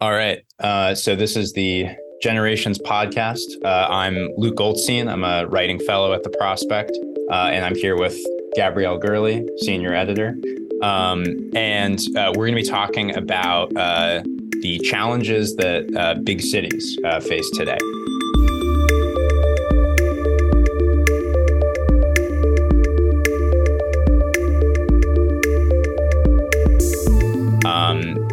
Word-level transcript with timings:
All 0.00 0.12
right. 0.12 0.42
Uh, 0.58 0.94
so 0.94 1.14
this 1.14 1.36
is 1.36 1.52
the 1.52 1.88
Generations 2.22 2.78
podcast. 2.78 3.42
Uh, 3.62 3.86
I'm 3.90 4.30
Luke 4.38 4.56
Goldstein. 4.56 5.08
I'm 5.08 5.24
a 5.24 5.46
writing 5.46 5.78
fellow 5.78 6.14
at 6.14 6.22
the 6.22 6.30
Prospect, 6.30 6.92
uh, 7.30 7.50
and 7.52 7.66
I'm 7.66 7.74
here 7.74 7.98
with 7.98 8.18
Gabrielle 8.56 8.96
Gurley, 8.96 9.46
senior 9.58 9.92
editor. 9.92 10.36
Um, 10.82 11.50
and 11.54 11.98
uh, 12.16 12.32
we're 12.34 12.46
going 12.46 12.56
to 12.56 12.62
be 12.62 12.68
talking 12.68 13.14
about 13.14 13.76
uh, 13.76 14.22
the 14.62 14.78
challenges 14.78 15.54
that 15.56 15.94
uh, 15.94 16.14
big 16.24 16.40
cities 16.40 16.98
face 17.28 17.50
today. 17.50 17.76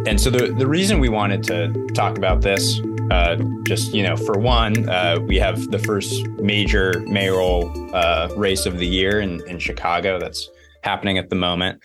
And 0.08 0.18
so 0.18 0.30
the, 0.30 0.54
the 0.54 0.66
reason 0.66 1.00
we 1.00 1.10
wanted 1.10 1.42
to 1.44 1.86
talk 1.92 2.16
about 2.16 2.40
this, 2.40 2.80
uh, 3.10 3.36
just, 3.64 3.92
you 3.92 4.02
know, 4.02 4.16
for 4.16 4.38
one, 4.38 4.88
uh, 4.88 5.18
we 5.20 5.36
have 5.36 5.70
the 5.70 5.78
first 5.78 6.26
major 6.40 7.04
mayoral 7.08 7.70
uh, 7.94 8.30
race 8.34 8.64
of 8.64 8.78
the 8.78 8.86
year 8.86 9.20
in, 9.20 9.46
in 9.46 9.58
Chicago 9.58 10.18
that's 10.18 10.48
happening 10.82 11.18
at 11.18 11.28
the 11.28 11.36
moment. 11.36 11.82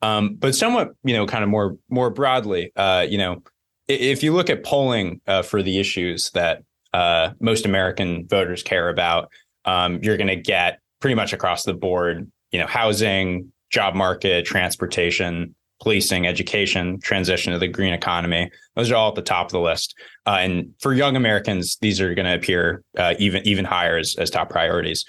Um, 0.00 0.36
but 0.36 0.54
somewhat, 0.54 0.92
you 1.04 1.14
know, 1.14 1.26
kind 1.26 1.44
of 1.44 1.50
more 1.50 1.76
more 1.90 2.08
broadly, 2.08 2.72
uh, 2.76 3.04
you 3.06 3.18
know, 3.18 3.42
if 3.88 4.22
you 4.22 4.32
look 4.32 4.48
at 4.48 4.64
polling 4.64 5.20
uh, 5.26 5.42
for 5.42 5.62
the 5.62 5.78
issues 5.78 6.30
that 6.30 6.62
uh, 6.94 7.32
most 7.40 7.66
American 7.66 8.26
voters 8.26 8.62
care 8.62 8.88
about, 8.88 9.28
um, 9.66 10.00
you're 10.02 10.16
going 10.16 10.28
to 10.28 10.36
get 10.36 10.80
pretty 11.02 11.14
much 11.14 11.34
across 11.34 11.64
the 11.64 11.74
board, 11.74 12.26
you 12.52 12.58
know, 12.58 12.66
housing, 12.66 13.52
job 13.68 13.94
market, 13.94 14.46
transportation, 14.46 15.54
policing, 15.80 16.26
education, 16.26 16.98
transition 17.00 17.52
to 17.52 17.58
the 17.58 17.68
green 17.68 17.92
economy. 17.92 18.50
Those 18.74 18.90
are 18.90 18.96
all 18.96 19.10
at 19.10 19.14
the 19.14 19.22
top 19.22 19.46
of 19.46 19.52
the 19.52 19.60
list. 19.60 19.94
Uh, 20.26 20.38
and 20.40 20.74
for 20.80 20.92
young 20.92 21.16
Americans, 21.16 21.76
these 21.80 22.00
are 22.00 22.14
going 22.14 22.26
to 22.26 22.34
appear 22.34 22.82
uh, 22.96 23.14
even 23.18 23.46
even 23.46 23.64
higher 23.64 23.98
as, 23.98 24.16
as 24.18 24.30
top 24.30 24.50
priorities. 24.50 25.04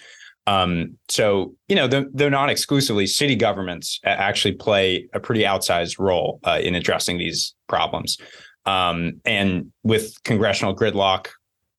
Um, 0.45 0.97
so, 1.09 1.55
you 1.67 1.75
know, 1.75 1.87
they're, 1.87 2.05
they're, 2.13 2.29
not 2.29 2.49
exclusively 2.49 3.05
city 3.05 3.35
governments 3.35 3.99
actually 4.05 4.53
play 4.53 5.09
a 5.13 5.19
pretty 5.19 5.41
outsized 5.41 5.99
role 5.99 6.39
uh, 6.45 6.59
in 6.63 6.73
addressing 6.73 7.17
these 7.17 7.53
problems. 7.67 8.17
Um, 8.65 9.19
and 9.25 9.73
with 9.83 10.23
congressional 10.23 10.73
gridlock, 10.73 11.27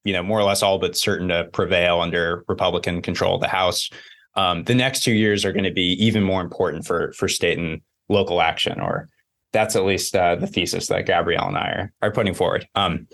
you 0.05 0.13
know, 0.13 0.23
more 0.23 0.39
or 0.39 0.45
less 0.45 0.63
all 0.63 0.79
but 0.79 0.99
certain 0.99 1.29
to 1.29 1.45
prevail 1.53 2.01
under 2.01 2.45
Republican 2.47 3.01
control 3.01 3.37
of 3.37 3.41
the 3.41 3.49
House, 3.49 3.89
um, 4.35 4.65
the 4.65 4.75
next 4.75 5.03
two 5.03 5.13
years 5.13 5.45
are 5.45 5.53
going 5.53 5.65
to 5.65 5.73
be 5.73 5.97
even 6.05 6.23
more 6.23 6.41
important 6.41 6.87
for 6.87 7.13
for 7.13 7.27
state 7.27 7.59
and 7.59 7.81
local 8.09 8.41
action, 8.41 8.81
or 8.81 9.09
that's 9.53 9.77
at 9.77 9.85
least 9.85 10.15
uh, 10.15 10.37
the 10.37 10.47
thesis 10.47 10.89
that 10.89 11.07
Gabrielle 11.07 11.49
and 11.49 11.57
I 11.57 11.69
are, 11.69 11.93
are 12.03 12.13
putting 12.13 12.35
forward. 12.35 12.67
Um, 12.75 13.07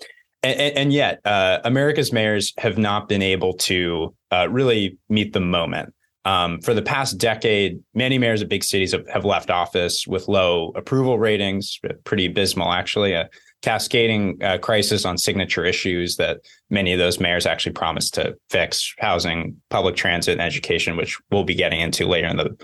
and, 0.42 0.76
and, 0.76 0.92
yet, 0.92 1.20
uh, 1.24 1.60
America's 1.64 2.12
mayors 2.12 2.52
have 2.58 2.76
not 2.76 3.08
been 3.08 3.22
able 3.22 3.54
to 3.54 4.14
uh, 4.30 4.48
really 4.50 4.98
meet 5.08 5.32
the 5.32 5.40
moment. 5.40 5.94
Um, 6.26 6.60
for 6.60 6.72
the 6.72 6.82
past 6.82 7.18
decade, 7.18 7.80
many 7.94 8.18
mayors 8.18 8.42
of 8.42 8.48
big 8.48 8.64
cities 8.64 8.92
have, 8.92 9.06
have, 9.08 9.24
left 9.26 9.50
office 9.50 10.06
with 10.06 10.26
low 10.26 10.72
approval 10.74 11.18
ratings, 11.18 11.78
pretty 12.04 12.26
abysmal, 12.26 12.72
actually, 12.72 13.12
a 13.12 13.28
cascading 13.60 14.42
uh, 14.42 14.58
crisis 14.58 15.04
on 15.04 15.16
signature 15.18 15.64
issues 15.64 16.16
that 16.16 16.40
many 16.70 16.92
of 16.92 16.98
those 16.98 17.20
mayors 17.20 17.46
actually 17.46 17.72
promised 17.72 18.14
to 18.14 18.36
fix 18.50 18.94
housing, 18.98 19.60
public 19.70 19.96
transit, 19.96 20.32
and 20.32 20.42
education, 20.42 20.96
which 20.96 21.18
we'll 21.30 21.44
be 21.44 21.54
getting 21.54 21.80
into 21.80 22.06
later 22.06 22.26
in 22.26 22.36
the 22.36 22.56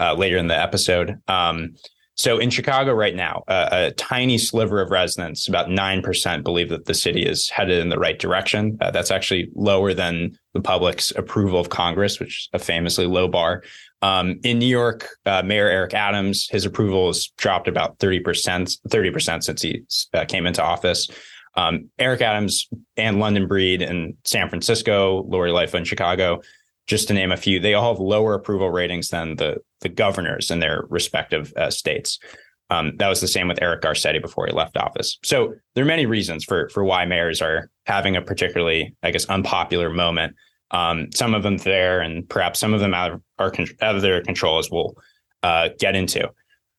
uh, 0.00 0.14
later 0.14 0.36
in 0.36 0.48
the 0.48 0.58
episode. 0.58 1.18
Um, 1.28 1.74
so 2.20 2.38
in 2.38 2.50
Chicago 2.50 2.92
right 2.92 3.14
now, 3.14 3.44
uh, 3.48 3.68
a 3.70 3.90
tiny 3.92 4.36
sliver 4.36 4.82
of 4.82 4.90
residents, 4.90 5.48
about 5.48 5.68
9%, 5.68 6.42
believe 6.42 6.68
that 6.68 6.84
the 6.84 6.92
city 6.92 7.22
is 7.22 7.48
headed 7.48 7.78
in 7.78 7.88
the 7.88 7.98
right 7.98 8.18
direction. 8.18 8.76
Uh, 8.78 8.90
that's 8.90 9.10
actually 9.10 9.48
lower 9.54 9.94
than 9.94 10.38
the 10.52 10.60
public's 10.60 11.12
approval 11.12 11.58
of 11.58 11.70
Congress, 11.70 12.20
which 12.20 12.40
is 12.40 12.48
a 12.52 12.58
famously 12.58 13.06
low 13.06 13.26
bar. 13.26 13.62
Um, 14.02 14.38
in 14.44 14.58
New 14.58 14.66
York, 14.66 15.08
uh, 15.24 15.42
Mayor 15.42 15.68
Eric 15.68 15.94
Adams, 15.94 16.46
his 16.50 16.66
approval 16.66 17.06
has 17.06 17.28
dropped 17.38 17.68
about 17.68 17.98
30%, 17.98 18.22
30% 18.88 19.42
since 19.42 19.62
he 19.62 19.82
uh, 20.12 20.26
came 20.26 20.46
into 20.46 20.62
office. 20.62 21.08
Um, 21.56 21.88
Eric 21.98 22.20
Adams 22.20 22.68
and 22.98 23.18
London 23.18 23.48
Breed 23.48 23.80
in 23.80 24.16
San 24.24 24.50
Francisco, 24.50 25.22
Lori 25.22 25.52
Lightfoot 25.52 25.80
in 25.80 25.84
Chicago, 25.84 26.42
just 26.90 27.06
to 27.06 27.14
name 27.14 27.30
a 27.30 27.36
few, 27.36 27.60
they 27.60 27.74
all 27.74 27.94
have 27.94 28.00
lower 28.00 28.34
approval 28.34 28.68
ratings 28.68 29.10
than 29.10 29.36
the 29.36 29.58
the 29.80 29.88
governors 29.88 30.50
in 30.50 30.58
their 30.58 30.84
respective 30.90 31.52
uh, 31.56 31.70
states. 31.70 32.18
Um, 32.68 32.96
that 32.96 33.08
was 33.08 33.20
the 33.20 33.28
same 33.28 33.46
with 33.46 33.62
Eric 33.62 33.82
Garcetti 33.82 34.20
before 34.20 34.46
he 34.46 34.52
left 34.52 34.76
office. 34.76 35.16
So 35.22 35.54
there 35.74 35.84
are 35.84 35.86
many 35.86 36.06
reasons 36.06 36.44
for 36.44 36.68
for 36.70 36.82
why 36.84 37.04
mayors 37.04 37.40
are 37.40 37.70
having 37.86 38.16
a 38.16 38.22
particularly, 38.22 38.96
I 39.04 39.12
guess, 39.12 39.24
unpopular 39.26 39.88
moment. 39.88 40.34
Um, 40.72 41.12
some 41.14 41.32
of 41.32 41.44
them 41.44 41.58
there, 41.58 42.00
and 42.00 42.28
perhaps 42.28 42.58
some 42.58 42.74
of 42.74 42.80
them 42.80 42.92
out 42.92 43.12
of 43.12 43.22
out 43.80 43.94
of 43.94 44.02
their 44.02 44.20
control, 44.22 44.58
as 44.58 44.68
we'll 44.68 44.96
uh, 45.44 45.68
get 45.78 45.94
into. 45.94 46.28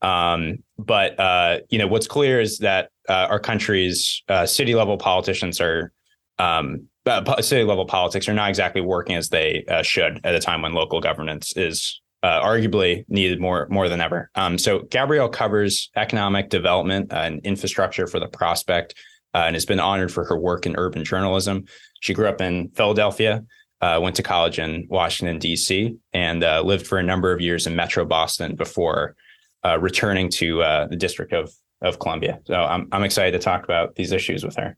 Um, 0.02 0.58
but 0.78 1.18
uh, 1.18 1.60
you 1.70 1.78
know, 1.78 1.88
what's 1.88 2.08
clear 2.08 2.42
is 2.42 2.58
that 2.58 2.90
uh, 3.08 3.28
our 3.30 3.40
country's 3.40 4.24
uh, 4.28 4.46
city 4.46 4.76
level 4.76 4.98
politicians 4.98 5.62
are 5.62 5.94
um, 6.38 6.90
uh, 7.06 7.42
city 7.42 7.64
level 7.64 7.86
politics 7.86 8.30
are 8.30 8.34
not 8.34 8.50
exactly 8.50 8.82
working 8.82 9.16
as 9.16 9.30
they 9.30 9.64
uh, 9.68 9.82
should 9.82 10.20
at 10.24 10.36
a 10.36 10.40
time 10.40 10.62
when 10.62 10.74
local 10.74 11.02
governance 11.02 11.56
is 11.58 12.02
uh, 12.24 12.42
arguably 12.42 13.04
needed 13.08 13.42
more 13.42 13.68
more 13.70 13.90
than 13.90 14.02
ever. 14.02 14.30
Um, 14.36 14.58
so 14.58 14.80
Gabrielle 14.92 15.30
covers 15.30 15.90
economic 15.96 16.50
development 16.50 17.12
and 17.12 17.44
infrastructure 17.44 18.06
for 18.06 18.20
the 18.20 18.28
Prospect, 18.28 18.94
uh, 19.34 19.44
and 19.48 19.56
has 19.56 19.66
been 19.66 19.80
honored 19.80 20.12
for 20.12 20.26
her 20.26 20.38
work 20.38 20.66
in 20.66 20.76
urban 20.78 21.04
journalism. 21.04 21.66
She 22.02 22.14
grew 22.14 22.28
up 22.28 22.42
in 22.42 22.70
Philadelphia, 22.76 23.44
uh, 23.82 24.00
went 24.02 24.16
to 24.18 24.24
college 24.24 24.60
in 24.60 24.88
Washington 24.90 25.40
D.C., 25.40 25.96
and 26.14 26.44
uh, 26.44 26.62
lived 26.62 26.86
for 26.86 27.00
a 27.00 27.04
number 27.04 27.32
of 27.32 27.42
years 27.42 27.66
in 27.66 27.76
Metro 27.76 28.06
Boston 28.06 28.56
before 28.56 29.16
returning 29.80 30.30
to 30.30 30.58
the 30.90 30.98
District 30.98 31.34
of 31.34 31.52
of 31.82 31.98
Columbia. 31.98 32.40
So 32.46 32.54
I'm 32.54 32.88
I'm 32.92 33.04
excited 33.04 33.32
to 33.32 33.40
talk 33.40 33.64
about 33.64 33.96
these 33.96 34.12
issues 34.12 34.44
with 34.44 34.56
her. 34.58 34.78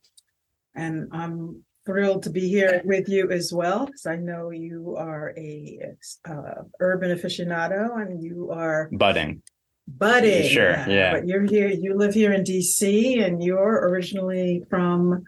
And 0.76 1.10
I'm 1.12 1.64
thrilled 1.86 2.24
to 2.24 2.30
be 2.30 2.48
here 2.48 2.82
with 2.86 3.10
you 3.10 3.30
as 3.32 3.52
well 3.54 3.86
because 3.86 4.06
I 4.06 4.16
know 4.16 4.52
you 4.52 4.96
are 4.98 5.34
a 5.38 5.80
uh, 6.28 6.64
urban 6.80 7.16
aficionado 7.16 7.96
and 8.02 8.24
you 8.24 8.52
are 8.52 8.90
budding. 8.92 9.42
Budding, 9.86 10.48
sure, 10.48 10.86
yeah. 10.88 11.12
But 11.14 11.28
you're 11.28 11.44
here. 11.44 11.68
You 11.68 11.98
live 11.98 12.14
here 12.14 12.32
in 12.32 12.46
D.C. 12.46 13.20
and 13.20 13.44
you're 13.44 13.90
originally 13.90 14.64
from 14.70 15.24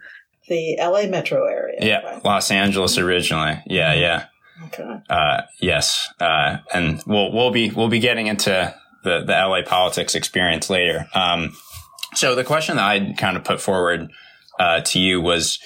the 0.48 0.78
L.A. 0.78 1.08
metro 1.08 1.44
area. 1.44 1.76
Yeah, 1.80 2.00
right? 2.00 2.24
Los 2.24 2.50
Angeles 2.50 2.96
originally. 2.96 3.62
Yeah, 3.66 3.92
yeah. 3.92 4.26
Okay. 4.64 5.00
Uh, 5.10 5.42
yes, 5.60 6.08
uh, 6.20 6.58
and 6.72 7.02
we'll 7.06 7.32
we'll 7.32 7.50
be 7.50 7.70
we'll 7.70 7.88
be 7.88 7.98
getting 7.98 8.28
into 8.28 8.74
the 9.04 9.24
the 9.24 9.36
L.A. 9.36 9.62
politics 9.62 10.14
experience 10.14 10.70
later. 10.70 11.06
Um, 11.14 11.54
so 12.14 12.34
the 12.34 12.44
question 12.44 12.76
that 12.76 12.84
I 12.84 13.12
kind 13.12 13.36
of 13.36 13.44
put 13.44 13.60
forward 13.60 14.10
uh, 14.58 14.80
to 14.80 14.98
you 14.98 15.20
was 15.20 15.58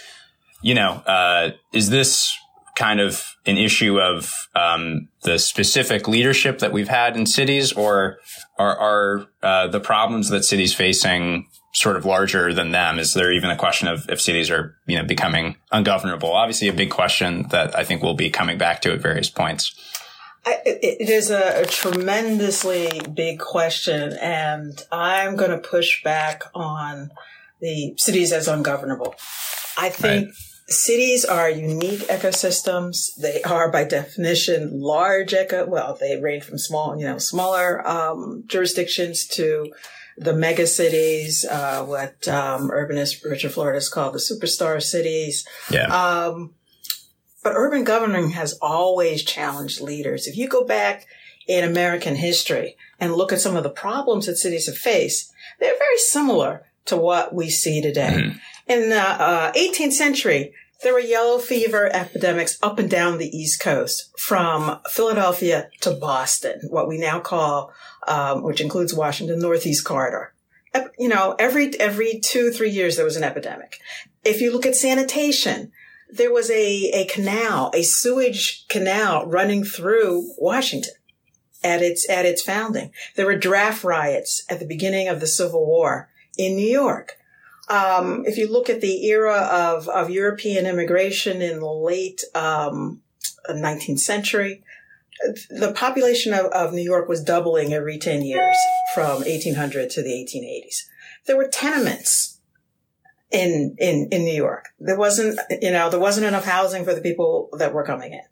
you 0.62 0.74
know, 0.74 1.02
uh, 1.06 1.50
is 1.72 1.90
this 1.90 2.36
kind 2.76 3.00
of 3.00 3.36
an 3.46 3.58
issue 3.58 4.00
of 4.00 4.48
um, 4.54 5.08
the 5.22 5.38
specific 5.38 6.08
leadership 6.08 6.60
that 6.60 6.72
we've 6.72 6.88
had 6.88 7.16
in 7.16 7.26
cities, 7.26 7.72
or 7.72 8.18
are, 8.58 8.76
are 8.78 9.26
uh, 9.42 9.66
the 9.68 9.80
problems 9.80 10.30
that 10.30 10.44
cities 10.44 10.74
facing 10.74 11.46
sort 11.72 11.96
of 11.96 12.04
larger 12.04 12.54
than 12.54 12.72
them? 12.72 12.98
Is 12.98 13.14
there 13.14 13.32
even 13.32 13.50
a 13.50 13.56
question 13.56 13.88
of 13.88 14.08
if 14.08 14.20
cities 14.20 14.50
are, 14.50 14.76
you 14.86 14.96
know, 14.96 15.04
becoming 15.04 15.56
ungovernable? 15.70 16.32
Obviously, 16.32 16.68
a 16.68 16.72
big 16.72 16.90
question 16.90 17.48
that 17.50 17.76
I 17.76 17.84
think 17.84 18.02
we'll 18.02 18.14
be 18.14 18.30
coming 18.30 18.58
back 18.58 18.80
to 18.82 18.92
at 18.92 19.00
various 19.00 19.28
points. 19.28 19.74
it 20.46 21.08
is 21.08 21.30
a, 21.30 21.62
a, 21.62 21.66
tremendously 21.66 23.02
big 23.12 23.40
question, 23.40 24.14
and 24.14 24.82
I'm 24.90 25.36
going 25.36 25.50
to 25.50 25.58
push 25.58 26.02
back 26.02 26.44
on 26.54 27.10
the 27.60 27.94
cities 27.98 28.32
as 28.32 28.48
ungovernable. 28.48 29.14
I 29.80 29.88
think 29.90 30.26
right 30.26 30.34
cities 30.70 31.24
are 31.24 31.50
unique 31.50 32.00
ecosystems. 32.02 33.14
They 33.16 33.42
are 33.42 33.70
by 33.70 33.84
definition 33.84 34.80
large 34.80 35.34
eco. 35.34 35.66
Well, 35.66 35.98
they 36.00 36.18
range 36.18 36.44
from 36.44 36.58
small, 36.58 36.96
you 36.96 37.06
know, 37.06 37.18
smaller 37.18 37.86
um, 37.86 38.44
jurisdictions 38.46 39.26
to 39.28 39.72
the 40.16 40.32
mega 40.32 40.66
cities, 40.66 41.44
uh, 41.44 41.84
what 41.84 42.28
um, 42.28 42.70
urbanist 42.70 43.24
Richard 43.24 43.52
Florida 43.52 43.76
has 43.76 43.88
called 43.88 44.14
the 44.14 44.18
superstar 44.18 44.82
cities. 44.82 45.46
Yeah. 45.70 45.86
Um, 45.86 46.54
but 47.42 47.54
urban 47.56 47.84
governing 47.84 48.30
has 48.30 48.52
always 48.60 49.24
challenged 49.24 49.80
leaders. 49.80 50.26
If 50.26 50.36
you 50.36 50.46
go 50.46 50.64
back 50.64 51.06
in 51.48 51.64
American 51.64 52.16
history 52.16 52.76
and 53.00 53.14
look 53.14 53.32
at 53.32 53.40
some 53.40 53.56
of 53.56 53.62
the 53.62 53.70
problems 53.70 54.26
that 54.26 54.36
cities 54.36 54.66
have 54.66 54.76
faced, 54.76 55.32
they're 55.58 55.78
very 55.78 55.98
similar 55.98 56.66
to 56.84 56.96
what 56.96 57.34
we 57.34 57.48
see 57.48 57.80
today. 57.80 58.16
Mm-hmm. 58.16 58.38
In 58.70 58.88
the 58.88 59.00
uh, 59.00 59.50
18th 59.54 59.94
century, 59.94 60.52
there 60.84 60.92
were 60.92 61.00
yellow 61.00 61.40
fever 61.40 61.90
epidemics 61.92 62.56
up 62.62 62.78
and 62.78 62.88
down 62.88 63.18
the 63.18 63.36
East 63.36 63.60
Coast, 63.60 64.16
from 64.16 64.78
Philadelphia 64.88 65.68
to 65.80 65.90
Boston, 65.90 66.60
what 66.68 66.86
we 66.86 66.96
now 66.96 67.18
call, 67.18 67.72
um, 68.06 68.44
which 68.44 68.60
includes 68.60 68.94
Washington 68.94 69.40
Northeast 69.40 69.84
Corridor. 69.84 70.34
you 71.00 71.08
know, 71.08 71.34
every, 71.36 71.76
every 71.80 72.20
two, 72.20 72.52
three 72.52 72.70
years 72.70 72.94
there 72.94 73.04
was 73.04 73.16
an 73.16 73.24
epidemic. 73.24 73.80
If 74.24 74.40
you 74.40 74.52
look 74.52 74.64
at 74.64 74.76
sanitation, 74.76 75.72
there 76.08 76.32
was 76.32 76.48
a, 76.48 76.90
a 76.92 77.06
canal, 77.06 77.72
a 77.74 77.82
sewage 77.82 78.68
canal 78.68 79.26
running 79.26 79.64
through 79.64 80.32
Washington 80.38 80.94
at 81.64 81.82
its, 81.82 82.08
at 82.08 82.24
its 82.24 82.40
founding. 82.40 82.92
There 83.16 83.26
were 83.26 83.36
draft 83.36 83.82
riots 83.82 84.44
at 84.48 84.60
the 84.60 84.64
beginning 84.64 85.08
of 85.08 85.18
the 85.18 85.26
Civil 85.26 85.66
War 85.66 86.08
in 86.38 86.54
New 86.54 86.70
York. 86.70 87.16
Um, 87.70 88.24
if 88.26 88.36
you 88.36 88.50
look 88.50 88.68
at 88.68 88.80
the 88.80 89.06
era 89.06 89.36
of, 89.36 89.88
of 89.88 90.10
European 90.10 90.66
immigration 90.66 91.40
in 91.40 91.60
the 91.60 91.72
late 91.72 92.24
um, 92.34 93.00
19th 93.48 94.00
century, 94.00 94.64
the 95.50 95.72
population 95.72 96.32
of, 96.32 96.46
of 96.46 96.72
New 96.72 96.82
York 96.82 97.08
was 97.08 97.22
doubling 97.22 97.72
every 97.72 97.98
10 97.98 98.22
years 98.22 98.56
from 98.94 99.22
1800 99.22 99.88
to 99.90 100.02
the 100.02 100.10
1880s. 100.10 100.86
There 101.26 101.36
were 101.36 101.46
tenements 101.46 102.40
in, 103.30 103.76
in, 103.78 104.08
in 104.10 104.24
New 104.24 104.34
York. 104.34 104.70
There 104.80 104.98
wasn't, 104.98 105.38
you 105.62 105.70
know, 105.70 105.90
there 105.90 106.00
wasn't 106.00 106.26
enough 106.26 106.46
housing 106.46 106.84
for 106.84 106.94
the 106.94 107.00
people 107.00 107.50
that 107.58 107.72
were 107.72 107.84
coming 107.84 108.12
in. 108.12 108.22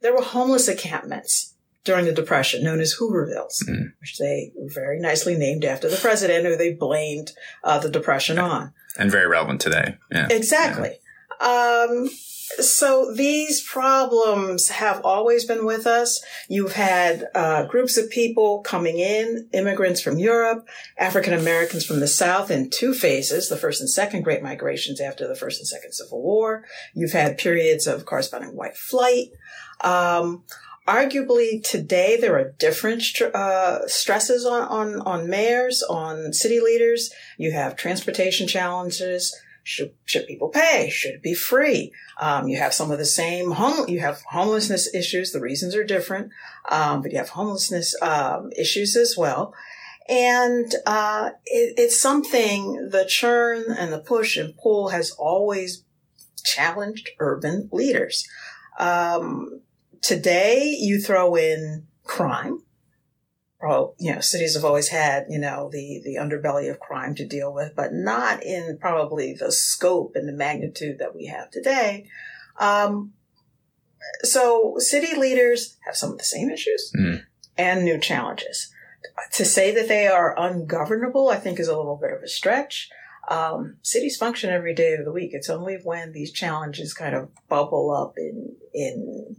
There 0.00 0.14
were 0.14 0.22
homeless 0.22 0.68
encampments 0.68 1.54
during 1.84 2.04
the 2.04 2.12
Depression 2.12 2.64
known 2.64 2.80
as 2.80 2.96
Hoovervilles, 2.96 3.64
mm. 3.68 3.92
which 4.00 4.18
they 4.18 4.52
very 4.56 4.98
nicely 4.98 5.36
named 5.36 5.64
after 5.64 5.88
the 5.88 5.96
president 5.96 6.46
who 6.46 6.56
they 6.56 6.72
blamed 6.72 7.32
uh, 7.62 7.78
the 7.78 7.90
Depression 7.90 8.38
on. 8.38 8.72
And 8.96 9.10
very 9.10 9.26
relevant 9.26 9.60
today. 9.60 9.96
Yeah. 10.10 10.28
Exactly. 10.30 10.98
Yeah. 11.40 11.86
Um, 11.88 12.08
so 12.56 13.12
these 13.12 13.60
problems 13.62 14.68
have 14.70 15.02
always 15.04 15.44
been 15.44 15.64
with 15.64 15.86
us. 15.86 16.22
You've 16.48 16.72
had 16.72 17.26
uh, 17.34 17.66
groups 17.66 17.96
of 17.96 18.10
people 18.10 18.62
coming 18.62 18.98
in, 18.98 19.48
immigrants 19.52 20.00
from 20.00 20.18
Europe, 20.18 20.66
African 20.96 21.34
Americans 21.34 21.84
from 21.84 22.00
the 22.00 22.08
South 22.08 22.50
in 22.50 22.70
two 22.70 22.94
phases, 22.94 23.48
the 23.48 23.56
first 23.56 23.80
and 23.80 23.90
second 23.90 24.22
Great 24.22 24.42
Migrations 24.42 25.00
after 25.00 25.28
the 25.28 25.36
first 25.36 25.60
and 25.60 25.68
second 25.68 25.92
Civil 25.92 26.22
War. 26.22 26.64
You've 26.94 27.12
had 27.12 27.38
periods 27.38 27.86
of 27.86 28.06
corresponding 28.06 28.56
white 28.56 28.76
flight. 28.76 29.28
Um, 29.82 30.44
arguably 30.88 31.62
today 31.62 32.16
there 32.18 32.38
are 32.38 32.54
different 32.58 33.02
uh, 33.20 33.86
stresses 33.86 34.46
on, 34.46 34.62
on, 34.62 35.00
on 35.02 35.28
mayors, 35.28 35.82
on 35.82 36.32
city 36.32 36.60
leaders. 36.60 37.10
You 37.36 37.52
have 37.52 37.76
transportation 37.76 38.48
challenges. 38.48 39.36
Should, 39.62 39.92
should 40.06 40.26
people 40.26 40.48
pay? 40.48 40.88
Should 40.88 41.16
it 41.16 41.22
be 41.22 41.34
free? 41.34 41.92
Um, 42.18 42.48
you 42.48 42.56
have 42.56 42.72
some 42.72 42.90
of 42.90 42.96
the 42.96 43.04
same 43.04 43.50
home, 43.50 43.86
you 43.86 44.00
have 44.00 44.22
homelessness 44.30 44.94
issues. 44.94 45.32
The 45.32 45.42
reasons 45.42 45.76
are 45.76 45.84
different. 45.84 46.32
Um, 46.70 47.02
but 47.02 47.12
you 47.12 47.18
have 47.18 47.28
homelessness, 47.28 47.94
um, 48.00 48.50
issues 48.56 48.96
as 48.96 49.14
well. 49.16 49.52
And, 50.08 50.74
uh, 50.86 51.32
it, 51.44 51.74
it's 51.76 52.00
something 52.00 52.88
the 52.90 53.04
churn 53.06 53.66
and 53.68 53.92
the 53.92 53.98
push 53.98 54.38
and 54.38 54.56
pull 54.56 54.88
has 54.88 55.10
always 55.10 55.84
challenged 56.42 57.10
urban 57.18 57.68
leaders. 57.70 58.26
Um, 58.78 59.60
today 60.02 60.76
you 60.78 61.00
throw 61.00 61.34
in 61.34 61.86
crime. 62.04 62.62
Well, 63.60 63.96
you 63.98 64.14
know, 64.14 64.20
cities 64.20 64.54
have 64.54 64.64
always 64.64 64.88
had, 64.88 65.26
you 65.28 65.38
know, 65.38 65.68
the, 65.72 66.00
the 66.04 66.16
underbelly 66.16 66.70
of 66.70 66.78
crime 66.78 67.16
to 67.16 67.26
deal 67.26 67.52
with, 67.52 67.74
but 67.74 67.92
not 67.92 68.42
in 68.44 68.78
probably 68.80 69.34
the 69.34 69.50
scope 69.50 70.12
and 70.14 70.28
the 70.28 70.32
magnitude 70.32 70.98
that 71.00 71.14
we 71.14 71.26
have 71.26 71.50
today. 71.50 72.06
Um, 72.58 73.14
so 74.22 74.76
city 74.78 75.16
leaders 75.16 75.76
have 75.84 75.96
some 75.96 76.12
of 76.12 76.18
the 76.18 76.24
same 76.24 76.50
issues 76.50 76.92
mm. 76.96 77.22
and 77.56 77.84
new 77.84 77.98
challenges. 77.98 78.72
To 79.32 79.44
say 79.44 79.74
that 79.74 79.88
they 79.88 80.06
are 80.06 80.38
ungovernable, 80.38 81.28
I 81.28 81.36
think 81.36 81.58
is 81.58 81.68
a 81.68 81.76
little 81.76 81.96
bit 81.96 82.12
of 82.12 82.22
a 82.22 82.28
stretch. 82.28 82.90
Um, 83.28 83.76
cities 83.82 84.16
function 84.16 84.50
every 84.50 84.74
day 84.74 84.94
of 84.94 85.04
the 85.04 85.12
week. 85.12 85.30
It's 85.32 85.50
only 85.50 85.78
when 85.82 86.12
these 86.12 86.32
challenges 86.32 86.94
kind 86.94 87.14
of 87.14 87.30
bubble 87.48 87.90
up 87.90 88.14
in, 88.16 88.54
in 88.72 89.36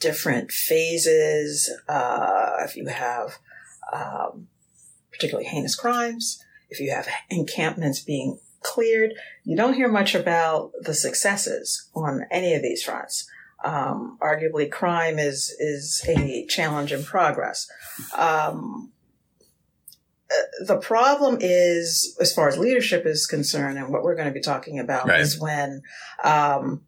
different 0.00 0.50
phases. 0.50 1.70
Uh, 1.88 2.56
if 2.64 2.76
you 2.76 2.86
have 2.86 3.38
um, 3.92 4.48
particularly 5.12 5.48
heinous 5.48 5.76
crimes, 5.76 6.42
if 6.68 6.80
you 6.80 6.90
have 6.90 7.06
encampments 7.28 8.00
being 8.00 8.40
cleared, 8.62 9.12
you 9.44 9.56
don't 9.56 9.74
hear 9.74 9.88
much 9.88 10.14
about 10.14 10.72
the 10.80 10.94
successes 10.94 11.88
on 11.94 12.24
any 12.30 12.54
of 12.54 12.62
these 12.62 12.82
fronts. 12.82 13.28
Um, 13.62 14.18
arguably, 14.22 14.70
crime 14.70 15.18
is 15.18 15.54
is 15.58 16.02
a 16.08 16.46
challenge 16.46 16.92
in 16.92 17.04
progress. 17.04 17.68
Um, 18.16 18.92
uh, 20.30 20.64
the 20.66 20.78
problem 20.78 21.38
is, 21.40 22.16
as 22.20 22.32
far 22.32 22.48
as 22.48 22.56
leadership 22.56 23.04
is 23.04 23.26
concerned, 23.26 23.76
and 23.76 23.92
what 23.92 24.02
we're 24.02 24.14
going 24.14 24.28
to 24.28 24.34
be 24.34 24.40
talking 24.40 24.78
about 24.78 25.08
right. 25.08 25.20
is 25.20 25.38
when 25.38 25.82
um, 26.24 26.82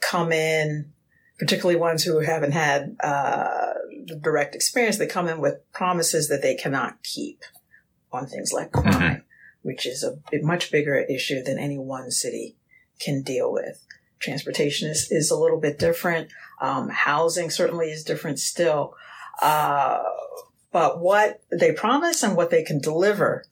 come 0.00 0.32
in, 0.32 0.92
particularly 1.38 1.78
ones 1.78 2.04
who 2.04 2.20
haven't 2.20 2.52
had 2.52 2.96
uh, 3.02 3.74
the 4.06 4.16
direct 4.16 4.54
experience, 4.54 4.98
they 4.98 5.06
come 5.06 5.28
in 5.28 5.40
with 5.40 5.70
promises 5.72 6.28
that 6.28 6.42
they 6.42 6.54
cannot 6.54 7.02
keep 7.02 7.42
on 8.12 8.26
things 8.26 8.52
like 8.52 8.72
crime, 8.72 8.92
mm-hmm. 8.92 9.18
which 9.62 9.86
is 9.86 10.02
a 10.02 10.18
much 10.42 10.70
bigger 10.70 10.96
issue 10.96 11.42
than 11.42 11.58
any 11.58 11.78
one 11.78 12.10
city 12.10 12.56
can 13.00 13.22
deal 13.22 13.52
with. 13.52 13.84
Transportation 14.18 14.88
is, 14.90 15.08
is 15.10 15.30
a 15.30 15.36
little 15.38 15.60
bit 15.60 15.78
different. 15.78 16.30
Um, 16.60 16.88
housing 16.88 17.50
certainly 17.50 17.90
is 17.90 18.02
different 18.02 18.38
still. 18.40 18.94
Uh, 19.40 20.02
but 20.72 21.00
what 21.00 21.40
they 21.52 21.72
promise 21.72 22.22
and 22.22 22.36
what 22.36 22.50
they 22.50 22.62
can 22.62 22.80
deliver 22.80 23.44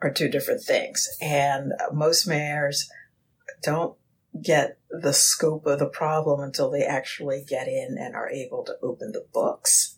are 0.00 0.10
two 0.10 0.28
different 0.28 0.62
things. 0.62 1.08
And 1.20 1.72
most 1.92 2.26
mayors 2.26 2.90
don't 3.62 3.96
get 4.42 4.78
the 4.90 5.12
scope 5.12 5.66
of 5.66 5.78
the 5.78 5.86
problem 5.86 6.40
until 6.40 6.70
they 6.70 6.82
actually 6.82 7.44
get 7.46 7.68
in 7.68 7.96
and 7.98 8.14
are 8.14 8.28
able 8.28 8.64
to 8.64 8.76
open 8.82 9.12
the 9.12 9.26
books 9.32 9.96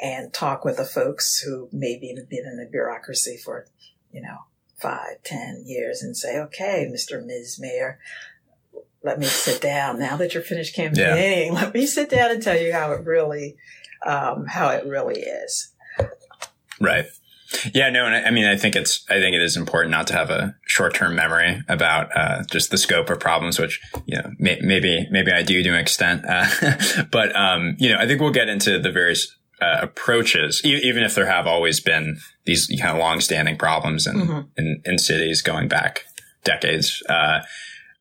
and 0.00 0.32
talk 0.32 0.64
with 0.64 0.76
the 0.76 0.84
folks 0.84 1.40
who 1.40 1.68
maybe 1.72 2.12
have 2.16 2.28
been 2.28 2.44
in 2.44 2.56
the 2.56 2.68
bureaucracy 2.70 3.36
for, 3.36 3.66
you 4.10 4.20
know, 4.20 4.38
five, 4.80 5.22
ten 5.24 5.62
years 5.64 6.02
and 6.02 6.16
say, 6.16 6.38
okay, 6.38 6.90
Mr. 6.92 7.24
Ms. 7.24 7.58
Mayor, 7.60 8.00
let 9.04 9.18
me 9.18 9.26
sit 9.26 9.60
down. 9.60 9.98
Now 9.98 10.16
that 10.16 10.34
you're 10.34 10.42
finished 10.42 10.74
campaigning, 10.74 11.52
yeah. 11.52 11.60
let 11.60 11.74
me 11.74 11.86
sit 11.86 12.10
down 12.10 12.32
and 12.32 12.42
tell 12.42 12.58
you 12.58 12.72
how 12.72 12.92
it 12.92 13.04
really, 13.04 13.56
um, 14.04 14.46
how 14.46 14.70
it 14.70 14.84
really 14.84 15.20
is. 15.20 15.72
Right. 16.80 17.06
Yeah, 17.72 17.90
no, 17.90 18.06
and 18.06 18.14
I, 18.14 18.22
I, 18.22 18.30
mean, 18.30 18.46
I 18.46 18.56
think 18.56 18.74
it's, 18.74 19.04
I 19.08 19.20
think 19.20 19.36
it 19.36 19.42
is 19.42 19.56
important 19.56 19.92
not 19.92 20.06
to 20.08 20.14
have 20.14 20.30
a 20.30 20.56
short-term 20.72 21.14
memory 21.14 21.62
about 21.68 22.08
uh, 22.16 22.42
just 22.50 22.70
the 22.70 22.78
scope 22.78 23.10
of 23.10 23.20
problems, 23.20 23.58
which 23.58 23.78
you 24.06 24.16
know, 24.16 24.30
may, 24.38 24.58
maybe, 24.62 25.06
maybe 25.10 25.30
I 25.30 25.42
do 25.42 25.62
to 25.62 25.68
an 25.68 25.74
extent, 25.74 26.24
uh, 26.26 27.04
but 27.12 27.36
um, 27.36 27.76
you 27.78 27.90
know, 27.90 27.98
I 27.98 28.06
think 28.06 28.22
we'll 28.22 28.30
get 28.30 28.48
into 28.48 28.78
the 28.78 28.90
various 28.90 29.36
uh, 29.60 29.80
approaches, 29.82 30.62
e- 30.64 30.80
even 30.82 31.02
if 31.02 31.14
there 31.14 31.26
have 31.26 31.46
always 31.46 31.78
been 31.80 32.16
these 32.46 32.66
kind 32.80 32.92
of 32.92 32.98
long-standing 32.98 33.58
problems 33.58 34.06
in 34.06 34.16
mm-hmm. 34.16 34.40
in, 34.56 34.80
in, 34.86 34.98
cities 34.98 35.42
going 35.42 35.68
back 35.68 36.06
decades. 36.42 37.02
Uh, 37.06 37.40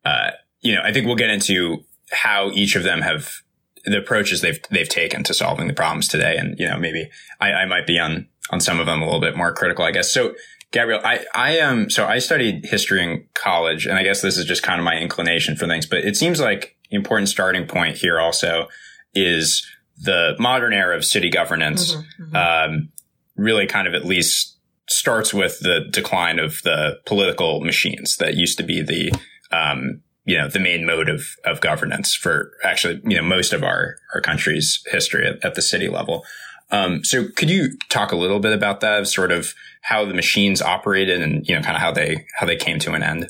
uh, 0.05 0.31
you 0.61 0.73
know, 0.73 0.81
I 0.81 0.93
think 0.93 1.07
we'll 1.07 1.17
get 1.17 1.29
into 1.29 1.83
how 2.09 2.51
each 2.51 2.77
of 2.77 2.83
them 2.83 3.01
have 3.01 3.41
the 3.83 3.97
approaches 3.97 4.39
they've 4.39 4.61
they've 4.69 4.87
taken 4.87 5.23
to 5.25 5.33
solving 5.33 5.67
the 5.67 5.73
problems 5.73 6.07
today, 6.07 6.37
and 6.37 6.57
you 6.57 6.69
know, 6.69 6.77
maybe 6.77 7.09
I, 7.41 7.51
I 7.51 7.65
might 7.65 7.85
be 7.85 7.99
on 7.99 8.29
on 8.49 8.61
some 8.61 8.79
of 8.79 8.85
them 8.85 9.01
a 9.01 9.05
little 9.05 9.19
bit 9.19 9.35
more 9.35 9.53
critical, 9.53 9.83
I 9.83 9.91
guess. 9.91 10.11
So, 10.11 10.35
Gabrielle, 10.71 11.01
I, 11.03 11.25
I 11.35 11.57
am, 11.57 11.79
um, 11.83 11.89
so 11.89 12.05
I 12.05 12.19
studied 12.19 12.65
history 12.65 13.03
in 13.03 13.25
college, 13.33 13.85
and 13.85 13.97
I 13.97 14.03
guess 14.03 14.21
this 14.21 14.37
is 14.37 14.45
just 14.45 14.63
kind 14.63 14.79
of 14.79 14.85
my 14.85 14.95
inclination 14.95 15.55
for 15.55 15.67
things, 15.67 15.85
but 15.85 15.99
it 15.99 16.15
seems 16.15 16.39
like 16.39 16.77
important 16.89 17.29
starting 17.29 17.67
point 17.67 17.97
here 17.97 18.19
also 18.19 18.67
is 19.13 19.67
the 19.97 20.35
modern 20.39 20.73
era 20.73 20.95
of 20.95 21.03
city 21.03 21.29
governance, 21.29 21.95
mm-hmm, 21.95 22.35
mm-hmm. 22.35 22.73
Um, 22.73 22.89
really 23.35 23.65
kind 23.65 23.87
of 23.87 23.93
at 23.93 24.05
least 24.05 24.57
starts 24.89 25.33
with 25.33 25.59
the 25.59 25.85
decline 25.89 26.39
of 26.39 26.61
the 26.63 26.99
political 27.05 27.61
machines 27.61 28.17
that 28.17 28.35
used 28.35 28.57
to 28.57 28.63
be 28.63 28.81
the, 28.81 29.11
um, 29.51 30.01
you 30.25 30.37
know, 30.37 30.47
the 30.47 30.59
main 30.59 30.85
mode 30.85 31.09
of, 31.09 31.25
of 31.45 31.61
governance 31.61 32.15
for 32.15 32.51
actually, 32.63 33.01
you 33.05 33.15
know, 33.15 33.23
most 33.23 33.53
of 33.53 33.63
our, 33.63 33.97
our 34.13 34.21
country's 34.21 34.83
history 34.91 35.25
at, 35.27 35.43
at 35.43 35.55
the 35.55 35.61
city 35.61 35.87
level. 35.87 36.25
Um, 36.71 37.03
so 37.03 37.27
could 37.35 37.49
you 37.49 37.77
talk 37.89 38.11
a 38.11 38.15
little 38.15 38.39
bit 38.39 38.53
about 38.53 38.79
that, 38.81 39.07
sort 39.07 39.31
of 39.31 39.53
how 39.81 40.05
the 40.05 40.13
machines 40.13 40.61
operated 40.61 41.21
and, 41.21 41.47
you 41.47 41.55
know, 41.55 41.61
kind 41.61 41.75
of 41.75 41.81
how 41.81 41.91
they, 41.91 42.25
how 42.37 42.45
they 42.45 42.55
came 42.55 42.79
to 42.79 42.93
an 42.93 43.03
end? 43.03 43.29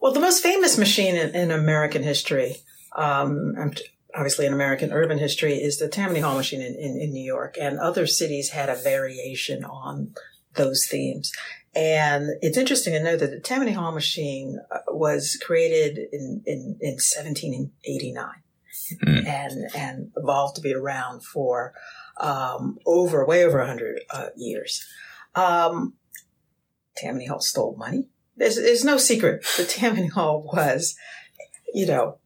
Well, 0.00 0.12
the 0.12 0.20
most 0.20 0.42
famous 0.42 0.78
machine 0.78 1.16
in, 1.16 1.34
in 1.34 1.50
American 1.50 2.02
history, 2.02 2.56
um, 2.96 3.54
obviously 4.14 4.46
in 4.46 4.52
American 4.52 4.92
urban 4.92 5.18
history, 5.18 5.54
is 5.54 5.78
the 5.78 5.88
Tammany 5.88 6.20
Hall 6.20 6.36
machine 6.36 6.60
in, 6.60 6.74
in, 6.74 7.00
in 7.00 7.12
New 7.12 7.24
York. 7.24 7.56
And 7.60 7.78
other 7.78 8.06
cities 8.06 8.50
had 8.50 8.68
a 8.68 8.74
variation 8.74 9.64
on 9.64 10.14
those 10.54 10.86
themes. 10.86 11.32
And 11.74 12.30
it's 12.42 12.56
interesting 12.56 12.94
to 12.94 13.02
know 13.02 13.16
that 13.16 13.30
the 13.30 13.40
Tammany 13.40 13.72
Hall 13.72 13.92
machine 13.92 14.58
uh, 14.72 14.78
was 14.88 15.38
created 15.40 15.98
in, 16.12 16.42
in, 16.44 16.76
in 16.80 16.94
1789 16.94 18.26
mm. 19.04 19.26
and, 19.26 19.70
and 19.76 20.12
evolved 20.16 20.56
to 20.56 20.62
be 20.62 20.74
around 20.74 21.22
for 21.22 21.72
um, 22.20 22.78
over 22.86 23.24
way 23.24 23.44
over 23.44 23.58
100 23.58 24.00
uh, 24.10 24.26
years. 24.36 24.86
Um, 25.34 25.94
Tammany 26.96 27.26
Hall 27.26 27.40
stole 27.40 27.76
money. 27.76 28.08
There's, 28.36 28.56
there's 28.56 28.84
no 28.84 28.98
secret 28.98 29.44
that 29.56 29.68
Tammany 29.68 30.08
Hall 30.08 30.48
was, 30.52 30.94
you 31.74 31.86
know, 31.86 32.18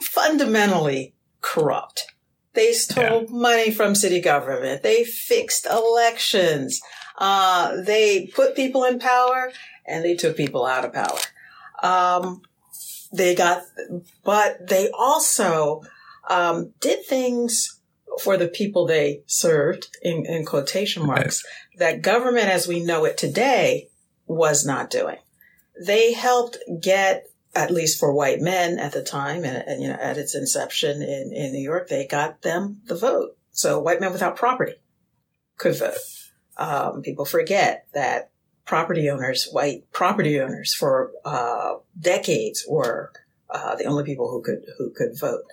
fundamentally 0.00 1.14
corrupt. 1.40 2.06
They 2.54 2.72
stole 2.72 3.22
yeah. 3.22 3.26
money 3.30 3.70
from 3.70 3.94
city 3.94 4.20
government. 4.20 4.82
They 4.82 5.04
fixed 5.04 5.66
elections. 5.66 6.80
Uh, 7.18 7.82
they 7.82 8.28
put 8.28 8.56
people 8.56 8.84
in 8.84 8.98
power 8.98 9.52
and 9.86 10.04
they 10.04 10.14
took 10.14 10.36
people 10.36 10.64
out 10.64 10.84
of 10.84 10.92
power. 10.92 11.18
Um, 11.82 12.42
they 13.12 13.34
got, 13.34 13.62
but 14.24 14.68
they 14.68 14.90
also 14.90 15.82
um, 16.28 16.72
did 16.80 17.04
things 17.04 17.80
for 18.20 18.36
the 18.36 18.48
people 18.48 18.86
they 18.86 19.22
served 19.26 19.88
in, 20.02 20.26
in 20.26 20.44
quotation 20.44 21.06
marks 21.06 21.44
right. 21.44 21.78
that 21.78 22.02
government 22.02 22.48
as 22.48 22.66
we 22.66 22.84
know 22.84 23.04
it 23.04 23.18
today 23.18 23.88
was 24.26 24.64
not 24.64 24.90
doing. 24.90 25.18
They 25.84 26.12
helped 26.12 26.58
get 26.80 27.26
at 27.54 27.70
least 27.70 27.98
for 28.00 28.12
white 28.12 28.40
men 28.40 28.78
at 28.78 28.92
the 28.92 29.02
time 29.02 29.44
and, 29.44 29.56
and, 29.66 29.82
you 29.82 29.88
know 29.88 29.94
at 29.94 30.18
its 30.18 30.34
inception 30.34 31.02
in, 31.02 31.32
in 31.32 31.52
New 31.52 31.62
York, 31.62 31.88
they 31.88 32.06
got 32.06 32.42
them 32.42 32.80
the 32.86 32.96
vote. 32.96 33.36
So 33.52 33.80
white 33.80 34.00
men 34.00 34.12
without 34.12 34.36
property 34.36 34.74
could 35.56 35.78
vote. 35.78 35.98
Um, 36.56 37.02
people 37.02 37.24
forget 37.24 37.86
that 37.94 38.30
property 38.64 39.10
owners, 39.10 39.48
white 39.50 39.90
property 39.92 40.40
owners 40.40 40.74
for 40.74 41.12
uh, 41.24 41.74
decades 41.98 42.64
were 42.68 43.12
uh, 43.50 43.76
the 43.76 43.84
only 43.84 44.04
people 44.04 44.30
who 44.30 44.42
could 44.42 44.64
who 44.78 44.90
could 44.90 45.18
vote. 45.18 45.44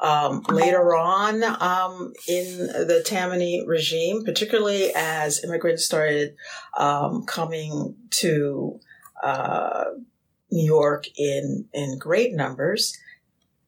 Um, 0.00 0.44
later 0.48 0.94
on 0.94 1.42
um, 1.42 2.12
in 2.28 2.58
the 2.58 3.02
Tammany 3.04 3.64
regime, 3.66 4.24
particularly 4.24 4.92
as 4.94 5.42
immigrants 5.42 5.84
started 5.84 6.36
um, 6.76 7.24
coming 7.26 7.96
to 8.10 8.78
uh, 9.24 9.86
New 10.50 10.64
York 10.64 11.06
in 11.16 11.66
in 11.72 11.98
great 11.98 12.32
numbers, 12.32 12.96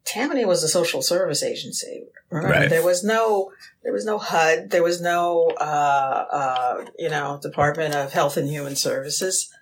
Tammany 0.04 0.44
was 0.44 0.62
a 0.62 0.68
social 0.68 1.02
service 1.02 1.42
agency. 1.42 2.04
Remember, 2.30 2.60
right. 2.60 2.70
there 2.70 2.84
was 2.84 3.02
no 3.02 3.52
there 3.82 3.92
was 3.92 4.04
no 4.04 4.18
HUD, 4.18 4.70
there 4.70 4.82
was 4.82 5.00
no 5.00 5.50
uh, 5.60 6.26
uh, 6.30 6.84
you 6.98 7.08
know 7.08 7.40
Department 7.42 7.94
of 7.94 8.12
Health 8.12 8.36
and 8.36 8.48
Human 8.48 8.76
Services. 8.76 9.52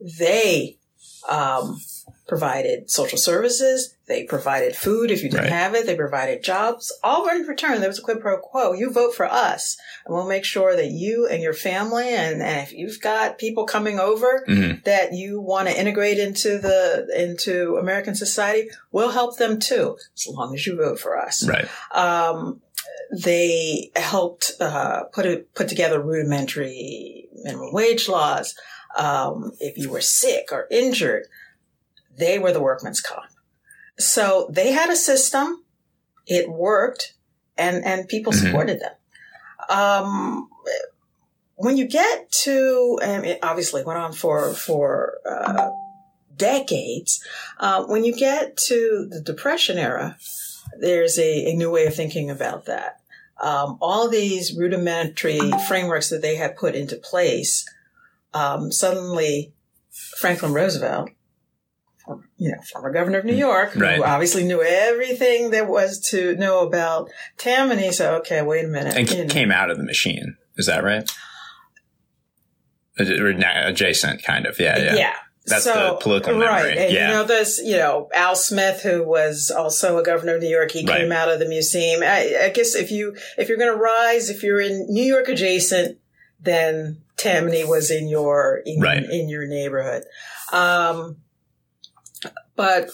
They 0.00 0.78
um, 1.28 1.80
provided 2.28 2.90
social 2.90 3.18
services. 3.18 3.94
They 4.12 4.24
provided 4.24 4.76
food 4.76 5.10
if 5.10 5.22
you 5.22 5.30
didn't 5.30 5.44
right. 5.44 5.52
have 5.52 5.74
it. 5.74 5.86
They 5.86 5.96
provided 5.96 6.44
jobs. 6.44 6.92
All 7.02 7.26
in 7.30 7.46
return, 7.46 7.80
there 7.80 7.88
was 7.88 7.98
a 7.98 8.02
quid 8.02 8.20
pro 8.20 8.38
quo. 8.38 8.74
You 8.74 8.90
vote 8.92 9.14
for 9.14 9.24
us, 9.24 9.78
and 10.04 10.14
we'll 10.14 10.28
make 10.28 10.44
sure 10.44 10.76
that 10.76 10.90
you 10.90 11.26
and 11.26 11.42
your 11.42 11.54
family, 11.54 12.10
and, 12.10 12.42
and 12.42 12.60
if 12.60 12.74
you've 12.74 13.00
got 13.00 13.38
people 13.38 13.64
coming 13.64 13.98
over 13.98 14.44
mm-hmm. 14.46 14.82
that 14.84 15.14
you 15.14 15.40
want 15.40 15.68
to 15.68 15.80
integrate 15.80 16.18
into 16.18 16.58
the 16.58 17.08
into 17.16 17.78
American 17.78 18.14
society, 18.14 18.68
we'll 18.90 19.12
help 19.12 19.38
them 19.38 19.58
too, 19.58 19.96
as 20.14 20.26
long 20.28 20.54
as 20.54 20.66
you 20.66 20.76
vote 20.76 21.00
for 21.00 21.18
us. 21.18 21.48
Right. 21.48 21.66
Um, 21.94 22.60
they 23.24 23.92
helped 23.96 24.52
uh, 24.60 25.04
put 25.04 25.24
it, 25.24 25.54
put 25.54 25.68
together 25.68 26.02
rudimentary 26.02 27.28
minimum 27.42 27.72
wage 27.72 28.10
laws. 28.10 28.54
Um, 28.94 29.52
if 29.58 29.78
you 29.78 29.90
were 29.90 30.02
sick 30.02 30.48
or 30.52 30.66
injured, 30.70 31.28
they 32.14 32.38
were 32.38 32.52
the 32.52 32.60
workman's 32.60 33.00
comp. 33.00 33.31
So 33.98 34.48
they 34.50 34.72
had 34.72 34.90
a 34.90 34.96
system. 34.96 35.64
It 36.26 36.48
worked 36.50 37.14
and, 37.56 37.84
and 37.84 38.08
people 38.08 38.32
mm-hmm. 38.32 38.46
supported 38.46 38.80
them. 38.80 38.92
Um, 39.68 40.48
when 41.56 41.76
you 41.76 41.86
get 41.86 42.30
to, 42.32 42.98
and 43.02 43.24
it 43.24 43.38
obviously 43.42 43.84
went 43.84 43.98
on 43.98 44.12
for, 44.12 44.52
for, 44.54 45.18
uh, 45.24 45.70
decades. 46.36 47.24
Uh, 47.58 47.84
when 47.84 48.04
you 48.04 48.14
get 48.14 48.56
to 48.56 49.06
the 49.08 49.20
Depression 49.20 49.78
era, 49.78 50.16
there's 50.78 51.18
a, 51.18 51.50
a 51.50 51.54
new 51.54 51.70
way 51.70 51.86
of 51.86 51.94
thinking 51.94 52.30
about 52.30 52.66
that. 52.66 53.00
Um, 53.40 53.78
all 53.80 54.08
these 54.08 54.56
rudimentary 54.56 55.40
frameworks 55.68 56.10
that 56.10 56.22
they 56.22 56.36
had 56.36 56.56
put 56.56 56.74
into 56.74 56.96
place, 56.96 57.68
um, 58.34 58.70
suddenly 58.72 59.52
Franklin 59.90 60.52
Roosevelt 60.52 61.10
you 62.36 62.50
know, 62.50 62.60
former 62.72 62.92
governor 62.92 63.18
of 63.18 63.24
New 63.24 63.34
York, 63.34 63.74
right. 63.76 63.96
who 63.96 64.04
obviously 64.04 64.44
knew 64.44 64.62
everything 64.62 65.50
there 65.50 65.64
was 65.64 65.98
to 66.10 66.36
know 66.36 66.66
about 66.66 67.10
Tammany. 67.38 67.92
So, 67.92 68.16
okay, 68.16 68.42
wait 68.42 68.64
a 68.64 68.68
minute. 68.68 68.96
And 68.96 69.10
you 69.10 69.24
know. 69.24 69.28
came 69.28 69.50
out 69.50 69.70
of 69.70 69.78
the 69.78 69.84
machine. 69.84 70.36
Is 70.56 70.66
that 70.66 70.84
right? 70.84 71.10
Adjacent, 72.98 74.22
kind 74.22 74.46
of. 74.46 74.58
Yeah, 74.58 74.78
yeah. 74.78 74.94
Yeah. 74.94 75.14
That's 75.46 75.64
so, 75.64 75.72
the 75.72 75.94
political 76.00 76.34
memory. 76.34 76.46
Right. 76.46 76.78
And 76.78 76.92
yeah. 76.92 77.08
you 77.08 77.14
know, 77.14 77.24
this, 77.24 77.60
you 77.64 77.76
know, 77.76 78.08
Al 78.14 78.36
Smith, 78.36 78.82
who 78.82 79.02
was 79.02 79.50
also 79.50 79.98
a 79.98 80.04
governor 80.04 80.36
of 80.36 80.42
New 80.42 80.48
York, 80.48 80.70
he 80.70 80.84
right. 80.86 81.00
came 81.00 81.10
out 81.10 81.28
of 81.28 81.40
the 81.40 81.48
museum. 81.48 82.02
I, 82.02 82.44
I 82.44 82.48
guess 82.50 82.76
if 82.76 82.92
you, 82.92 83.16
if 83.36 83.48
you're 83.48 83.58
going 83.58 83.72
to 83.72 83.80
rise, 83.80 84.30
if 84.30 84.44
you're 84.44 84.60
in 84.60 84.86
New 84.88 85.02
York 85.02 85.26
adjacent, 85.26 85.98
then 86.40 87.02
Tammany 87.16 87.64
was 87.64 87.90
in 87.90 88.06
your, 88.08 88.62
in, 88.64 88.80
right. 88.80 89.02
in 89.02 89.28
your 89.28 89.46
neighborhood. 89.48 90.04
Um, 90.52 91.16
but 92.56 92.90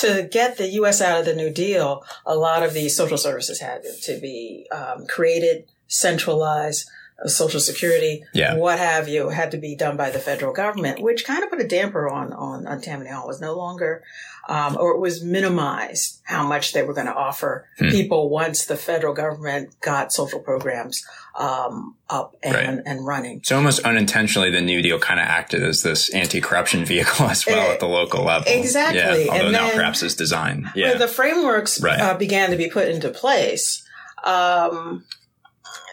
to 0.00 0.28
get 0.30 0.56
the 0.56 0.68
U.S. 0.68 1.00
out 1.00 1.20
of 1.20 1.26
the 1.26 1.34
New 1.34 1.50
Deal, 1.50 2.04
a 2.24 2.34
lot 2.34 2.62
of 2.62 2.72
these 2.72 2.96
social 2.96 3.18
services 3.18 3.60
had 3.60 3.82
to 4.02 4.18
be 4.18 4.66
um, 4.72 5.06
created, 5.06 5.66
centralized. 5.86 6.88
Social 7.26 7.60
Security, 7.60 8.24
yeah. 8.34 8.56
what 8.56 8.78
have 8.78 9.08
you, 9.08 9.28
had 9.28 9.50
to 9.52 9.56
be 9.56 9.76
done 9.76 9.96
by 9.96 10.10
the 10.10 10.18
federal 10.18 10.52
government, 10.52 11.00
which 11.00 11.24
kind 11.24 11.42
of 11.42 11.50
put 11.50 11.60
a 11.60 11.66
damper 11.66 12.08
on 12.08 12.32
on, 12.32 12.66
on 12.66 12.80
Tammany 12.80 13.10
Hall. 13.10 13.24
It 13.24 13.28
was 13.28 13.40
no 13.40 13.56
longer, 13.56 14.02
um, 14.48 14.76
or 14.78 14.92
it 14.92 14.98
was 14.98 15.22
minimized 15.22 16.20
how 16.24 16.46
much 16.46 16.72
they 16.72 16.82
were 16.82 16.94
going 16.94 17.06
to 17.06 17.14
offer 17.14 17.68
hmm. 17.78 17.88
people 17.90 18.28
once 18.28 18.66
the 18.66 18.76
federal 18.76 19.14
government 19.14 19.78
got 19.80 20.12
social 20.12 20.40
programs 20.40 21.06
um, 21.38 21.94
up 22.10 22.36
and, 22.42 22.54
right. 22.54 22.80
and 22.84 23.06
running. 23.06 23.40
So 23.44 23.56
almost 23.56 23.80
unintentionally, 23.80 24.50
the 24.50 24.60
New 24.60 24.82
Deal 24.82 24.98
kind 24.98 25.20
of 25.20 25.26
acted 25.26 25.62
as 25.62 25.82
this 25.82 26.10
anti-corruption 26.10 26.84
vehicle 26.86 27.26
as 27.26 27.46
well 27.46 27.70
it, 27.70 27.74
at 27.74 27.80
the 27.80 27.86
local 27.86 28.24
level. 28.24 28.50
Exactly. 28.50 29.26
Yeah, 29.26 29.32
although 29.32 29.44
and 29.44 29.52
now 29.52 29.70
perhaps 29.70 30.02
it's 30.02 30.14
design. 30.14 30.70
Yeah. 30.74 30.94
The 30.94 31.08
frameworks 31.08 31.80
right. 31.80 32.00
uh, 32.00 32.16
began 32.16 32.50
to 32.50 32.56
be 32.56 32.68
put 32.68 32.88
into 32.88 33.10
place. 33.10 33.84
Um, 34.24 35.04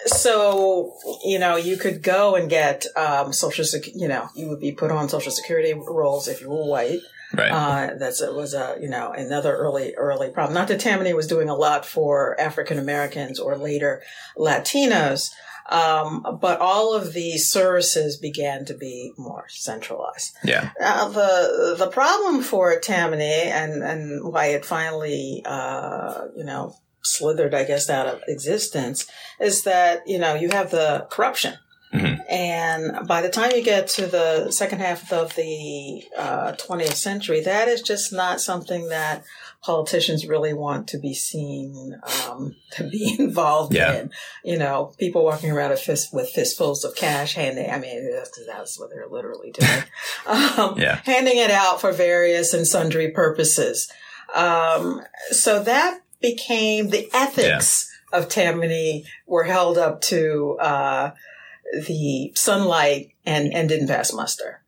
so 0.06 0.94
you 1.26 1.40
know 1.40 1.56
you 1.56 1.78
could 1.78 2.02
go 2.02 2.36
and 2.36 2.50
get 2.50 2.86
um, 2.96 3.34
social 3.34 3.66
sec- 3.66 3.96
you 3.96 4.08
know 4.08 4.30
you 4.36 4.48
would 4.48 4.60
be 4.60 4.72
put 4.72 4.92
on 4.92 5.10
social 5.10 5.32
security 5.32 5.74
rolls 5.74 6.28
if 6.28 6.42
you 6.42 6.50
were 6.50 6.66
white 6.66 7.02
Right. 7.34 7.52
Uh, 7.52 7.96
that's 7.98 8.22
it 8.22 8.34
was 8.34 8.54
a 8.54 8.78
you 8.82 8.90
know 8.90 9.12
another 9.12 9.56
early 9.56 9.94
early 9.96 10.30
problem. 10.32 10.56
Not 10.56 10.68
that 10.70 10.80
Tammany 10.80 11.14
was 11.14 11.28
doing 11.28 11.50
a 11.50 11.56
lot 11.56 11.86
for 11.86 12.40
African 12.40 12.80
Americans 12.80 13.40
or 13.40 13.56
later 13.56 14.02
Latinos, 14.36 15.30
um, 15.70 16.40
but 16.42 16.60
all 16.60 16.96
of 16.96 17.14
these 17.14 17.52
services 17.52 18.18
began 18.18 18.66
to 18.66 18.74
be 18.74 19.14
more 19.18 19.46
centralized. 19.48 20.36
Yeah. 20.44 20.72
Uh, 20.82 21.10
the 21.10 21.76
the 21.78 21.88
problem 21.88 22.42
for 22.42 22.80
Tammany 22.80 23.44
and 23.44 23.84
and 23.84 24.24
why 24.34 24.48
it 24.48 24.66
finally 24.66 25.44
uh, 25.46 26.30
you 26.36 26.44
know 26.44 26.76
slithered, 27.04 27.54
I 27.54 27.64
guess, 27.64 27.90
out 27.90 28.08
of 28.08 28.22
existence 28.28 29.06
is 29.40 29.64
that 29.64 30.08
you 30.08 30.20
know 30.20 30.36
you 30.36 30.50
have 30.50 30.72
the 30.72 31.08
corruption 31.10 31.56
Mm-hmm. 31.94 32.22
And 32.30 33.08
by 33.08 33.22
the 33.22 33.30
time 33.30 33.52
you 33.56 33.64
get 33.64 33.88
to 33.90 34.06
the 34.06 34.52
second 34.52 34.80
half 34.80 35.12
of 35.12 35.36
the 35.36 36.04
uh, 36.16 36.54
20th 36.54 36.94
century, 36.94 37.42
that 37.42 37.68
is 37.68 37.82
just 37.82 38.14
not 38.14 38.40
something 38.40 38.90
that 38.90 39.24
politicians 39.64 40.28
really 40.28 40.54
want 40.54 40.88
to 40.90 41.00
be 41.00 41.14
seen 41.16 42.00
um, 42.28 42.56
to 42.72 42.88
be 42.88 43.16
involved 43.18 43.74
yeah. 43.74 44.02
in. 44.02 44.12
You 44.44 44.60
know, 44.60 44.94
people 45.00 45.24
walking 45.24 45.50
around 45.52 45.78
fist, 45.80 46.14
with 46.14 46.30
fistfuls 46.30 46.84
of 46.84 46.96
cash, 46.96 47.34
handing. 47.34 47.70
I 47.70 47.80
mean, 47.80 48.12
that's, 48.12 48.40
that's 48.46 48.80
what 48.80 48.92
they're 48.92 49.10
literally 49.10 49.52
doing. 49.52 49.84
um, 50.58 50.78
yeah. 50.78 51.02
handing 51.06 51.38
it 51.38 51.52
out 51.52 51.82
for 51.82 51.92
various 51.92 52.54
and 52.54 52.68
sundry 52.68 53.10
purposes. 53.10 53.92
Um, 54.36 55.02
so 55.32 55.64
that 55.64 56.02
became 56.22 56.90
the 56.90 57.10
ethics 57.14 57.90
yeah. 58.12 58.20
of 58.20 58.30
Tammany 58.30 59.06
were 59.28 59.46
held 59.46 59.78
up 59.78 60.02
to. 60.02 60.58
Uh, 60.60 61.12
the 61.72 62.32
sunlight 62.36 63.12
and, 63.26 63.54
and 63.54 63.70
didn't 63.70 63.88
pass 63.88 64.14
muster. 64.14 64.62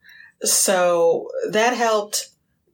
So 0.44 1.30
that 1.50 1.76
helped 1.76 2.30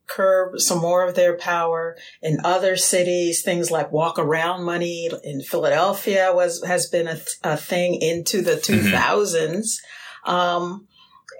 curb 0.07 0.59
some 0.59 0.79
more 0.79 1.05
of 1.05 1.15
their 1.15 1.35
power 1.37 1.97
in 2.21 2.39
other 2.43 2.77
cities. 2.77 3.41
Things 3.41 3.69
like 3.69 3.91
walk 3.91 4.17
around 4.17 4.63
money 4.63 5.09
in 5.23 5.41
Philadelphia 5.41 6.31
was, 6.33 6.63
has 6.65 6.87
been 6.87 7.07
a, 7.07 7.15
th- 7.15 7.37
a 7.43 7.57
thing 7.57 8.01
into 8.01 8.41
the 8.41 8.55
2000s. 8.55 8.93
Mm-hmm. 10.25 10.31
Um, 10.31 10.87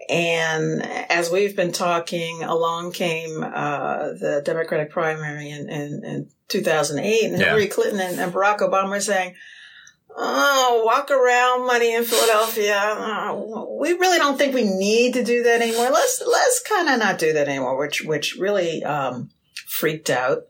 and 0.09 0.83
as 1.09 1.29
we've 1.29 1.55
been 1.55 1.71
talking, 1.71 2.43
along 2.43 2.93
came 2.93 3.43
uh, 3.43 4.09
the 4.19 4.41
Democratic 4.43 4.91
primary 4.91 5.49
in, 5.49 5.69
in, 5.69 6.01
in 6.05 6.29
2008, 6.47 7.23
and 7.25 7.39
yeah. 7.39 7.45
Hillary 7.45 7.67
Clinton 7.67 7.99
and, 7.99 8.19
and 8.19 8.33
Barack 8.33 8.59
Obama 8.59 8.89
were 8.89 8.99
saying, 8.99 9.35
oh, 10.17 10.83
walk 10.85 11.11
around 11.11 11.67
money 11.67 11.93
in 11.93 12.03
Philadelphia. 12.03 12.77
Uh, 12.77 13.65
we 13.79 13.93
really 13.93 14.17
don't 14.17 14.37
think 14.37 14.53
we 14.53 14.63
need 14.63 15.13
to 15.13 15.23
do 15.23 15.43
that 15.43 15.61
anymore. 15.61 15.89
Let's 15.91 16.23
let's 16.25 16.61
kind 16.61 16.89
of 16.89 16.99
not 16.99 17.19
do 17.19 17.33
that 17.33 17.47
anymore, 17.47 17.77
which 17.77 18.03
which 18.03 18.35
really 18.35 18.83
um, 18.83 19.29
freaked 19.67 20.09
out 20.09 20.43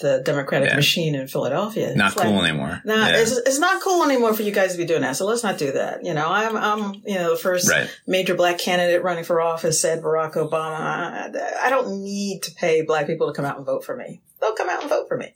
the 0.00 0.20
Democratic 0.24 0.68
Yeah. 0.70 0.76
machine 0.76 1.14
in 1.14 1.28
Philadelphia. 1.28 1.94
Not 1.94 2.08
It's 2.08 2.16
like, 2.18 2.26
cool 2.28 2.44
anymore. 2.44 2.82
No, 2.84 2.94
Yeah. 2.94 3.16
it's, 3.20 3.36
it's 3.36 3.58
not 3.58 3.80
cool 3.82 4.04
anymore 4.04 4.34
for 4.34 4.42
you 4.42 4.52
guys 4.52 4.72
to 4.72 4.78
be 4.78 4.84
doing 4.84 5.00
that. 5.00 5.16
So 5.16 5.24
let's 5.24 5.42
not 5.42 5.56
do 5.58 5.72
that. 5.72 6.04
You 6.04 6.12
know, 6.14 6.26
I'm, 6.28 6.56
I'm, 6.56 6.94
you 7.06 7.14
know, 7.14 7.30
the 7.30 7.38
first 7.40 7.70
Right. 7.70 7.88
major 8.06 8.34
black 8.34 8.58
candidate 8.58 9.02
running 9.02 9.24
for 9.24 9.40
office 9.40 9.80
said 9.80 10.02
Barack 10.02 10.34
Obama. 10.34 10.78
I, 10.78 11.30
I 11.64 11.70
don't 11.70 12.02
need 12.02 12.42
to 12.42 12.50
pay 12.52 12.82
black 12.82 13.06
people 13.06 13.26
to 13.28 13.32
come 13.32 13.44
out 13.46 13.56
and 13.56 13.64
vote 13.64 13.84
for 13.84 13.96
me. 13.96 14.20
They'll 14.40 14.54
come 14.54 14.68
out 14.68 14.80
and 14.82 14.90
vote 14.90 15.08
for 15.08 15.16
me. 15.16 15.34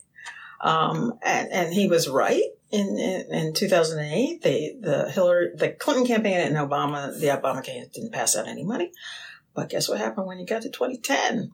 Um, 0.61 1.13
and, 1.23 1.51
and 1.51 1.73
he 1.73 1.87
was 1.87 2.07
right. 2.07 2.43
In, 2.71 2.97
in, 2.97 3.33
in 3.33 3.53
2008, 3.53 4.41
the, 4.41 4.75
the 4.79 5.11
Hillary, 5.11 5.49
the 5.55 5.69
Clinton 5.69 6.05
campaign 6.07 6.37
and 6.39 6.55
Obama, 6.55 7.19
the 7.19 7.27
Obama 7.27 7.63
campaign 7.63 7.87
didn't 7.93 8.11
pass 8.13 8.35
out 8.35 8.47
any 8.47 8.63
money. 8.63 8.91
But 9.53 9.69
guess 9.69 9.87
what 9.89 9.99
happened 9.99 10.25
when 10.25 10.39
you 10.39 10.45
got 10.47 10.63
to 10.63 10.69
2010? 10.69 11.51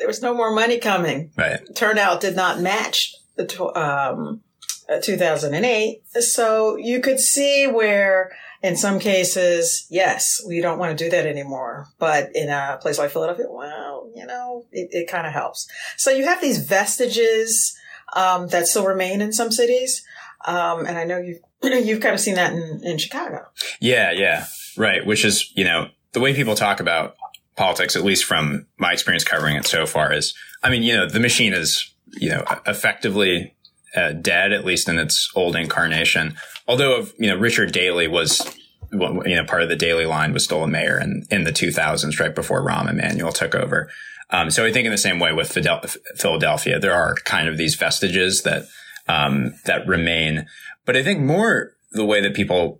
There 0.00 0.08
was 0.08 0.20
no 0.22 0.34
more 0.34 0.50
money 0.52 0.78
coming 0.78 1.30
Right. 1.36 1.60
turnout 1.76 2.20
did 2.20 2.34
not 2.34 2.58
match 2.58 3.14
the 3.36 3.46
tw- 3.46 3.76
um, 3.76 4.40
uh, 4.88 4.98
2008. 5.00 6.02
So 6.22 6.76
you 6.76 7.00
could 7.00 7.20
see 7.20 7.66
where, 7.68 8.32
in 8.62 8.76
some 8.76 8.98
cases, 8.98 9.86
yes, 9.90 10.42
we 10.48 10.60
don't 10.60 10.78
want 10.78 10.96
to 10.98 11.04
do 11.04 11.10
that 11.10 11.26
anymore. 11.26 11.86
But 11.98 12.34
in 12.34 12.48
a 12.48 12.78
place 12.80 12.98
like 12.98 13.10
Philadelphia, 13.10 13.46
well, 13.48 14.10
you 14.16 14.26
know, 14.26 14.64
it, 14.72 14.88
it 14.90 15.08
kind 15.08 15.26
of 15.26 15.32
helps. 15.32 15.68
So 15.96 16.10
you 16.10 16.24
have 16.24 16.40
these 16.40 16.58
vestiges 16.66 17.76
um, 18.16 18.48
that 18.48 18.66
still 18.66 18.86
remain 18.86 19.20
in 19.20 19.32
some 19.32 19.52
cities, 19.52 20.02
um, 20.44 20.84
and 20.86 20.98
I 20.98 21.04
know 21.04 21.18
you've 21.18 21.38
you've 21.62 22.00
kind 22.00 22.14
of 22.14 22.20
seen 22.20 22.34
that 22.36 22.52
in, 22.52 22.80
in 22.82 22.98
Chicago. 22.98 23.46
Yeah, 23.80 24.10
yeah. 24.12 24.46
Right. 24.76 25.04
Which 25.06 25.24
is, 25.24 25.52
you 25.54 25.64
know, 25.64 25.88
the 26.12 26.20
way 26.20 26.34
people 26.34 26.54
talk 26.56 26.80
about 26.80 27.16
politics, 27.60 27.94
at 27.94 28.02
least 28.02 28.24
from 28.24 28.66
my 28.78 28.90
experience 28.90 29.22
covering 29.22 29.54
it 29.54 29.66
so 29.66 29.84
far, 29.84 30.14
is, 30.14 30.34
I 30.62 30.70
mean, 30.70 30.82
you 30.82 30.96
know, 30.96 31.06
the 31.06 31.20
machine 31.20 31.52
is, 31.52 31.92
you 32.06 32.30
know, 32.30 32.42
effectively 32.66 33.54
uh, 33.94 34.12
dead, 34.12 34.52
at 34.52 34.64
least 34.64 34.88
in 34.88 34.98
its 34.98 35.30
old 35.34 35.54
incarnation. 35.54 36.36
Although, 36.66 37.06
you 37.18 37.28
know, 37.28 37.36
Richard 37.36 37.72
Daley 37.72 38.08
was, 38.08 38.40
you 38.90 39.36
know, 39.36 39.44
part 39.44 39.62
of 39.62 39.68
the 39.68 39.76
Daley 39.76 40.06
line 40.06 40.32
was 40.32 40.42
still 40.42 40.64
a 40.64 40.68
mayor 40.68 40.98
in, 40.98 41.26
in 41.30 41.44
the 41.44 41.52
2000s, 41.52 42.18
right 42.18 42.34
before 42.34 42.66
Rahm 42.66 42.88
Emanuel 42.88 43.30
took 43.30 43.54
over. 43.54 43.90
Um, 44.30 44.50
so 44.50 44.64
I 44.64 44.72
think 44.72 44.86
in 44.86 44.92
the 44.92 44.96
same 44.96 45.20
way 45.20 45.34
with 45.34 45.52
Fidel- 45.52 45.84
Philadelphia, 46.16 46.78
there 46.78 46.94
are 46.94 47.14
kind 47.26 47.46
of 47.46 47.58
these 47.58 47.74
vestiges 47.74 48.42
that, 48.44 48.64
um, 49.06 49.52
that 49.66 49.86
remain. 49.86 50.46
But 50.86 50.96
I 50.96 51.02
think 51.02 51.20
more 51.20 51.72
the 51.92 52.06
way 52.06 52.22
that 52.22 52.32
people 52.32 52.79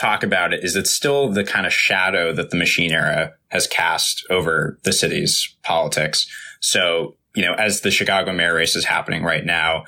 talk 0.00 0.22
about 0.22 0.54
it 0.54 0.64
is 0.64 0.76
it's 0.76 0.90
still 0.90 1.28
the 1.28 1.44
kind 1.44 1.66
of 1.66 1.72
shadow 1.72 2.32
that 2.32 2.50
the 2.50 2.56
machine 2.56 2.90
era 2.90 3.34
has 3.48 3.66
cast 3.66 4.24
over 4.30 4.78
the 4.84 4.92
city's 4.92 5.54
politics. 5.62 6.26
So, 6.60 7.16
you 7.36 7.44
know, 7.44 7.52
as 7.54 7.82
the 7.82 7.90
Chicago 7.90 8.32
mayor 8.32 8.54
race 8.54 8.74
is 8.74 8.86
happening 8.86 9.22
right 9.22 9.44
now, 9.44 9.84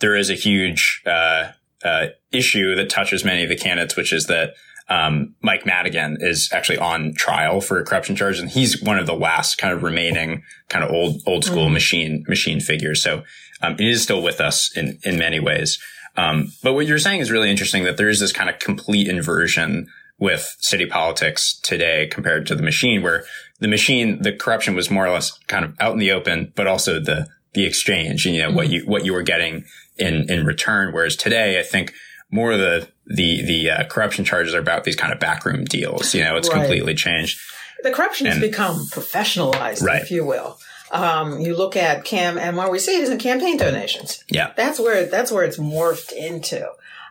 there 0.00 0.16
is 0.16 0.28
a 0.28 0.34
huge, 0.34 1.02
uh, 1.06 1.52
uh, 1.84 2.06
issue 2.32 2.74
that 2.74 2.90
touches 2.90 3.24
many 3.24 3.44
of 3.44 3.48
the 3.48 3.56
candidates, 3.56 3.96
which 3.96 4.12
is 4.12 4.26
that, 4.26 4.54
um, 4.88 5.34
Mike 5.40 5.64
Madigan 5.64 6.18
is 6.20 6.50
actually 6.52 6.78
on 6.78 7.14
trial 7.14 7.60
for 7.60 7.78
a 7.78 7.84
corruption 7.84 8.16
charge, 8.16 8.38
and 8.38 8.50
he's 8.50 8.82
one 8.82 8.98
of 8.98 9.06
the 9.06 9.14
last 9.14 9.56
kind 9.56 9.72
of 9.72 9.82
remaining 9.82 10.42
kind 10.68 10.84
of 10.84 10.90
old, 10.90 11.22
old 11.26 11.44
school 11.44 11.68
machine, 11.68 12.24
machine 12.28 12.60
figures. 12.60 13.02
So, 13.02 13.22
um, 13.62 13.76
he 13.78 13.90
is 13.90 14.02
still 14.02 14.22
with 14.22 14.40
us 14.40 14.76
in, 14.76 14.98
in 15.04 15.16
many 15.16 15.40
ways. 15.40 15.78
Um, 16.16 16.52
but 16.62 16.74
what 16.74 16.86
you're 16.86 16.98
saying 16.98 17.20
is 17.20 17.30
really 17.30 17.50
interesting 17.50 17.84
that 17.84 17.96
there 17.96 18.08
is 18.08 18.20
this 18.20 18.32
kind 18.32 18.48
of 18.50 18.58
complete 18.58 19.08
inversion 19.08 19.88
with 20.18 20.56
city 20.60 20.86
politics 20.86 21.58
today 21.62 22.06
compared 22.10 22.46
to 22.46 22.54
the 22.54 22.62
machine, 22.62 23.02
where 23.02 23.24
the 23.58 23.68
machine, 23.68 24.22
the 24.22 24.32
corruption 24.32 24.74
was 24.74 24.90
more 24.90 25.06
or 25.06 25.10
less 25.10 25.32
kind 25.48 25.64
of 25.64 25.74
out 25.80 25.92
in 25.92 25.98
the 25.98 26.12
open, 26.12 26.52
but 26.54 26.66
also 26.68 27.00
the, 27.00 27.26
the 27.54 27.64
exchange 27.64 28.26
and, 28.26 28.34
you 28.34 28.42
know, 28.42 28.50
what 28.52 28.68
you, 28.68 28.82
what 28.86 29.04
you 29.04 29.12
were 29.12 29.22
getting 29.22 29.64
in, 29.96 30.30
in 30.30 30.46
return. 30.46 30.92
Whereas 30.92 31.16
today, 31.16 31.58
I 31.58 31.62
think 31.62 31.92
more 32.30 32.52
of 32.52 32.58
the, 32.58 32.88
the, 33.06 33.42
the 33.44 33.70
uh, 33.70 33.84
corruption 33.84 34.24
charges 34.24 34.54
are 34.54 34.60
about 34.60 34.84
these 34.84 34.96
kind 34.96 35.12
of 35.12 35.18
backroom 35.20 35.64
deals. 35.64 36.14
You 36.14 36.22
know, 36.24 36.36
it's 36.36 36.48
Right. 36.48 36.58
completely 36.60 36.94
changed. 36.94 37.38
The 37.82 37.90
corruption 37.90 38.26
has 38.28 38.38
become 38.40 38.86
professionalized, 38.86 39.82
Right. 39.82 40.00
if 40.02 40.10
you 40.10 40.24
will. 40.24 40.58
Um, 40.94 41.40
you 41.40 41.56
look 41.56 41.76
at 41.76 42.04
cam, 42.04 42.38
and 42.38 42.56
what 42.56 42.70
we 42.70 42.78
see 42.78 42.96
is 42.96 43.10
in 43.10 43.18
campaign 43.18 43.56
donations. 43.56 44.22
Yeah. 44.28 44.52
That's 44.56 44.78
where 44.78 45.06
that's 45.06 45.30
where 45.32 45.44
it's 45.44 45.58
morphed 45.58 46.12
into. 46.12 46.66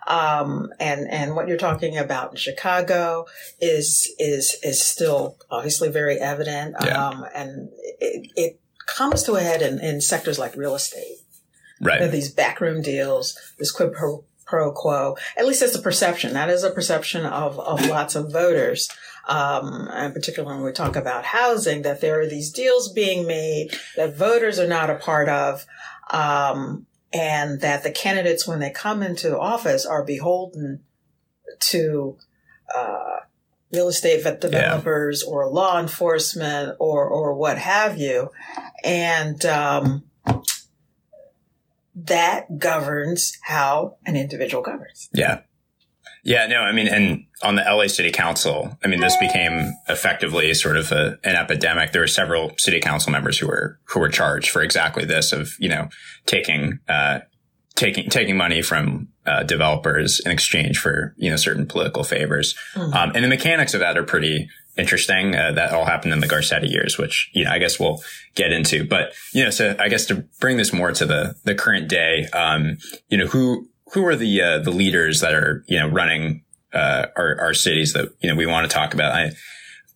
Um, 0.08 0.74
and 0.80 1.10
and 1.10 1.36
what 1.36 1.48
you're 1.48 1.58
talking 1.58 1.98
about 1.98 2.32
in 2.32 2.38
Chicago 2.38 3.26
is 3.62 4.10
is 4.20 4.58
is 4.64 4.82
still 4.82 5.38
obviously 5.52 5.90
very 5.90 6.18
evident. 6.20 6.76
Yeah. 6.84 7.08
Um, 7.08 7.26
and 7.36 7.70
it, 8.00 8.32
it 8.36 8.60
comes 8.86 9.24
to 9.24 9.34
a 9.36 9.42
head 9.42 9.62
in, 9.62 9.80
in 9.80 10.02
sectors 10.02 10.40
like 10.40 10.56
real 10.56 10.76
estate. 10.76 11.18
There 11.80 11.94
are 11.98 12.00
Right. 12.02 12.12
these 12.12 12.32
backroom 12.32 12.82
deals, 12.82 13.38
this 13.58 13.72
quid 13.72 13.94
pro, 13.94 14.24
pro 14.46 14.72
quo. 14.72 15.16
At 15.38 15.46
least 15.46 15.60
that's 15.62 15.76
a 15.76 15.82
perception. 15.82 16.34
That 16.34 16.50
is 16.50 16.64
a 16.64 16.72
perception 16.72 17.26
of, 17.26 17.60
of 17.60 17.86
lots 17.88 18.16
of 18.16 18.32
voters. 18.32 18.90
Um, 19.28 19.88
and 19.92 20.14
particularly 20.14 20.56
when 20.56 20.66
we 20.66 20.72
talk 20.74 20.96
about 20.96 21.24
housing, 21.26 21.84
that 21.84 22.02
there 22.02 22.20
are 22.20 22.28
these 22.28 22.52
deals 22.52 22.92
being 22.92 23.26
made 23.26 23.70
that 23.96 24.18
voters 24.18 24.60
are 24.60 24.68
not 24.68 24.90
a 24.90 24.96
part 24.96 25.30
of. 25.30 25.66
Um, 26.12 26.88
and 27.14 27.62
that 27.62 27.84
the 27.84 27.92
candidates, 27.92 28.48
when 28.48 28.60
they 28.60 28.72
come 28.72 29.04
into 29.04 29.40
office, 29.40 29.86
are 29.86 30.04
beholden 30.04 30.82
to, 31.60 32.18
uh, 32.76 33.18
real 33.72 33.88
estate 33.88 34.24
developers 34.42 35.24
or 35.24 35.48
law 35.48 35.80
enforcement 35.80 36.76
or, 36.80 37.08
or 37.08 37.34
what 37.34 37.58
have 37.58 37.98
you. 37.98 38.30
And, 38.84 39.44
um, 39.46 40.04
that 41.96 42.58
governs 42.58 43.38
how 43.44 43.98
an 44.06 44.16
individual 44.16 44.64
governs. 44.64 45.10
Yeah. 45.14 45.42
Yeah, 46.24 46.48
no, 46.48 46.62
I 46.62 46.72
mean, 46.72 46.88
and 46.88 47.26
on 47.42 47.56
the 47.56 47.64
LA 47.64 47.88
City 47.88 48.10
Council, 48.10 48.78
I 48.84 48.88
mean, 48.88 49.02
this 49.02 49.18
became 49.18 49.74
effectively 49.90 50.54
sort 50.54 50.78
of 50.78 50.92
a, 50.94 51.18
an 51.26 51.36
epidemic. 51.36 51.92
There 51.92 52.02
were 52.02 52.08
several 52.08 52.54
city 52.58 52.80
council 52.80 53.12
members 53.12 53.38
who 53.38 53.48
were, 53.48 53.78
who 53.90 54.00
were 54.00 54.08
charged 54.10 54.50
for 54.50 54.62
exactly 54.62 55.04
this 55.04 55.34
of, 55.34 55.52
you 55.60 55.68
know, 55.68 55.90
taking, 56.26 56.80
uh, 56.88 57.20
taking, 57.76 58.10
taking 58.10 58.38
money 58.38 58.62
from, 58.62 59.10
uh, 59.26 59.44
developers 59.44 60.22
in 60.26 60.32
exchange 60.32 60.78
for, 60.80 61.14
you 61.18 61.30
know, 61.30 61.36
certain 61.36 61.66
political 61.66 62.06
favors. 62.06 62.56
Mhm. 62.76 62.94
Um, 62.96 63.12
and 63.16 63.24
the 63.24 63.30
mechanics 63.30 63.74
of 63.74 63.82
that 63.82 63.98
are 63.98 64.04
pretty 64.04 64.48
interesting. 64.78 65.36
Uh, 65.36 65.52
that 65.52 65.74
all 65.74 65.86
happened 65.86 66.14
in 66.14 66.22
the 66.22 66.28
Garcetti 66.28 66.70
years, 66.70 66.98
which, 66.98 67.30
you 67.34 67.44
know, 67.44 67.52
I 67.52 67.58
guess 67.60 67.80
we'll 67.80 68.02
get 68.36 68.54
into, 68.54 68.86
but, 68.86 69.14
you 69.34 69.44
know, 69.44 69.50
so 69.50 69.76
I 69.78 69.90
guess 69.90 70.06
to 70.06 70.24
bring 70.40 70.56
this 70.56 70.72
more 70.72 70.94
to 70.94 71.06
the, 71.06 71.36
the 71.44 71.54
current 71.54 71.90
day, 71.90 72.28
um, 72.34 72.78
you 73.10 73.18
know, 73.18 73.28
who, 73.28 73.68
who 73.94 74.06
are 74.06 74.16
the, 74.16 74.42
uh, 74.42 74.60
the 74.60 74.72
leaders 74.72 75.22
that 75.22 75.34
are, 75.34 75.64
you 75.68 75.80
know, 75.80 75.88
running, 75.88 76.44
uh, 76.74 77.08
our, 77.16 77.40
our 77.40 77.54
cities 77.54 77.94
that, 77.94 78.12
you 78.22 78.30
know, 78.30 78.36
we 78.36 78.46
want 78.46 78.70
to 78.70 78.74
talk 78.74 78.94
about? 78.94 79.14
I 79.14 79.32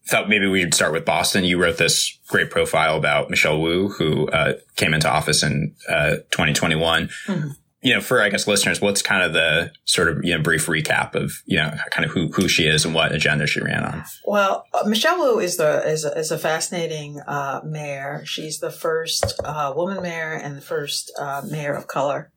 thought 0.07 0.29
maybe 0.29 0.47
we 0.47 0.61
should 0.61 0.73
start 0.73 0.93
with 0.93 1.05
Boston. 1.05 1.43
You 1.43 1.61
wrote 1.61 1.77
this 1.77 2.17
great 2.27 2.49
profile 2.49 2.95
about 2.95 3.29
Michelle 3.29 3.59
Wu, 3.59 3.89
who, 3.89 4.27
uh, 4.29 4.53
came 4.75 4.93
into 4.93 5.09
office 5.09 5.43
in, 5.43 5.75
uh, 5.89 6.17
2021. 6.31 7.09
Mhm. 7.27 7.51
You 7.81 7.93
know, 7.93 8.01
for, 8.01 8.21
I 8.21 8.29
guess, 8.29 8.47
listeners, 8.47 8.81
what's 8.81 9.01
kind 9.01 9.23
of 9.23 9.33
the 9.33 9.71
sort 9.85 10.09
of, 10.09 10.23
you 10.23 10.35
know, 10.35 10.41
brief 10.41 10.65
recap 10.65 11.13
of, 11.13 11.31
you 11.45 11.57
know, 11.57 11.71
kind 11.91 12.05
of 12.05 12.11
who, 12.11 12.27
who 12.29 12.47
she 12.47 12.67
is 12.67 12.85
and 12.85 12.93
what 12.93 13.11
agenda 13.11 13.45
she 13.47 13.61
ran 13.61 13.83
on? 13.83 14.03
Well, 14.25 14.65
uh, 14.73 14.83
Michelle 14.87 15.19
Wu 15.19 15.39
is 15.39 15.57
the 15.57 15.87
is 15.87 16.03
a, 16.03 16.17
is 16.17 16.31
a 16.31 16.39
fascinating 16.39 17.19
uh, 17.21 17.61
mayor. 17.63 18.23
She's 18.25 18.59
the 18.59 18.71
first 18.71 19.39
uh, 19.43 19.73
woman 19.75 20.01
mayor 20.01 20.33
and 20.33 20.57
the 20.57 20.61
first 20.61 21.11
uh, 21.19 21.43
mayor 21.49 21.73
of 21.73 21.87
color 21.87 22.31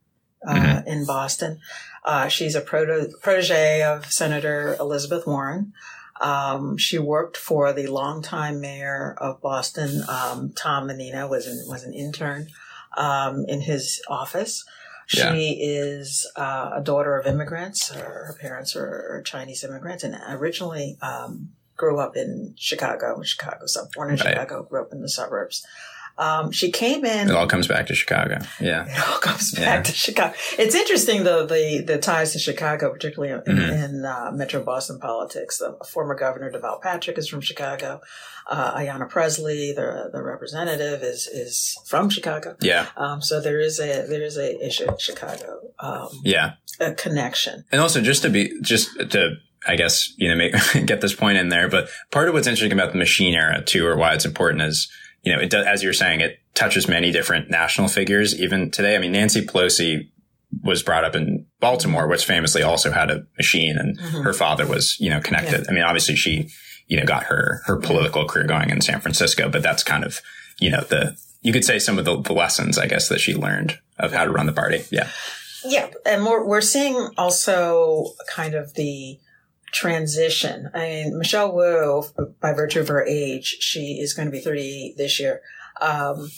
uh, 0.46 0.54
Mhm. 0.54 0.86
in 0.86 1.04
Boston. 1.06 1.60
Uh, 2.04 2.28
she's 2.28 2.54
a 2.54 2.60
proto- 2.60 3.10
protege 3.22 3.82
of 3.82 4.10
Senator 4.10 4.74
Elizabeth 4.80 5.26
Warren. 5.26 5.72
Um, 6.20 6.76
she 6.76 6.98
worked 6.98 7.36
for 7.36 7.72
the 7.72 7.86
longtime 7.86 8.60
mayor 8.60 9.14
of 9.18 9.40
Boston, 9.40 10.02
um, 10.08 10.52
Tom 10.54 10.86
Menino, 10.86 11.26
was 11.28 11.46
an, 11.46 11.64
was 11.66 11.84
an 11.84 11.94
intern 11.94 12.48
um, 12.96 13.44
in 13.48 13.60
his 13.62 14.02
office. 14.08 14.64
She 15.06 15.18
Yeah. 15.18 15.32
is 15.34 16.30
uh, 16.36 16.70
a 16.74 16.80
daughter 16.82 17.16
of 17.18 17.26
immigrants. 17.26 17.88
Her, 17.90 18.26
her 18.28 18.36
parents 18.40 18.76
are, 18.76 19.22
Chinese 19.24 19.64
immigrants, 19.64 20.04
and 20.04 20.14
originally 20.28 20.98
um, 21.02 21.50
grew 21.76 21.98
up 21.98 22.16
in 22.16 22.54
Chicago, 22.58 23.22
Chicago, 23.22 23.66
sub 23.66 23.90
born 23.92 24.10
in 24.10 24.16
Right. 24.16 24.28
Chicago, 24.34 24.62
grew 24.62 24.82
up 24.82 24.92
in 24.92 25.00
the 25.02 25.08
suburbs. 25.08 25.64
Um, 26.20 26.52
she 26.52 26.70
came 26.70 27.06
in. 27.06 27.30
It 27.30 27.34
all 27.34 27.46
comes 27.46 27.66
back 27.66 27.86
to 27.86 27.94
Chicago. 27.94 28.40
Yeah. 28.60 28.84
It 28.86 29.08
all 29.08 29.18
comes 29.20 29.52
back 29.52 29.64
yeah. 29.64 29.82
to 29.82 29.92
Chicago. 29.92 30.34
It's 30.58 30.74
interesting 30.74 31.24
though, 31.24 31.46
the, 31.46 31.82
the 31.84 31.96
ties 31.96 32.34
to 32.34 32.38
Chicago, 32.38 32.92
particularly 32.92 33.32
in, 33.32 33.40
mm-hmm. 33.40 33.96
in 33.96 34.04
uh, 34.04 34.30
Metro 34.34 34.62
Boston 34.62 35.00
politics. 35.00 35.56
The 35.56 35.78
former 35.90 36.14
governor 36.14 36.52
Deval 36.52 36.82
Patrick 36.82 37.16
is 37.16 37.26
from 37.26 37.40
Chicago. 37.40 38.02
Uh, 38.46 38.74
Ayanna 38.74 39.08
Pressley, 39.08 39.72
the, 39.72 40.10
the 40.12 40.22
representative 40.22 41.02
is, 41.02 41.26
is 41.26 41.78
from 41.86 42.10
Chicago. 42.10 42.54
Yeah. 42.60 42.88
Um, 42.98 43.22
so 43.22 43.40
there 43.40 43.58
is 43.58 43.80
a, 43.80 44.06
there 44.06 44.22
is 44.22 44.36
a 44.36 44.62
issue 44.62 44.90
in 44.90 44.98
Chicago. 44.98 45.72
Um, 45.78 46.08
yeah. 46.22 46.54
A 46.80 46.92
connection. 46.92 47.64
And 47.72 47.80
also 47.80 48.02
just 48.02 48.20
to 48.22 48.28
be, 48.28 48.60
just 48.60 48.94
to, 48.98 49.36
I 49.66 49.76
guess, 49.76 50.12
you 50.18 50.28
know, 50.28 50.36
make, 50.36 50.52
get 50.84 51.00
this 51.00 51.14
point 51.14 51.38
in 51.38 51.48
there, 51.48 51.70
but 51.70 51.88
part 52.10 52.28
of 52.28 52.34
what's 52.34 52.46
interesting 52.46 52.78
about 52.78 52.92
the 52.92 52.98
machine 52.98 53.32
era 53.32 53.62
too, 53.64 53.86
or 53.86 53.96
why 53.96 54.12
it's 54.12 54.26
important 54.26 54.60
is, 54.62 54.90
you 55.22 55.34
know, 55.34 55.40
it 55.40 55.50
does, 55.50 55.66
as 55.66 55.82
you're 55.82 55.92
saying, 55.92 56.20
it 56.20 56.38
touches 56.54 56.88
many 56.88 57.12
different 57.12 57.50
national 57.50 57.88
figures. 57.88 58.40
Even 58.40 58.70
today, 58.70 58.96
I 58.96 58.98
mean, 58.98 59.12
Nancy 59.12 59.44
Pelosi 59.44 60.10
was 60.62 60.82
brought 60.82 61.04
up 61.04 61.14
in 61.14 61.46
Baltimore, 61.60 62.08
which 62.08 62.24
famously 62.24 62.62
also 62.62 62.90
had 62.90 63.10
a 63.10 63.24
machine 63.36 63.76
and 63.78 63.98
mm-hmm. 63.98 64.22
her 64.22 64.32
father 64.32 64.66
was, 64.66 64.98
you 64.98 65.10
know, 65.10 65.20
connected. 65.20 65.60
Yeah. 65.60 65.66
I 65.68 65.72
mean, 65.72 65.84
obviously 65.84 66.16
she, 66.16 66.48
you 66.86 66.96
know, 66.96 67.04
got 67.04 67.24
her, 67.24 67.62
her 67.66 67.76
political 67.76 68.26
career 68.26 68.46
going 68.46 68.70
in 68.70 68.80
San 68.80 69.00
Francisco, 69.00 69.48
but 69.48 69.62
that's 69.62 69.84
kind 69.84 70.04
of, 70.04 70.20
you 70.58 70.70
know, 70.70 70.80
the, 70.80 71.16
you 71.42 71.52
could 71.52 71.64
say 71.64 71.78
some 71.78 71.98
of 71.98 72.04
the, 72.04 72.20
the 72.20 72.32
lessons, 72.32 72.78
I 72.78 72.86
guess, 72.86 73.08
that 73.08 73.20
she 73.20 73.34
learned 73.34 73.78
of 73.98 74.12
how 74.12 74.24
to 74.24 74.30
run 74.30 74.46
the 74.46 74.52
party. 74.52 74.84
Yeah. 74.90 75.08
Yeah. 75.64 75.88
And 76.04 76.26
we're, 76.26 76.44
we're 76.44 76.60
seeing 76.60 77.10
also 77.16 78.14
kind 78.34 78.54
of 78.54 78.74
the, 78.74 79.20
transition. 79.72 80.70
I 80.74 80.78
mean, 80.78 81.18
Michelle 81.18 81.54
Wu, 81.54 82.04
by 82.40 82.52
virtue 82.52 82.80
of 82.80 82.88
her 82.88 83.04
age, 83.04 83.56
she 83.60 84.00
is 84.00 84.14
going 84.14 84.26
to 84.26 84.32
be 84.32 84.40
38 84.40 84.96
this 84.96 85.20
year. 85.20 85.42
Um, 85.80 86.30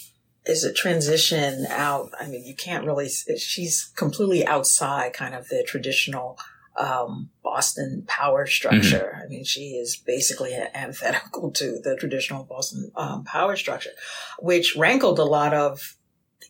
is 0.44 0.64
a 0.64 0.72
transition 0.72 1.66
out. 1.68 2.10
I 2.18 2.26
mean, 2.26 2.44
you 2.44 2.54
can't 2.56 2.84
really, 2.84 3.08
she's 3.08 3.92
completely 3.96 4.44
outside 4.44 5.12
kind 5.12 5.34
of 5.34 5.48
the 5.48 5.62
traditional, 5.62 6.36
um, 6.76 7.30
Boston 7.42 8.04
power 8.06 8.46
structure. 8.46 9.12
Mm-hmm. 9.14 9.22
I 9.22 9.28
mean, 9.28 9.44
she 9.44 9.72
is 9.72 9.96
basically 9.96 10.54
antithetical 10.74 11.50
to 11.52 11.78
the 11.78 11.96
traditional 11.96 12.44
Boston 12.44 12.90
um, 12.96 13.24
power 13.24 13.56
structure, 13.56 13.90
which 14.38 14.76
rankled 14.76 15.18
a 15.18 15.24
lot 15.24 15.52
of 15.52 15.96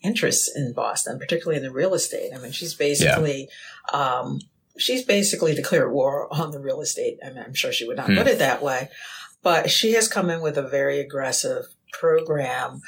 interests 0.02 0.50
in 0.54 0.72
Boston, 0.72 1.18
particularly 1.18 1.58
in 1.58 1.62
the 1.62 1.72
real 1.72 1.94
estate. 1.94 2.32
I 2.34 2.38
mean, 2.38 2.52
she's 2.52 2.74
basically, 2.74 3.48
yeah. 3.92 3.98
um, 3.98 4.40
she's 4.78 5.04
basically 5.04 5.54
declared 5.54 5.92
war 5.92 6.28
on 6.32 6.50
the 6.50 6.60
real 6.60 6.80
estate. 6.80 7.18
I 7.24 7.30
mean, 7.30 7.42
I'm 7.44 7.54
sure 7.54 7.72
she 7.72 7.86
would 7.86 7.96
not 7.96 8.06
hmm. 8.06 8.16
put 8.16 8.26
it 8.26 8.38
that 8.38 8.62
way, 8.62 8.88
but 9.42 9.70
she 9.70 9.92
has 9.92 10.08
come 10.08 10.30
in 10.30 10.40
with 10.40 10.56
a 10.56 10.68
very 10.68 11.00
aggressive 11.00 11.64
program 11.92 12.80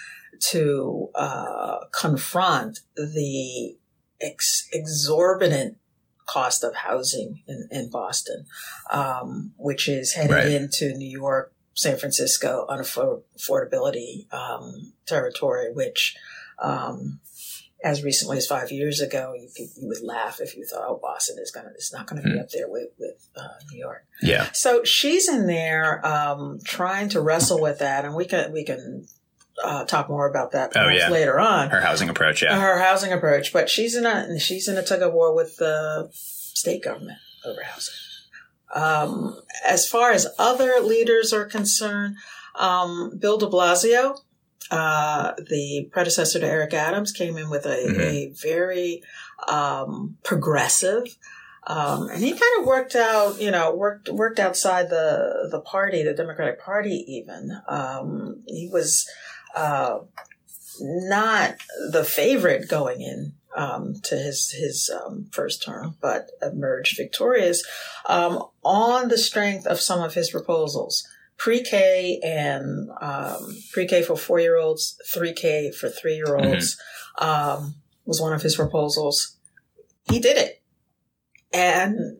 to 0.50 1.10
uh, 1.14 1.80
confront 1.92 2.80
the 2.96 3.76
ex- 4.20 4.68
exorbitant 4.72 5.78
cost 6.26 6.64
of 6.64 6.74
housing 6.74 7.42
in, 7.46 7.68
in 7.70 7.90
Boston, 7.90 8.46
um, 8.90 9.52
which 9.56 9.88
is 9.88 10.14
headed 10.14 10.30
right. 10.30 10.48
into 10.48 10.94
New 10.94 11.08
York, 11.08 11.52
San 11.74 11.98
Francisco 11.98 12.66
unaffordability 12.68 14.32
um, 14.32 14.92
territory, 15.06 15.72
which 15.72 16.16
um, 16.58 17.20
as 17.84 18.02
recently 18.02 18.38
as 18.38 18.46
five 18.46 18.72
years 18.72 19.02
ago, 19.02 19.34
you 19.38 19.48
could, 19.54 19.68
you 19.76 19.86
would 19.86 20.02
laugh 20.02 20.40
if 20.40 20.56
you 20.56 20.64
thought, 20.64 20.84
"Oh, 20.88 20.98
Boston 21.00 21.36
is 21.38 21.50
gonna 21.50 21.68
it's 21.74 21.92
not 21.92 22.06
gonna 22.06 22.22
be 22.22 22.30
mm. 22.30 22.40
up 22.40 22.48
there 22.48 22.68
with 22.68 22.88
with 22.98 23.28
uh, 23.36 23.46
New 23.70 23.78
York." 23.78 24.06
Yeah. 24.22 24.50
So 24.52 24.82
she's 24.84 25.28
in 25.28 25.46
there 25.46 26.04
um, 26.04 26.60
trying 26.64 27.10
to 27.10 27.20
wrestle 27.20 27.60
with 27.60 27.80
that, 27.80 28.06
and 28.06 28.14
we 28.14 28.24
can 28.24 28.52
we 28.52 28.64
can 28.64 29.06
uh, 29.62 29.84
talk 29.84 30.08
more 30.08 30.26
about 30.26 30.52
that 30.52 30.72
oh, 30.76 30.88
yeah. 30.88 31.10
later 31.10 31.38
on. 31.38 31.68
Her 31.68 31.82
housing 31.82 32.08
approach, 32.08 32.42
yeah. 32.42 32.58
Her 32.58 32.78
housing 32.78 33.12
approach, 33.12 33.52
but 33.52 33.68
she's 33.68 33.94
in 33.94 34.06
a 34.06 34.40
she's 34.40 34.66
in 34.66 34.78
a 34.78 34.82
tug 34.82 35.02
of 35.02 35.12
war 35.12 35.34
with 35.34 35.58
the 35.58 36.08
state 36.10 36.82
government 36.82 37.18
over 37.44 37.62
housing. 37.62 37.94
Um, 38.74 39.38
as 39.64 39.86
far 39.86 40.10
as 40.10 40.26
other 40.38 40.80
leaders 40.80 41.34
are 41.34 41.44
concerned, 41.44 42.16
um, 42.54 43.18
Bill 43.18 43.36
De 43.36 43.46
Blasio 43.46 44.18
uh, 44.70 45.32
the 45.36 45.88
predecessor 45.92 46.40
to 46.40 46.46
Eric 46.46 46.74
Adams 46.74 47.12
came 47.12 47.36
in 47.36 47.50
with 47.50 47.66
a, 47.66 47.68
mm-hmm. 47.68 48.00
a 48.00 48.32
very 48.42 49.02
um, 49.48 50.16
progressive, 50.22 51.16
um, 51.66 52.08
and 52.08 52.22
he 52.22 52.30
kind 52.30 52.60
of 52.60 52.66
worked 52.66 52.94
out, 52.94 53.40
you 53.40 53.50
know, 53.50 53.74
worked 53.74 54.08
worked 54.08 54.38
outside 54.38 54.90
the 54.90 55.48
the 55.50 55.60
party, 55.60 56.02
the 56.02 56.14
Democratic 56.14 56.60
Party. 56.60 57.04
Even 57.08 57.60
um, 57.68 58.42
he 58.46 58.68
was 58.72 59.08
uh, 59.54 59.98
not 60.80 61.56
the 61.90 62.04
favorite 62.04 62.68
going 62.68 63.00
in 63.00 63.32
um, 63.56 63.94
to 64.02 64.16
his 64.16 64.50
his 64.50 64.90
um, 64.90 65.26
first 65.30 65.62
term, 65.62 65.96
but 66.00 66.30
emerged 66.42 66.96
victorious 66.96 67.64
um, 68.08 68.42
on 68.62 69.08
the 69.08 69.18
strength 69.18 69.66
of 69.66 69.80
some 69.80 70.02
of 70.02 70.14
his 70.14 70.30
proposals 70.30 71.06
pre-K 71.36 72.20
and 72.24 72.88
um, 73.00 73.56
pre-K 73.72 74.02
for 74.02 74.16
four-year-olds, 74.16 74.96
3K 75.14 75.74
for 75.74 75.88
three-year-olds 75.88 76.76
mm-hmm. 77.18 77.24
um, 77.24 77.74
was 78.04 78.20
one 78.20 78.32
of 78.32 78.42
his 78.42 78.56
proposals. 78.56 79.36
He 80.10 80.20
did 80.20 80.36
it, 80.36 80.62
and 81.52 82.18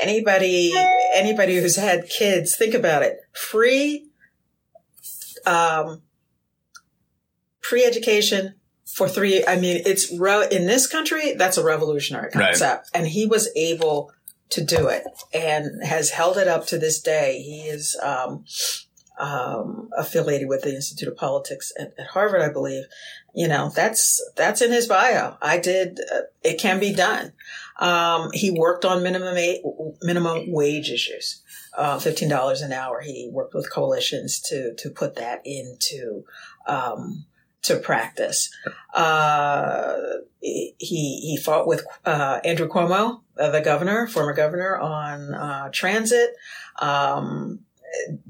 anybody 0.00 0.72
anybody 1.14 1.56
who's 1.56 1.76
had 1.76 2.08
kids, 2.08 2.56
think 2.56 2.74
about 2.74 3.02
it: 3.02 3.18
free 3.32 4.08
um, 5.46 6.02
pre-education 7.60 8.54
for 8.86 9.08
three. 9.08 9.44
I 9.46 9.58
mean, 9.58 9.82
it's 9.84 10.12
re- 10.18 10.48
in 10.50 10.66
this 10.66 10.86
country 10.86 11.34
that's 11.34 11.58
a 11.58 11.64
revolutionary 11.64 12.30
concept, 12.30 12.90
right. 12.94 13.00
and 13.00 13.08
he 13.08 13.26
was 13.26 13.50
able 13.56 14.12
to 14.50 14.62
do 14.62 14.88
it 14.88 15.04
and 15.32 15.84
has 15.84 16.10
held 16.10 16.36
it 16.36 16.48
up 16.48 16.66
to 16.66 16.78
this 16.78 17.00
day. 17.00 17.42
He 17.42 17.62
is 17.62 17.98
um, 18.02 18.44
um, 19.18 19.90
affiliated 19.96 20.48
with 20.48 20.62
the 20.62 20.74
Institute 20.74 21.08
of 21.08 21.16
Politics 21.16 21.72
at, 21.78 21.94
at, 21.98 22.08
Harvard, 22.08 22.42
I 22.42 22.50
believe. 22.50 22.84
You 23.34 23.48
know, 23.48 23.70
that's 23.74 24.22
that's 24.36 24.60
in 24.60 24.72
his 24.72 24.86
bio. 24.86 25.36
I 25.40 25.58
did. 25.58 26.00
Uh, 26.00 26.22
it 26.42 26.58
can 26.58 26.78
be 26.78 26.92
done. 26.92 27.32
Um, 27.78 28.30
he 28.32 28.50
worked 28.50 28.84
on 28.84 29.02
minimum 29.02 29.36
minimum 30.02 30.52
wage 30.52 30.90
issues, 30.90 31.42
uh, 31.76 31.98
fifteen 31.98 32.28
dollars 32.28 32.60
an 32.60 32.72
hour. 32.72 33.00
He 33.00 33.30
worked 33.32 33.54
with 33.54 33.72
coalitions 33.72 34.38
to 34.48 34.74
to 34.74 34.90
put 34.90 35.14
that 35.16 35.40
into 35.46 36.24
um, 36.66 37.24
to 37.62 37.76
practice. 37.76 38.54
Uh, 38.92 39.94
he 40.40 40.72
he 40.78 41.38
fought 41.42 41.66
with 41.66 41.86
uh, 42.04 42.40
Andrew 42.44 42.68
Cuomo, 42.68 43.20
uh, 43.38 43.50
the 43.50 43.60
governor, 43.60 44.06
former 44.06 44.34
governor, 44.34 44.76
on 44.76 45.34
uh, 45.34 45.70
transit. 45.72 46.34
Um, 46.78 47.60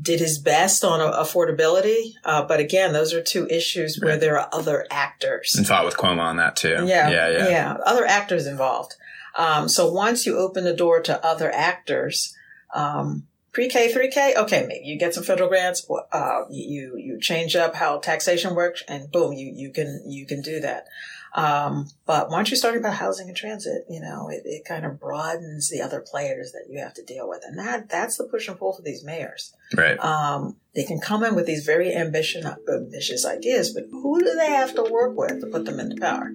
did 0.01 0.18
his 0.18 0.38
best 0.38 0.85
on 0.85 0.99
affordability, 0.99 2.14
uh, 2.25 2.42
but 2.42 2.59
again, 2.59 2.92
those 2.92 3.14
are 3.14 3.23
two 3.23 3.47
issues 3.47 3.97
where 4.01 4.16
there 4.18 4.37
are 4.37 4.49
other 4.53 4.85
actors. 4.90 5.55
And 5.57 5.64
fought 5.66 5.85
with 5.85 5.97
Cuomo 5.97 6.18
on 6.18 6.37
that 6.38 6.57
too. 6.57 6.85
Yeah, 6.85 7.09
yeah, 7.09 7.29
yeah. 7.29 7.49
yeah. 7.49 7.77
Other 7.87 8.05
actors 8.05 8.49
involved. 8.49 8.97
Um, 9.37 9.68
so 9.68 9.90
once 9.90 10.27
you 10.27 10.37
open 10.37 10.64
the 10.64 10.75
door 10.75 11.01
to 11.03 11.25
other 11.25 11.51
actors, 11.53 12.37
um, 12.75 13.29
pre-K, 13.53 13.93
3K, 13.93 14.37
okay, 14.37 14.67
maybe 14.67 14.87
you 14.87 14.99
get 14.99 15.15
some 15.15 15.25
federal 15.25 15.49
grants, 15.49 15.88
uh, 16.12 16.43
you, 16.51 16.97
you 16.97 17.19
change 17.21 17.55
up 17.55 17.75
how 17.75 17.99
taxation 17.99 18.55
works 18.55 18.83
and 18.88 19.11
boom, 19.11 19.33
you, 19.33 19.53
you 19.55 19.71
can, 19.71 20.03
you 20.07 20.27
can 20.27 20.41
do 20.41 20.61
that. 20.61 20.87
Um, 21.35 21.88
but 22.05 22.31
once 22.31 22.51
you 22.51 22.57
start 22.57 22.77
about 22.77 22.95
housing 22.95 23.29
and 23.29 23.37
transit, 23.37 23.87
you 23.88 24.01
know, 24.01 24.29
it, 24.29 24.43
it 24.45 24.65
kind 24.67 24.85
of 24.85 25.01
broadens 25.01 25.71
the 25.71 25.81
other 25.81 26.01
players 26.01 26.53
that 26.53 26.67
you 26.69 26.79
have 26.81 26.93
to 26.95 27.05
deal 27.05 27.29
with. 27.29 27.43
And 27.47 27.59
that, 27.59 27.88
that's 27.88 28.19
the 28.19 28.25
push 28.25 28.49
and 28.49 28.59
pull 28.59 28.75
for 28.75 28.83
these 28.83 29.03
mayors. 29.03 29.55
Right. 29.75 29.99
Um, 29.99 30.57
they 30.75 30.85
can 30.85 31.01
come 31.01 31.25
in 31.25 31.35
with 31.35 31.47
these 31.47 31.65
very 31.65 31.95
ambitious, 31.95 32.45
ambitious 32.71 33.25
ideas, 33.25 33.73
but 33.73 33.85
who 33.91 34.21
do 34.21 34.35
they 34.35 34.51
have 34.51 34.75
to 34.75 34.83
work 34.83 35.17
with 35.17 35.41
to 35.41 35.47
put 35.47 35.65
them 35.65 35.81
into 35.81 36.01
power? 36.01 36.33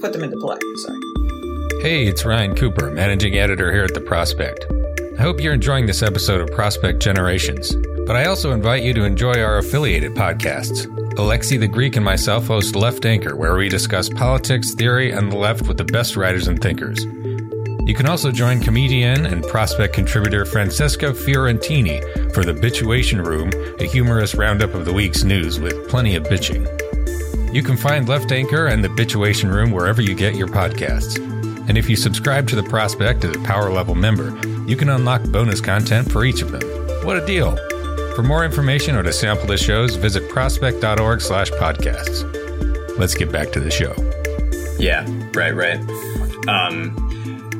Put 0.00 0.12
them 0.12 0.22
into 0.22 0.36
play. 0.36 0.58
Sorry. 0.76 1.00
Hey, 1.82 2.06
it's 2.06 2.24
Ryan 2.24 2.54
Cooper, 2.54 2.90
managing 2.90 3.36
editor 3.36 3.72
here 3.72 3.84
at 3.84 3.94
The 3.94 4.00
Prospect. 4.00 4.66
I 5.18 5.22
hope 5.22 5.40
you're 5.40 5.54
enjoying 5.54 5.86
this 5.86 6.02
episode 6.02 6.42
of 6.42 6.54
Prospect 6.54 7.00
Generations, 7.00 7.74
but 8.06 8.16
I 8.16 8.26
also 8.26 8.52
invite 8.52 8.82
you 8.82 8.92
to 8.92 9.04
enjoy 9.04 9.42
our 9.42 9.56
affiliated 9.56 10.12
podcasts. 10.12 10.84
Alexi 11.14 11.58
the 11.58 11.66
Greek 11.66 11.96
and 11.96 12.04
myself 12.04 12.48
host 12.48 12.76
Left 12.76 13.06
Anchor, 13.06 13.34
where 13.34 13.56
we 13.56 13.70
discuss 13.70 14.10
politics, 14.10 14.74
theory, 14.74 15.12
and 15.12 15.32
the 15.32 15.38
left 15.38 15.68
with 15.68 15.78
the 15.78 15.84
best 15.84 16.16
writers 16.16 16.48
and 16.48 16.60
thinkers. 16.60 17.02
You 17.86 17.94
can 17.94 18.06
also 18.06 18.30
join 18.30 18.60
comedian 18.60 19.24
and 19.24 19.42
Prospect 19.44 19.94
contributor 19.94 20.44
Francesca 20.44 21.14
Fiorentini 21.14 22.34
for 22.34 22.44
the 22.44 22.52
Bitchuation 22.52 23.24
Room, 23.24 23.50
a 23.80 23.84
humorous 23.84 24.34
roundup 24.34 24.74
of 24.74 24.84
the 24.84 24.92
week's 24.92 25.24
news 25.24 25.58
with 25.58 25.88
plenty 25.88 26.14
of 26.14 26.24
bitching. 26.24 26.66
You 27.54 27.62
can 27.62 27.78
find 27.78 28.06
Left 28.06 28.30
Anchor 28.32 28.66
and 28.66 28.84
the 28.84 28.88
Bitchuation 28.88 29.50
Room 29.50 29.70
wherever 29.70 30.02
you 30.02 30.14
get 30.14 30.34
your 30.34 30.48
podcasts. 30.48 31.16
And 31.70 31.78
if 31.78 31.88
you 31.88 31.96
subscribe 31.96 32.48
to 32.48 32.56
the 32.56 32.62
Prospect 32.64 33.24
as 33.24 33.34
a 33.34 33.40
power 33.40 33.70
level 33.70 33.94
member, 33.94 34.38
you 34.66 34.76
can 34.76 34.88
unlock 34.88 35.22
bonus 35.24 35.60
content 35.60 36.10
for 36.10 36.24
each 36.24 36.42
of 36.42 36.52
them. 36.52 36.62
What 37.04 37.16
a 37.16 37.24
deal! 37.24 37.56
For 38.16 38.22
more 38.22 38.44
information 38.44 38.96
or 38.96 39.02
to 39.02 39.12
sample 39.12 39.46
the 39.46 39.58
shows, 39.58 39.94
visit 39.96 40.28
prospect.org 40.30 41.20
slash 41.20 41.50
podcasts. 41.52 42.98
Let's 42.98 43.14
get 43.14 43.30
back 43.30 43.52
to 43.52 43.60
the 43.60 43.70
show. 43.70 43.94
Yeah, 44.78 45.06
right, 45.34 45.54
right. 45.54 45.78
Um, 46.48 46.94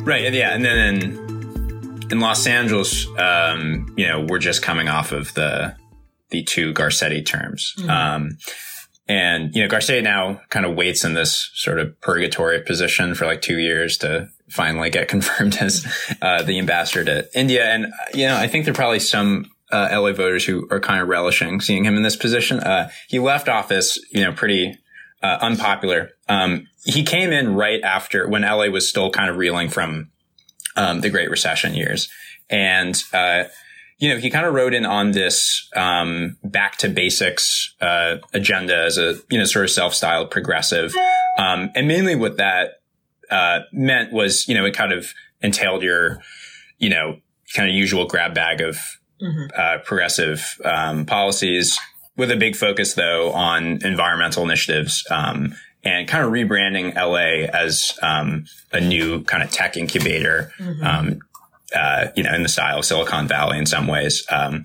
right, 0.04 0.32
yeah. 0.32 0.54
And 0.54 0.64
then 0.64 1.02
in, 1.02 2.12
in 2.12 2.20
Los 2.20 2.46
Angeles, 2.46 3.06
um, 3.18 3.92
you 3.96 4.06
know, 4.08 4.26
we're 4.28 4.38
just 4.38 4.62
coming 4.62 4.88
off 4.88 5.12
of 5.12 5.34
the, 5.34 5.76
the 6.30 6.42
two 6.42 6.72
Garcetti 6.72 7.24
terms. 7.24 7.74
Mm-hmm. 7.78 7.90
Um, 7.90 8.38
and, 9.08 9.54
you 9.54 9.62
know, 9.62 9.68
Garcetti 9.68 10.02
now 10.02 10.40
kind 10.48 10.64
of 10.64 10.74
waits 10.74 11.04
in 11.04 11.12
this 11.12 11.50
sort 11.54 11.78
of 11.78 12.00
purgatory 12.00 12.60
position 12.62 13.14
for 13.14 13.26
like 13.26 13.42
two 13.42 13.58
years 13.58 13.98
to 13.98 14.28
finally 14.50 14.90
get 14.90 15.08
confirmed 15.16 15.56
as 15.60 15.86
uh, 16.22 16.42
the 16.42 16.58
ambassador 16.58 17.04
to 17.04 17.38
India. 17.38 17.64
And, 17.64 17.92
you 18.14 18.26
know, 18.26 18.36
I 18.36 18.48
think 18.48 18.64
there 18.64 18.72
are 18.72 18.74
probably 18.74 19.00
some 19.00 19.46
uh, 19.72 19.88
LA 19.90 20.12
voters 20.12 20.44
who 20.44 20.68
are 20.70 20.80
kind 20.80 21.00
of 21.00 21.08
relishing 21.08 21.60
seeing 21.60 21.84
him 21.84 21.96
in 21.96 22.02
this 22.02 22.16
position. 22.16 22.60
Uh, 22.60 22.90
he 23.08 23.18
left 23.18 23.48
office, 23.48 23.98
you 24.10 24.22
know, 24.22 24.32
pretty 24.32 24.78
uh, 25.22 25.38
unpopular. 25.40 26.10
Um, 26.28 26.68
he 26.84 27.02
came 27.02 27.32
in 27.32 27.54
right 27.54 27.82
after 27.82 28.28
when 28.28 28.42
LA 28.42 28.66
was 28.66 28.88
still 28.88 29.10
kind 29.10 29.28
of 29.28 29.36
reeling 29.36 29.68
from 29.68 30.10
um, 30.76 31.00
the 31.00 31.10
Great 31.10 31.30
Recession 31.30 31.74
years. 31.74 32.08
And, 32.48 33.02
uh, 33.12 33.44
you 33.98 34.10
know, 34.10 34.18
he 34.18 34.30
kind 34.30 34.46
of 34.46 34.54
wrote 34.54 34.74
in 34.74 34.84
on 34.84 35.12
this 35.12 35.68
um, 35.74 36.36
back 36.44 36.76
to 36.78 36.88
basics 36.88 37.74
uh, 37.80 38.16
agenda 38.34 38.84
as 38.84 38.98
a 38.98 39.16
you 39.30 39.38
know 39.38 39.44
sort 39.44 39.64
of 39.64 39.70
self-styled 39.70 40.30
progressive, 40.30 40.94
um, 41.38 41.70
and 41.74 41.88
mainly 41.88 42.14
what 42.14 42.36
that 42.36 42.82
uh, 43.30 43.60
meant 43.72 44.12
was 44.12 44.46
you 44.48 44.54
know 44.54 44.64
it 44.64 44.74
kind 44.74 44.92
of 44.92 45.12
entailed 45.40 45.82
your 45.82 46.20
you 46.78 46.88
know 46.88 47.18
kind 47.54 47.68
of 47.68 47.74
usual 47.74 48.06
grab 48.06 48.34
bag 48.34 48.60
of 48.60 48.78
mm-hmm. 49.22 49.46
uh, 49.56 49.78
progressive 49.84 50.58
um, 50.64 51.06
policies 51.06 51.78
with 52.16 52.30
a 52.30 52.36
big 52.36 52.56
focus 52.56 52.94
though 52.94 53.32
on 53.32 53.84
environmental 53.84 54.42
initiatives 54.44 55.06
um, 55.10 55.54
and 55.84 56.08
kind 56.08 56.24
of 56.24 56.32
rebranding 56.32 56.94
LA 56.94 57.46
as 57.56 57.98
um, 58.02 58.44
a 58.72 58.80
new 58.80 59.22
kind 59.24 59.42
of 59.42 59.50
tech 59.50 59.76
incubator. 59.76 60.50
Mm-hmm. 60.58 60.84
Um, 60.84 61.20
uh, 61.74 62.08
you 62.14 62.22
know, 62.22 62.32
in 62.32 62.42
the 62.42 62.48
style 62.48 62.78
of 62.78 62.84
Silicon 62.84 63.26
Valley 63.26 63.58
in 63.58 63.66
some 63.66 63.86
ways. 63.88 64.24
Um, 64.30 64.64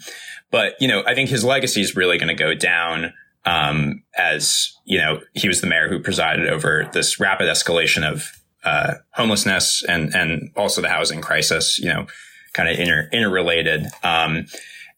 but, 0.52 0.76
you 0.80 0.88
know, 0.88 1.04
I 1.06 1.16
think 1.16 1.30
his 1.30 1.44
legacy 1.44 1.82
is 1.82 1.96
really 1.96 2.18
going 2.18 2.36
to 2.36 2.36
go 2.36 2.54
down, 2.54 3.14
um, 3.46 4.04
as, 4.18 4.78
you 4.86 5.00
know, 5.00 5.22
he 5.34 5.48
was 5.48 5.62
the 5.62 5.68
mayor 5.68 5.90
who 5.90 6.00
presided 6.00 6.48
over 6.48 6.90
this 6.94 7.20
rapid 7.20 7.48
escalation 7.48 8.04
of, 8.10 8.32
uh, 8.64 8.96
homelessness 9.12 9.84
and, 9.88 10.14
and 10.16 10.52
also 10.56 10.82
the 10.82 10.90
housing 10.90 11.22
crisis, 11.22 11.80
you 11.80 11.90
know, 11.90 12.08
kind 12.54 12.70
of 12.70 12.80
inter, 12.80 13.10
interrelated. 13.12 13.88
Um, 14.04 14.46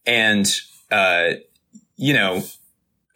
and, 0.05 0.51
uh, 0.91 1.33
you 1.95 2.13
know, 2.13 2.43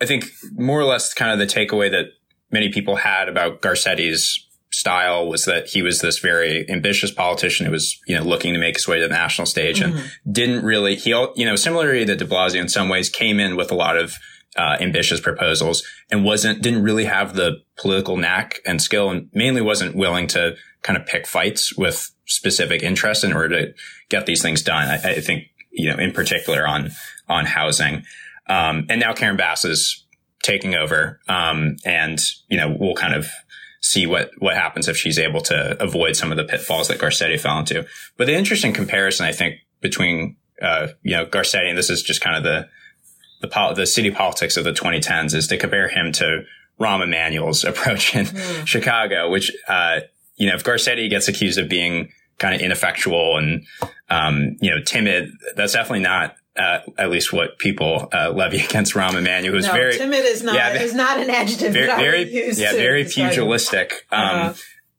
I 0.02 0.06
think 0.06 0.32
more 0.54 0.80
or 0.80 0.86
less 0.86 1.14
kind 1.14 1.32
of 1.32 1.40
the 1.40 1.54
takeaway 1.54 1.92
that 1.92 2.06
many 2.52 2.70
people 2.70 2.96
had 2.96 3.30
about 3.30 3.62
Garcetti's 3.62 4.46
style 4.72 5.28
was 5.28 5.46
that 5.46 5.68
he 5.68 5.82
was 5.82 6.02
this 6.02 6.20
very 6.20 6.70
ambitious 6.70 7.12
politician 7.12 7.66
who 7.66 7.72
was, 7.72 8.00
you 8.08 8.16
know, 8.16 8.24
looking 8.24 8.54
to 8.54 8.60
make 8.60 8.76
his 8.76 8.88
way 8.88 9.00
to 9.00 9.08
the 9.08 9.14
national 9.14 9.46
stage 9.46 9.80
mm-hmm. 9.80 9.98
and 9.98 10.12
didn't 10.32 10.64
really, 10.64 10.96
he, 10.96 11.10
you 11.36 11.46
know, 11.46 11.56
similarly 11.56 12.06
to 12.06 12.16
de 12.16 12.26
Blasio 12.26 12.62
in 12.62 12.70
some 12.70 12.90
ways 12.90 13.10
came 13.10 13.40
in 13.40 13.56
with 13.56 13.72
a 13.72 13.76
lot 13.76 13.98
of 13.98 14.14
uh, 14.58 14.78
ambitious 14.80 15.20
proposals 15.20 15.84
and 16.12 16.26
wasn't, 16.26 16.62
didn't 16.62 16.84
really 16.84 17.06
have 17.06 17.36
the 17.36 17.62
political 17.78 18.18
knack 18.18 18.60
and 18.66 18.82
skill 18.82 19.10
and 19.10 19.30
mainly 19.34 19.62
wasn't 19.62 19.96
willing 19.96 20.28
to 20.28 20.56
kind 20.82 20.98
of 20.98 21.06
pick 21.06 21.28
fights 21.28 21.78
with 21.78 22.12
specific 22.26 22.84
interests 22.84 23.24
in 23.24 23.34
order 23.34 23.50
to 23.50 23.74
get 24.10 24.26
these 24.26 24.42
things 24.42 24.62
done. 24.62 24.90
I, 24.90 24.96
I 24.96 25.20
think, 25.22 25.46
you 25.72 25.90
know, 25.90 25.98
in 25.98 26.12
particular 26.12 26.68
on, 26.68 26.92
on 27.30 27.46
housing. 27.46 28.04
Um, 28.48 28.86
and 28.90 29.00
now 29.00 29.14
Karen 29.14 29.38
Bass 29.38 29.66
is 29.66 30.06
taking 30.44 30.76
over. 30.76 31.20
Um, 31.28 31.78
and, 31.86 32.20
you 32.50 32.58
know, 32.58 32.76
we'll 32.80 32.96
kind 32.96 33.14
of, 33.14 33.30
see 33.80 34.08
what, 34.08 34.32
what 34.40 34.56
happens 34.56 34.88
if 34.88 34.98
she's 34.98 35.20
able 35.20 35.40
to 35.40 35.82
avoid 35.82 36.16
some 36.16 36.32
of 36.32 36.38
the 36.38 36.44
pitfalls 36.44 36.88
that 36.88 36.98
Garcetti 36.98 37.40
fell 37.40 37.60
into. 37.60 37.86
But 38.18 38.26
the 38.26 38.34
interesting 38.34 38.74
comparison, 38.74 39.28
I 39.28 39.32
think, 39.32 39.58
between, 39.82 40.36
uh, 40.62 40.88
you 41.04 41.16
know, 41.16 41.28
Garcetti, 41.28 41.70
and 41.70 41.78
this 41.78 41.92
is 41.92 42.02
just 42.02 42.20
kind 42.20 42.36
of 42.36 42.44
the, 42.44 42.68
the, 43.42 43.48
pol- 43.48 43.74
the 43.74 43.86
city 43.86 44.12
politics 44.12 44.58
of 44.58 44.64
the 44.64 44.72
2010s 44.72 45.34
is 45.34 45.48
to 45.48 45.58
compare 45.58 45.88
him 45.88 46.12
to 46.14 46.44
Rahm 46.80 47.04
Emanuel's 47.04 47.64
approach 47.72 48.16
in 48.16 48.26
mm. 48.26 48.68
Chicago, 48.68 49.30
which, 49.30 49.52
uh, 49.68 50.02
you 50.36 50.48
know, 50.48 50.56
if 50.56 50.64
Garcetti 50.64 51.10
gets 51.10 51.28
accused 51.28 51.60
of 51.60 51.70
being 51.70 52.12
kind 52.38 52.54
of 52.54 52.62
ineffectual 52.62 53.38
and, 53.38 53.66
um, 54.10 54.58
you 54.62 54.70
know, 54.70 54.82
timid, 54.82 55.32
that's 55.56 55.74
definitely 55.74 56.02
not 56.02 56.36
uh, 56.58 56.80
at 56.98 57.10
least 57.10 57.32
what 57.32 57.60
people 57.60 58.10
uh, 58.12 58.32
levy 58.32 58.60
against 58.64 58.94
Rahm 58.94 59.16
Emanuel, 59.16 59.54
who's 59.54 59.68
no, 59.68 59.74
very 59.74 59.98
timid 59.98 60.26
is 60.26 60.44
not 60.44 60.56
yeah, 60.56 60.74
is 60.74 60.94
not 60.94 61.20
an 61.20 61.30
adjective. 61.30 61.74
Very, 61.74 61.88
very 61.88 62.52
yeah, 62.54 62.74
very 62.74 63.06
pugilistic. 63.06 64.06
Um, 64.12 64.20
uh-huh. 64.20 64.54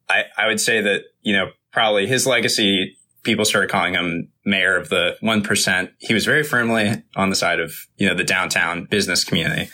I 0.09 0.23
I 0.37 0.47
would 0.47 0.59
say 0.59 0.81
that 0.81 1.01
you 1.21 1.33
know 1.33 1.51
probably 1.71 2.07
his 2.07 2.25
legacy. 2.25 2.95
People 3.23 3.45
started 3.45 3.69
calling 3.69 3.93
him 3.93 4.29
mayor 4.45 4.75
of 4.77 4.89
the 4.89 5.17
one 5.21 5.41
percent. 5.41 5.91
He 5.99 6.13
was 6.13 6.25
very 6.25 6.43
firmly 6.43 7.03
on 7.15 7.29
the 7.29 7.35
side 7.35 7.59
of 7.59 7.73
you 7.97 8.07
know 8.07 8.15
the 8.15 8.23
downtown 8.23 8.85
business 8.85 9.23
community, 9.23 9.69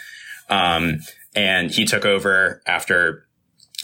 um, 0.50 1.00
and 1.36 1.72
he 1.72 1.86
took 1.86 2.06
over 2.06 2.62
after 2.66 3.26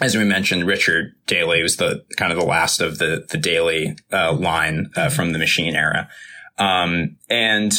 as 0.01 0.17
we 0.17 0.23
mentioned, 0.23 0.65
Richard 0.65 1.13
Daley 1.27 1.61
was 1.61 1.77
the 1.77 2.03
kind 2.17 2.31
of 2.31 2.39
the 2.39 2.45
last 2.45 2.81
of 2.81 2.97
the 2.97 3.25
the 3.29 3.37
Daley 3.37 3.95
uh, 4.11 4.33
line 4.33 4.89
uh, 4.95 5.09
from 5.09 5.31
the 5.31 5.39
machine 5.39 5.75
era. 5.75 6.09
Um, 6.57 7.17
and, 7.29 7.71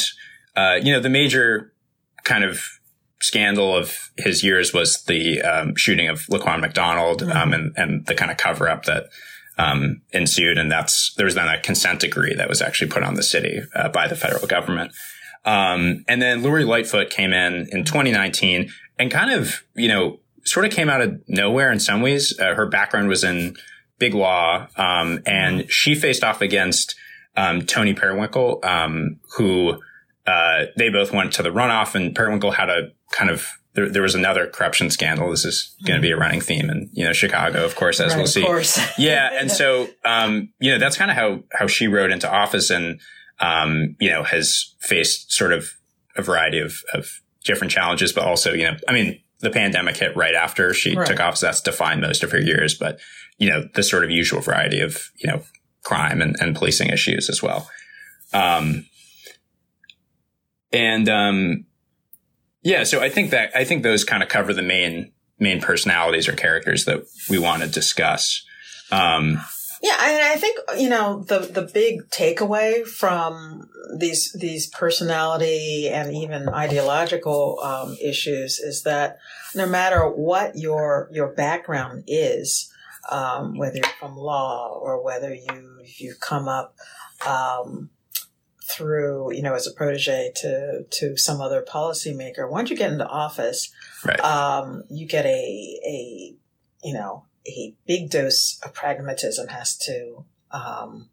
uh, 0.55 0.79
you 0.81 0.91
know, 0.91 0.99
the 0.99 1.09
major 1.09 1.73
kind 2.23 2.43
of 2.43 2.79
scandal 3.21 3.75
of 3.75 4.11
his 4.17 4.43
years 4.43 4.73
was 4.73 5.03
the 5.03 5.41
um, 5.41 5.75
shooting 5.75 6.09
of 6.09 6.21
Laquan 6.27 6.59
McDonald 6.59 7.21
mm-hmm. 7.21 7.31
um, 7.31 7.53
and, 7.53 7.73
and 7.77 8.05
the 8.05 8.15
kind 8.15 8.31
of 8.31 8.37
cover 8.37 8.67
up 8.69 8.85
that 8.85 9.05
um, 9.57 10.01
ensued. 10.11 10.57
And 10.57 10.71
that's 10.71 11.13
there 11.15 11.25
was 11.25 11.35
then 11.35 11.47
a 11.47 11.59
consent 11.59 11.99
decree 11.99 12.33
that 12.35 12.49
was 12.49 12.61
actually 12.61 12.91
put 12.91 13.03
on 13.03 13.15
the 13.15 13.23
city 13.23 13.61
uh, 13.75 13.89
by 13.89 14.07
the 14.07 14.15
federal 14.15 14.47
government. 14.47 14.91
Um, 15.45 16.05
and 16.07 16.21
then 16.21 16.41
Lori 16.41 16.63
Lightfoot 16.63 17.09
came 17.09 17.33
in 17.33 17.67
in 17.71 17.83
2019 17.83 18.69
and 18.97 19.11
kind 19.11 19.31
of, 19.31 19.63
you 19.75 19.87
know, 19.87 20.19
sort 20.45 20.65
of 20.65 20.71
came 20.71 20.89
out 20.89 21.01
of 21.01 21.21
nowhere 21.27 21.71
in 21.71 21.79
some 21.79 22.01
ways. 22.01 22.37
Uh, 22.39 22.53
her 22.53 22.65
background 22.65 23.07
was 23.07 23.23
in 23.23 23.55
big 23.99 24.13
law, 24.13 24.67
um, 24.75 25.19
and 25.25 25.59
mm-hmm. 25.59 25.67
she 25.69 25.95
faced 25.95 26.23
off 26.23 26.41
against 26.41 26.95
um, 27.35 27.65
Toni 27.65 27.93
Preckwinkle, 27.93 28.63
um, 28.65 29.19
who 29.37 29.79
uh, 30.27 30.65
they 30.77 30.89
both 30.89 31.11
went 31.11 31.33
to 31.33 31.43
the 31.43 31.49
runoff, 31.49 31.95
and 31.95 32.15
Preckwinkle 32.15 32.53
had 32.53 32.69
a 32.69 32.91
kind 33.11 33.29
of 33.29 33.47
there, 33.73 33.89
there 33.89 34.01
was 34.01 34.15
another 34.15 34.47
corruption 34.47 34.89
scandal. 34.89 35.29
This 35.29 35.45
is 35.45 35.75
going 35.85 35.99
to 35.99 36.01
be 36.01 36.11
a 36.11 36.17
running 36.17 36.41
theme 36.41 36.69
in 36.69 36.89
you 36.93 37.03
know 37.05 37.13
Chicago, 37.13 37.65
of 37.65 37.75
course, 37.75 37.99
as 37.99 38.11
right, 38.11 38.17
we'll 38.17 38.27
see. 38.27 38.41
yeah, 38.97 39.29
and 39.33 39.51
so 39.51 39.87
um, 40.05 40.49
you 40.59 40.71
know 40.71 40.79
that's 40.79 40.97
kind 40.97 41.11
of 41.11 41.17
how 41.17 41.43
how 41.51 41.67
she 41.67 41.87
rode 41.87 42.11
into 42.11 42.31
office, 42.31 42.69
and 42.69 42.99
um, 43.39 43.95
you 43.99 44.09
know 44.09 44.23
has 44.23 44.75
faced 44.79 45.31
sort 45.31 45.53
of 45.53 45.73
a 46.15 46.21
variety 46.21 46.59
of 46.59 46.81
of 46.93 47.09
different 47.43 47.71
challenges, 47.71 48.13
but 48.13 48.23
also 48.23 48.53
you 48.53 48.63
know 48.63 48.77
I 48.87 48.93
mean 48.93 49.19
the 49.39 49.49
pandemic 49.49 49.97
hit 49.97 50.15
right 50.15 50.35
after 50.35 50.73
she 50.73 50.95
right. 50.95 51.07
took 51.07 51.19
office. 51.19 51.41
That's 51.41 51.61
defined 51.61 52.01
most 52.01 52.23
of 52.23 52.31
her 52.31 52.39
years, 52.39 52.75
but 52.75 52.99
you 53.37 53.49
know 53.49 53.63
the 53.73 53.83
sort 53.83 54.03
of 54.03 54.11
usual 54.11 54.41
variety 54.41 54.81
of 54.81 55.11
you 55.17 55.29
know 55.29 55.41
crime 55.83 56.21
and, 56.21 56.35
and 56.39 56.55
policing 56.55 56.89
issues 56.89 57.29
as 57.29 57.41
well. 57.43 57.69
Um, 58.33 58.85
and, 60.73 61.07
um, 61.07 61.65
yeah, 62.63 62.83
so 62.83 63.01
I 63.01 63.09
think 63.09 63.31
that, 63.31 63.51
I 63.55 63.63
think 63.63 63.83
those 63.83 64.03
kind 64.03 64.23
of 64.23 64.29
cover 64.29 64.53
the 64.53 64.61
main, 64.61 65.11
main 65.39 65.61
personalities 65.61 66.27
or 66.27 66.33
characters 66.33 66.85
that 66.85 67.03
we 67.29 67.37
want 67.37 67.61
to 67.61 67.67
discuss. 67.67 68.43
Um, 68.91 69.41
yeah, 69.83 69.97
I, 69.99 70.31
I 70.33 70.37
think 70.37 70.59
you 70.77 70.87
know 70.87 71.25
the 71.27 71.39
the 71.39 71.63
big 71.73 72.09
takeaway 72.09 72.87
from 72.87 73.69
these 73.97 74.31
these 74.39 74.67
personality 74.67 75.89
and 75.89 76.15
even 76.15 76.47
ideological 76.47 77.59
um, 77.61 77.97
issues 78.01 78.59
is 78.59 78.83
that 78.83 79.17
no 79.53 79.65
matter 79.65 80.07
what 80.07 80.55
your 80.55 81.09
your 81.11 81.33
background 81.33 82.05
is, 82.07 82.71
um, 83.11 83.57
whether 83.57 83.75
you're 83.75 83.85
from 83.99 84.15
law 84.15 84.69
or 84.69 85.03
whether 85.03 85.33
you 85.33 85.81
you 85.97 86.15
come 86.17 86.47
up 86.47 86.75
um, 87.27 87.89
through 88.63 89.33
you 89.33 89.41
know 89.41 89.53
as 89.53 89.67
a 89.67 89.71
protege 89.71 90.31
to 90.37 90.83
to 90.89 91.17
some 91.17 91.41
other 91.41 91.61
policymaker. 91.61 92.49
Once 92.49 92.69
you 92.69 92.77
get 92.77 92.91
into 92.91 93.07
office, 93.07 93.71
right. 94.05 94.19
um, 94.21 94.83
you 94.89 95.07
get 95.07 95.25
a 95.25 95.79
a 95.85 96.35
you 96.83 96.93
know 96.93 97.25
a 97.47 97.75
big 97.85 98.09
dose 98.09 98.59
of 98.63 98.73
pragmatism 98.73 99.47
has 99.49 99.77
to 99.77 100.25
um, 100.51 101.09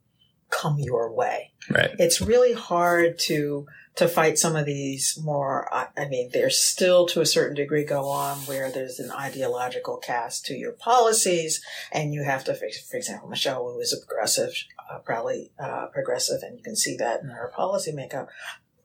come 0.51 0.79
your 0.79 1.13
way. 1.13 1.53
Right. 1.69 1.91
It's 1.99 2.21
really 2.21 2.53
hard 2.53 3.19
to 3.21 3.67
to 3.97 4.09
fight 4.09 4.39
some 4.39 4.57
of 4.57 4.67
these 4.67 5.19
more, 5.23 5.69
I 5.75 6.07
mean, 6.09 6.31
there's 6.33 6.59
still 6.63 7.07
to 7.09 7.21
a 7.21 7.27
certain 7.27 7.57
degree 7.57 7.85
go 7.85 8.09
on 8.09 8.39
where 8.47 8.71
there's 8.71 8.99
an 9.01 9.11
ideological 9.11 9.97
cast 9.99 10.47
to 10.47 10.55
your 10.55 10.73
policies 10.73 11.63
and 11.93 12.15
you 12.15 12.23
have 12.23 12.45
to, 12.45 12.55
for 12.55 12.97
example, 12.97 13.29
Michelle 13.29 13.65
Wu 13.65 13.79
is 13.81 13.93
a 13.93 13.99
progressive, 14.07 14.55
uh, 14.91 14.99
probably 14.99 15.51
uh, 15.59 15.87
progressive, 15.87 16.43
and 16.43 16.57
you 16.57 16.63
can 16.63 16.77
see 16.77 16.97
that 16.97 17.23
in 17.23 17.31
her 17.31 17.51
policy 17.55 17.93
makeup. 17.93 18.29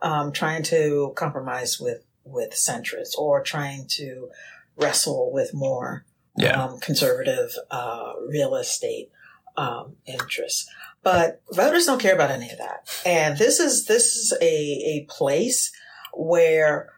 um, 0.01 0.31
trying 0.33 0.61
to 0.63 1.13
compromise 1.15 1.79
with 1.79 2.03
with 2.25 2.51
centrists 2.51 3.15
or 3.17 3.41
trying 3.41 3.85
to 3.87 4.29
wrestle 4.75 5.31
with 5.31 5.53
more 5.53 6.03
Yeah. 6.37 6.61
um, 6.63 6.79
conservative 6.79 7.51
uh, 7.71 8.13
real 8.27 8.55
estate 8.55 9.09
um, 9.55 9.95
interests. 10.05 10.67
But 11.05 11.43
voters 11.53 11.85
don't 11.85 12.01
care 12.01 12.15
about 12.15 12.31
any 12.31 12.49
of 12.51 12.57
that. 12.57 12.89
And 13.05 13.37
this 13.37 13.59
is 13.59 13.85
this 13.85 14.15
is 14.15 14.33
a 14.41 14.45
a 14.45 15.05
place 15.07 15.71
where 16.15 16.89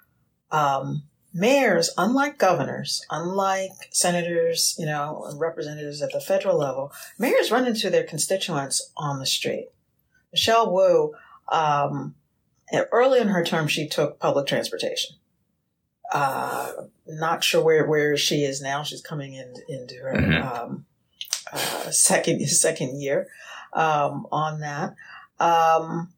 um, 0.50 1.04
mayors, 1.34 1.92
unlike 1.98 2.38
governors, 2.38 3.06
unlike 3.12 3.72
senators, 3.92 4.76
you 4.80 4.86
know, 4.86 5.26
and 5.28 5.38
representatives 5.38 6.02
at 6.02 6.14
the 6.14 6.22
federal 6.22 6.58
level, 6.58 6.94
mayors 7.20 7.52
run 7.52 7.68
into 7.68 7.90
their 7.90 8.06
constituents 8.06 8.94
on 8.96 9.20
the 9.20 9.26
street. 9.26 9.68
Michelle 10.32 10.72
Wu, 10.74 11.14
um, 11.52 12.16
early 12.94 13.20
in 13.20 13.28
her 13.28 13.44
term, 13.44 13.68
she 13.68 13.90
took 13.90 14.20
public 14.20 14.48
transportation. 14.48 15.18
Uh, 16.14 16.72
not 17.08 17.44
sure 17.44 17.62
where, 17.62 17.86
where 17.86 18.16
she 18.16 18.46
is 18.46 18.62
now. 18.62 18.84
She's 18.84 19.02
coming 19.02 19.34
in 19.34 19.54
into 19.68 19.96
her 19.96 20.14
Mhm. 20.14 20.42
um, 20.46 20.86
uh, 21.52 21.92
second 21.92 22.48
second 22.48 23.02
year 23.02 23.28
um, 23.74 24.28
on 24.32 24.60
that. 24.62 24.96
Um, 25.40 26.10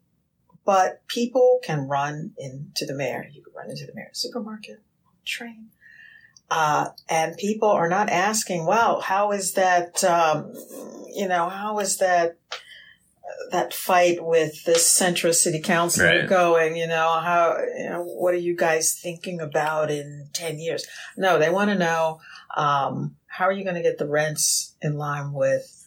but 0.65 1.05
people 1.07 1.59
can 1.63 1.87
run 1.87 2.33
into 2.37 2.85
the 2.85 2.93
mayor. 2.93 3.27
You 3.31 3.41
can 3.41 3.53
run 3.53 3.69
into 3.69 3.85
the 3.85 3.93
mayor's 3.95 4.19
supermarket, 4.19 4.81
train. 5.25 5.69
Uh, 6.51 6.89
and 7.09 7.37
people 7.37 7.69
are 7.69 7.89
not 7.89 8.09
asking, 8.09 8.65
well, 8.65 9.01
how 9.01 9.31
is 9.31 9.53
that, 9.53 10.03
um, 10.03 10.53
you 11.13 11.27
know, 11.27 11.47
how 11.49 11.79
is 11.79 11.97
that, 11.97 12.37
that 13.51 13.73
fight 13.73 14.23
with 14.23 14.63
this 14.65 14.87
centrist 14.87 15.35
city 15.35 15.59
council 15.59 16.05
Right. 16.05 16.27
going? 16.27 16.75
You 16.75 16.87
know, 16.87 17.19
how, 17.19 17.57
you 17.77 17.89
know, 17.89 18.03
what 18.03 18.33
are 18.33 18.37
you 18.37 18.55
guys 18.55 18.97
thinking 18.99 19.39
about 19.39 19.91
in 19.91 20.29
10 20.33 20.59
years? 20.59 20.85
No, 21.15 21.37
they 21.37 21.49
want 21.51 21.69
to 21.69 21.77
know, 21.77 22.19
um, 22.57 23.15
how 23.27 23.45
are 23.45 23.51
you 23.51 23.63
going 23.63 23.75
to 23.75 23.83
get 23.83 23.99
the 23.99 24.07
rents 24.07 24.75
in 24.81 24.97
line 24.97 25.33
with 25.33 25.78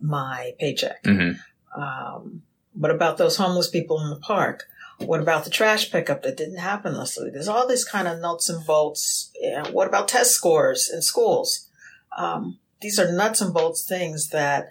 my 0.00 0.54
paycheck? 0.58 1.04
hmm 1.04 1.32
Um, 1.76 2.42
what 2.74 2.90
about 2.90 3.18
those 3.18 3.36
homeless 3.36 3.68
people 3.68 4.00
in 4.02 4.10
the 4.10 4.16
park? 4.20 4.64
What 4.98 5.20
about 5.20 5.44
the 5.44 5.50
trash 5.50 5.90
pickup 5.92 6.22
that 6.22 6.36
didn't 6.36 6.58
happen 6.58 6.96
last 6.96 7.20
week? 7.22 7.32
There's 7.32 7.48
all 7.48 7.68
these 7.68 7.84
kind 7.84 8.08
of 8.08 8.18
nuts 8.20 8.48
and 8.48 8.64
bolts. 8.66 9.30
Yeah, 9.40 9.68
what 9.68 9.86
about 9.86 10.08
test 10.08 10.32
scores 10.32 10.90
in 10.92 11.02
schools? 11.02 11.68
Um, 12.16 12.58
these 12.80 12.98
are 12.98 13.10
nuts 13.12 13.40
and 13.40 13.54
bolts 13.54 13.84
things 13.86 14.28
that 14.30 14.68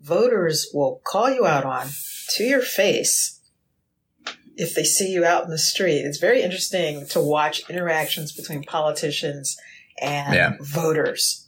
voters 0.00 0.68
will 0.74 1.00
call 1.04 1.30
you 1.30 1.46
out 1.46 1.64
on 1.64 1.88
to 2.30 2.44
your 2.44 2.60
face 2.62 3.40
if 4.56 4.74
they 4.74 4.84
see 4.84 5.10
you 5.12 5.24
out 5.24 5.44
in 5.44 5.50
the 5.50 5.58
street. 5.58 6.00
It's 6.00 6.18
very 6.18 6.42
interesting 6.42 7.06
to 7.08 7.20
watch 7.20 7.68
interactions 7.70 8.32
between 8.32 8.62
politicians 8.64 9.56
and 10.00 10.34
Yeah. 10.34 10.56
voters. 10.60 11.47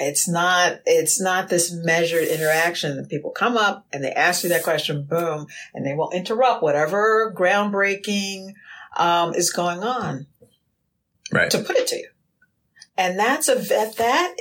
It's 0.00 0.26
not 0.28 0.80
it's 0.86 1.20
not 1.20 1.48
this 1.48 1.70
measured 1.72 2.26
interaction 2.26 2.96
that 2.96 3.08
people 3.08 3.30
come 3.30 3.56
up 3.56 3.86
and 3.92 4.02
they 4.02 4.12
ask 4.12 4.42
you 4.42 4.48
that 4.50 4.64
question, 4.64 5.04
boom, 5.04 5.46
and 5.74 5.84
they 5.86 5.94
will 5.94 6.10
interrupt 6.10 6.62
whatever 6.62 7.32
groundbreaking 7.36 8.54
um, 8.96 9.34
is 9.34 9.50
going 9.50 9.82
on 9.82 10.26
Right. 11.32 11.50
to 11.50 11.58
put 11.58 11.76
it 11.76 11.86
to 11.88 11.96
you. 11.96 12.08
And 12.96 13.18
that's 13.18 13.48
a 13.48 13.54
that 13.54 13.96
that 13.96 14.36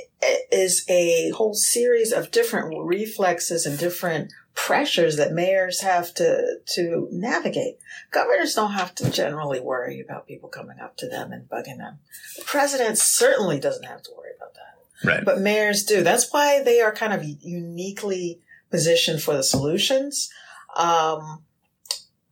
is 0.52 0.86
a 0.90 1.30
whole 1.32 1.54
series 1.54 2.12
of 2.12 2.32
different 2.32 2.74
reflexes 2.78 3.66
and 3.66 3.78
different 3.78 4.34
pressures 4.54 5.16
that 5.18 5.32
mayors 5.32 5.82
have 5.82 6.14
to 6.16 6.58
to 6.76 7.08
navigate. 7.12 7.78
Governors 8.12 8.56
don't 8.56 8.74
have 8.74 8.94
to 8.96 9.10
generally 9.10 9.60
worry 9.60 10.02
about 10.02 10.28
people 10.28 10.50
coming 10.50 10.80
up 10.80 10.98
to 10.98 11.08
them 11.08 11.32
and 11.32 11.48
bugging 11.50 11.78
them. 11.78 12.00
The 12.38 12.44
president 12.44 12.98
certainly 12.98 13.60
doesn't 13.60 13.86
have 13.86 14.04
to 14.04 14.12
worry 14.18 14.32
about 14.36 14.54
that. 14.56 14.69
Right. 15.04 15.24
But 15.24 15.40
mayors 15.40 15.84
do. 15.84 16.04
That's 16.04 16.32
why 16.32 16.62
they 16.64 16.82
are 16.82 16.92
kind 16.94 17.14
of 17.14 17.24
uniquely 17.24 18.42
positioned 18.72 19.22
for 19.22 19.34
the 19.34 19.44
solutions. 19.44 20.30
Um, 20.76 21.44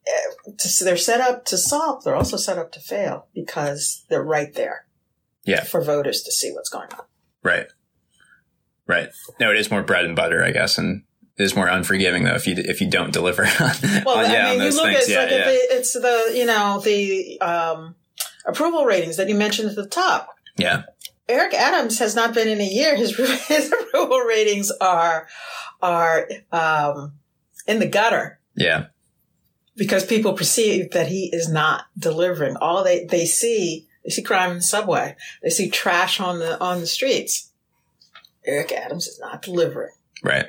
eh, 0.08 0.52
to- 0.58 0.84
they're 0.84 0.98
set 0.98 1.22
up 1.22 1.46
to 1.46 1.58
solve. 1.58 2.04
They're 2.04 2.16
also 2.16 2.38
set 2.38 2.58
up 2.58 2.72
to 2.74 2.80
fail 2.80 3.28
because 3.34 4.06
they're 4.10 4.24
right 4.24 4.54
there. 4.54 4.86
Yeah. 5.46 5.64
For 5.64 5.82
voters 5.82 6.22
to 6.24 6.32
see 6.32 6.52
what's 6.52 6.70
going 6.70 6.90
on. 6.94 7.06
Right. 7.42 7.68
Right. 8.86 9.10
No, 9.40 9.52
it 9.52 9.58
is 9.58 9.72
more 9.72 9.82
bread 9.84 10.06
and 10.06 10.16
butter, 10.16 10.44
I 10.44 10.52
guess, 10.52 10.78
and 10.78 11.04
it 11.38 11.44
is 11.44 11.56
more 11.56 11.68
unforgiving 11.68 12.24
though 12.24 12.36
if 12.36 12.48
you 12.48 12.56
if 12.58 12.82
you 12.82 12.90
don't 12.90 13.12
deliver 13.20 13.44
on, 13.44 13.72
Well, 14.06 14.18
on, 14.26 14.32
yeah, 14.32 14.48
I 14.48 14.52
mean, 14.58 14.62
you 14.64 14.70
look 14.72 14.84
things. 14.86 14.96
at 14.96 15.02
it's 15.04 15.10
yeah, 15.10 15.20
like 15.22 15.30
yeah. 15.32 15.50
it- 15.50 15.72
it's 15.72 15.94
the 15.94 16.32
you 16.36 16.46
know 16.46 16.82
the 16.84 17.40
um, 17.42 17.96
approval 18.46 18.86
ratings 18.86 19.16
that 19.18 19.30
you 19.30 19.36
mentioned 19.36 19.70
at 19.70 19.76
the 19.76 19.88
top. 19.88 20.30
yeah. 20.58 20.84
Eric 21.30 21.54
Adams 21.54 22.00
has 22.00 22.16
not 22.16 22.34
been 22.34 22.48
in 22.48 22.62
a 22.62 22.68
year. 22.68 22.96
His 22.96 23.16
his 23.48 23.72
approval 23.72 24.20
ratings 24.20 24.72
are 24.80 25.28
are 25.82 26.30
um, 26.52 27.14
in 27.68 27.80
the 27.80 27.88
gutter. 27.88 28.40
Yeah. 28.56 28.88
because 29.76 30.04
people 30.06 30.34
perceive 30.34 30.92
that 30.92 31.08
he 31.08 31.30
is 31.32 31.48
not 31.48 31.86
delivering. 31.98 32.56
All 32.58 32.84
they, 32.84 33.06
they 33.06 33.26
see, 33.26 33.88
they 34.04 34.10
see 34.10 34.24
crime 34.24 34.50
in 34.50 34.58
the 34.58 34.64
subway. 34.64 35.16
They 35.44 35.50
see 35.52 35.70
trash 35.70 36.20
on 36.20 36.40
the, 36.40 36.60
on 36.60 36.80
the 36.80 36.88
streets. 36.88 37.52
Eric 38.44 38.72
Adams 38.72 39.06
is 39.06 39.20
not 39.20 39.44
delivering. 39.44 39.92
Right. 40.24 40.48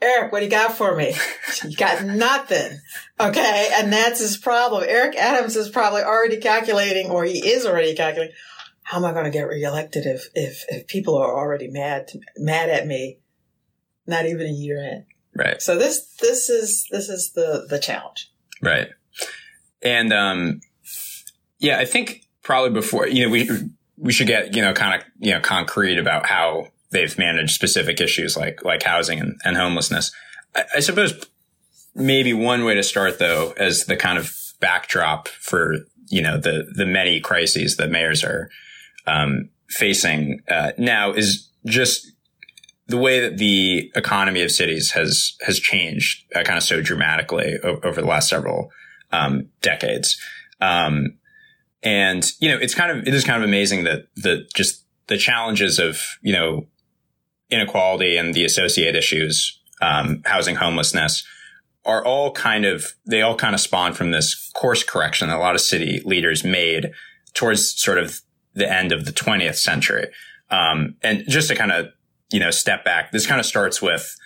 Eric, 0.00 0.30
what 0.30 0.38
do 0.38 0.44
you 0.44 0.50
got 0.50 0.76
for 0.76 0.94
me? 0.94 1.14
you 1.68 1.76
got 1.76 2.04
nothing. 2.04 2.78
Okay. 3.18 3.70
And 3.74 3.92
that's 3.92 4.20
his 4.20 4.36
problem. 4.36 4.84
Eric 4.86 5.16
Adams 5.16 5.56
is 5.56 5.68
probably 5.68 6.02
already 6.02 6.36
calculating, 6.36 7.10
or 7.10 7.24
he 7.24 7.38
is 7.50 7.66
already 7.66 7.94
calculating, 7.96 8.34
how 8.90 8.98
am 8.98 9.04
I 9.04 9.12
going 9.12 9.24
to 9.24 9.30
get 9.30 9.46
reelected 9.46 10.04
if, 10.04 10.30
if, 10.34 10.64
if 10.68 10.88
people 10.88 11.16
are 11.16 11.32
already 11.32 11.68
mad, 11.68 12.10
mad 12.36 12.70
at 12.70 12.88
me, 12.88 13.20
not 14.04 14.26
even 14.26 14.48
a 14.48 14.50
year 14.50 14.78
in? 14.78 15.06
Right. 15.32 15.62
So 15.62 15.78
this, 15.78 16.16
this 16.20 16.50
is, 16.50 16.88
this 16.90 17.08
is 17.08 17.30
the, 17.34 17.66
the 17.70 17.78
challenge. 17.78 18.32
Right. 18.60 18.88
And 19.80 20.12
um 20.12 20.60
yeah, 21.60 21.78
I 21.78 21.84
think 21.84 22.26
probably 22.42 22.70
before, 22.70 23.06
you 23.06 23.24
know, 23.24 23.30
we 23.30 23.48
we 23.96 24.12
should 24.12 24.26
get, 24.26 24.56
you 24.56 24.62
know, 24.62 24.72
kind 24.72 25.00
of, 25.00 25.06
you 25.18 25.32
know, 25.32 25.40
concrete 25.40 25.98
about 25.98 26.26
how 26.26 26.68
they've 26.90 27.16
managed 27.16 27.52
specific 27.52 28.00
issues 28.00 28.36
like 28.36 28.64
like 28.64 28.82
housing 28.82 29.20
and, 29.20 29.40
and 29.44 29.56
homelessness. 29.56 30.10
I, 30.56 30.64
I 30.76 30.80
suppose 30.80 31.14
maybe 31.94 32.32
one 32.32 32.64
way 32.64 32.74
to 32.74 32.82
start 32.82 33.18
though 33.20 33.54
as 33.56 33.84
the 33.84 33.96
kind 33.96 34.18
of 34.18 34.34
backdrop 34.58 35.28
for, 35.28 35.76
you 36.08 36.22
know, 36.22 36.38
the 36.38 36.66
the 36.74 36.86
many 36.86 37.20
crises 37.20 37.76
that 37.76 37.90
mayors 37.90 38.24
are 38.24 38.50
um 39.10 39.50
facing 39.68 40.40
uh, 40.50 40.72
now 40.78 41.12
is 41.12 41.48
just 41.66 42.10
the 42.86 42.96
way 42.96 43.20
that 43.20 43.38
the 43.38 43.90
economy 43.94 44.42
of 44.42 44.50
cities 44.50 44.90
has 44.90 45.36
has 45.42 45.58
changed 45.58 46.24
uh, 46.34 46.42
kind 46.42 46.58
of 46.58 46.64
so 46.64 46.82
dramatically 46.82 47.56
o- 47.62 47.80
over 47.84 48.00
the 48.00 48.06
last 48.06 48.28
several 48.28 48.70
um, 49.12 49.48
decades. 49.62 50.20
Um, 50.60 51.18
and 51.82 52.28
you 52.40 52.48
know, 52.50 52.58
it's 52.58 52.74
kind 52.74 52.90
of 52.90 53.06
it 53.06 53.14
is 53.14 53.24
kind 53.24 53.42
of 53.42 53.48
amazing 53.48 53.84
that 53.84 54.06
the 54.16 54.48
just 54.54 54.84
the 55.06 55.16
challenges 55.16 55.78
of 55.78 56.00
you 56.20 56.32
know 56.32 56.66
inequality 57.50 58.16
and 58.16 58.34
the 58.34 58.44
associated 58.44 58.96
issues, 58.96 59.60
um, 59.80 60.22
housing 60.24 60.56
homelessness, 60.56 61.24
are 61.84 62.04
all 62.04 62.32
kind 62.32 62.64
of 62.64 62.84
they 63.06 63.22
all 63.22 63.36
kind 63.36 63.54
of 63.54 63.60
spawn 63.60 63.92
from 63.92 64.10
this 64.10 64.50
course 64.54 64.82
correction 64.82 65.28
that 65.28 65.36
a 65.36 65.40
lot 65.40 65.54
of 65.54 65.60
city 65.60 66.02
leaders 66.04 66.44
made 66.44 66.90
towards 67.34 67.80
sort 67.80 67.98
of 67.98 68.20
the 68.54 68.70
end 68.70 68.92
of 68.92 69.04
the 69.04 69.12
20th 69.12 69.56
century. 69.56 70.08
Um, 70.50 70.96
and 71.02 71.24
just 71.28 71.48
to 71.48 71.54
kind 71.54 71.72
of 71.72 71.86
you 72.32 72.38
know, 72.38 72.52
step 72.52 72.84
back. 72.84 73.10
This 73.10 73.26
kind 73.26 73.40
of 73.40 73.44
starts 73.46 73.82
with 73.82 74.16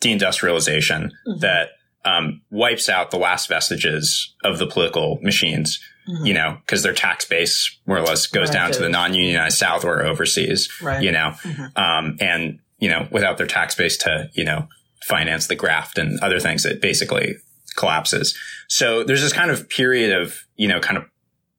deindustrialization 0.00 1.10
Mhm. 1.26 1.40
that 1.40 1.70
um, 2.04 2.40
wipes 2.50 2.88
out 2.88 3.10
the 3.10 3.16
last 3.18 3.48
vestiges 3.48 4.32
of 4.44 4.58
the 4.58 4.66
political 4.68 5.18
machines, 5.22 5.80
Mhm. 6.08 6.26
you 6.28 6.34
know, 6.34 6.58
because 6.64 6.84
their 6.84 6.92
tax 6.92 7.24
base 7.24 7.76
more 7.84 7.98
or 7.98 8.02
less 8.02 8.26
goes 8.28 8.48
Right, 8.48 8.52
down 8.54 8.70
to 8.72 8.78
the 8.78 8.88
non-unionized 8.88 9.58
South 9.58 9.84
or 9.84 10.04
overseas, 10.04 10.68
Right. 10.80 11.02
you 11.02 11.10
know, 11.10 11.34
Mhm. 11.42 11.76
um, 11.76 12.16
and, 12.20 12.60
you 12.78 12.88
know, 12.88 13.08
without 13.10 13.38
their 13.38 13.46
tax 13.48 13.74
base 13.74 13.96
to, 13.98 14.30
you 14.34 14.44
know, 14.44 14.68
finance 15.04 15.48
the 15.48 15.56
graft 15.56 15.98
and 15.98 16.20
other 16.20 16.38
things, 16.38 16.64
it 16.64 16.80
basically 16.80 17.34
collapses. 17.76 18.38
So 18.68 19.02
there's 19.02 19.22
this 19.22 19.32
kind 19.32 19.50
of 19.50 19.68
period 19.68 20.12
of, 20.12 20.36
you 20.56 20.68
know, 20.68 20.78
kind 20.78 20.96
of 20.98 21.06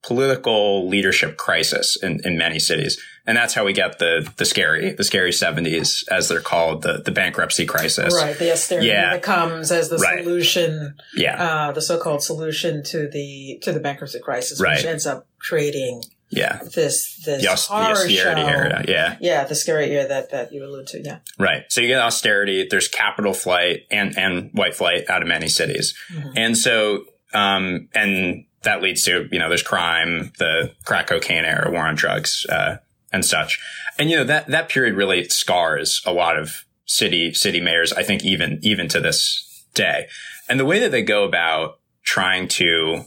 political 0.08 0.88
leadership 0.88 1.36
crisis 1.38 1.98
in, 2.02 2.22
in 2.24 2.38
many 2.38 2.60
cities. 2.60 2.98
And 3.26 3.36
that's 3.36 3.54
how 3.54 3.66
we 3.66 3.74
get 3.74 4.00
the, 4.00 4.32
the 4.38 4.46
scary, 4.46 4.94
the 4.94 5.04
scary 5.04 5.34
seventies, 5.34 6.06
as 6.10 6.30
they're 6.30 6.40
called, 6.40 6.84
the, 6.84 7.02
the 7.04 7.12
bankruptcy 7.12 7.66
crisis. 7.66 8.16
Right. 8.16 8.38
The 8.38 8.54
austerity 8.54 8.88
Yeah. 8.88 9.12
that 9.14 9.22
comes 9.22 9.70
as 9.72 9.90
the 9.90 9.98
Right. 9.98 10.24
solution, 10.24 10.96
Yeah. 11.14 11.44
uh, 11.68 11.72
the 11.74 11.82
so-called 11.82 12.24
solution 12.24 12.84
to 12.86 13.10
the, 13.10 13.60
to 13.64 13.74
the 13.74 13.82
bankruptcy 13.82 14.20
crisis, 14.20 14.62
Right. 14.62 14.78
which 14.78 14.86
ends 14.86 15.06
up 15.06 15.28
creating 15.40 16.04
Yeah. 16.30 16.60
this, 16.74 17.18
this 17.26 17.42
The, 17.42 17.50
aus- 17.52 17.68
the 17.68 17.74
austerity 17.74 18.16
show. 18.16 18.30
area. 18.30 18.86
Yeah. 18.88 19.18
Yeah. 19.20 19.44
The 19.44 19.56
scary 19.56 19.92
era 19.92 20.08
that, 20.08 20.32
that 20.32 20.54
you 20.54 20.64
allude 20.64 20.88
to. 20.88 21.02
Yeah. 21.04 21.18
Right. 21.38 21.64
So 21.68 21.82
you 21.82 21.88
get 21.90 22.00
austerity, 22.02 22.66
there's 22.72 22.88
capital 22.88 23.34
flight 23.34 23.82
and, 23.92 24.18
and 24.18 24.52
white 24.54 24.74
flight 24.76 25.10
out 25.10 25.22
of 25.22 25.28
many 25.28 25.50
cities. 25.50 25.94
Mhm. 26.14 26.32
And 26.38 26.58
so, 26.58 27.04
um, 27.34 27.90
and 27.94 28.46
that 28.64 28.82
leads 28.82 29.04
to, 29.06 29.28
you 29.32 29.40
know, 29.40 29.50
there's 29.50 29.64
crime, 29.64 30.32
the 30.40 30.74
crack 30.86 31.08
cocaine 31.08 31.46
era, 31.46 31.72
war 31.72 31.88
on 31.88 31.96
drugs, 31.96 32.46
uh, 32.50 32.78
and 33.12 33.24
such. 33.24 33.60
And, 33.98 34.10
you 34.10 34.18
know, 34.18 34.24
that, 34.26 34.48
that 34.48 34.70
period 34.70 34.96
really 34.96 35.26
scars 35.26 36.02
a 36.06 36.12
lot 36.12 36.38
of 36.38 36.66
city, 36.86 37.34
city 37.34 37.60
mayors, 37.60 37.94
I 37.94 38.04
think 38.04 38.24
even, 38.26 38.60
even 38.62 38.88
to 38.90 39.00
this 39.00 39.66
day. 39.74 40.08
And 40.50 40.60
the 40.60 40.66
way 40.66 40.80
that 40.80 40.92
they 40.92 41.04
go 41.04 41.24
about 41.24 41.80
trying 42.04 42.48
to, 42.48 43.04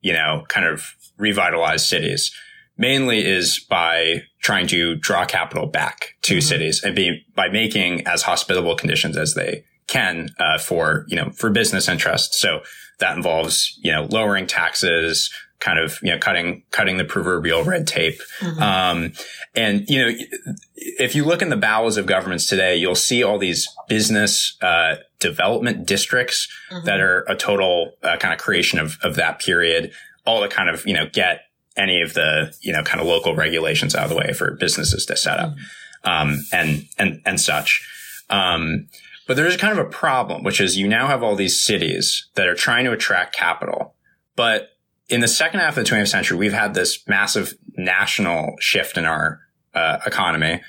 you 0.00 0.12
know, 0.12 0.44
kind 0.48 0.66
of 0.66 0.94
revitalize 1.18 1.88
cities 1.88 2.32
mainly 2.78 3.24
is 3.24 3.64
by 3.68 4.22
trying 4.40 4.66
to 4.68 4.96
draw 4.96 5.24
capital 5.24 5.66
back 5.66 6.14
to 6.22 6.34
mm-hmm. 6.34 6.40
cities 6.40 6.82
and 6.82 6.94
be 6.94 7.24
by 7.34 7.48
making 7.48 8.06
as 8.06 8.22
hospitable 8.22 8.76
conditions 8.76 9.16
as 9.16 9.34
they 9.34 9.64
can 9.86 10.28
uh, 10.38 10.58
for 10.58 11.04
you 11.08 11.16
know 11.16 11.30
for 11.30 11.50
business 11.50 11.88
interests. 11.88 12.40
So 12.40 12.60
that 12.98 13.16
involves 13.16 13.78
you 13.82 13.92
know 13.92 14.06
lowering 14.10 14.46
taxes, 14.46 15.30
kind 15.58 15.78
of 15.78 15.98
you 16.02 16.10
know 16.10 16.18
cutting 16.18 16.62
cutting 16.70 16.96
the 16.96 17.04
proverbial 17.04 17.64
red 17.64 17.86
tape. 17.86 18.20
Mm-hmm. 18.40 18.62
Um, 18.62 19.12
and 19.54 19.88
you 19.88 20.04
know 20.04 20.18
if 20.74 21.14
you 21.14 21.24
look 21.24 21.42
in 21.42 21.48
the 21.48 21.56
bowels 21.56 21.96
of 21.96 22.06
governments 22.06 22.46
today, 22.46 22.76
you'll 22.76 22.94
see 22.94 23.22
all 23.22 23.38
these 23.38 23.68
business 23.88 24.56
uh, 24.62 24.96
development 25.18 25.86
districts 25.86 26.48
mm-hmm. 26.70 26.84
that 26.86 27.00
are 27.00 27.24
a 27.28 27.36
total 27.36 27.92
uh, 28.02 28.16
kind 28.16 28.32
of 28.34 28.40
creation 28.40 28.78
of 28.78 28.98
of 29.02 29.16
that 29.16 29.40
period. 29.40 29.92
All 30.24 30.42
to 30.42 30.48
kind 30.48 30.68
of 30.68 30.86
you 30.86 30.94
know 30.94 31.06
get 31.12 31.42
any 31.76 32.00
of 32.02 32.14
the 32.14 32.54
you 32.60 32.72
know 32.72 32.82
kind 32.82 33.00
of 33.00 33.06
local 33.06 33.34
regulations 33.34 33.94
out 33.94 34.04
of 34.04 34.10
the 34.10 34.16
way 34.16 34.32
for 34.32 34.52
businesses 34.52 35.06
to 35.06 35.16
set 35.16 35.38
up 35.38 35.50
mm-hmm. 35.50 36.30
um, 36.30 36.38
and 36.52 36.86
and 36.98 37.22
and 37.24 37.40
such. 37.40 37.86
Um, 38.28 38.88
but 39.26 39.36
there's 39.36 39.56
kind 39.56 39.76
of 39.76 39.84
a 39.84 39.90
problem, 39.90 40.44
which 40.44 40.60
is 40.60 40.76
you 40.76 40.88
now 40.88 41.08
have 41.08 41.22
all 41.22 41.34
these 41.34 41.62
cities 41.62 42.28
that 42.34 42.46
are 42.46 42.54
trying 42.54 42.84
to 42.84 42.92
attract 42.92 43.36
capital. 43.36 43.94
But 44.36 44.70
in 45.08 45.20
the 45.20 45.28
second 45.28 45.60
half 45.60 45.76
of 45.76 45.84
the 45.84 45.90
20th 45.90 46.08
century, 46.08 46.36
we've 46.36 46.52
had 46.52 46.74
this 46.74 47.06
massive 47.08 47.54
national 47.76 48.56
shift 48.60 48.96
in 48.96 49.04
our 49.04 49.40
uh, 49.74 49.98
economy. 50.06 50.62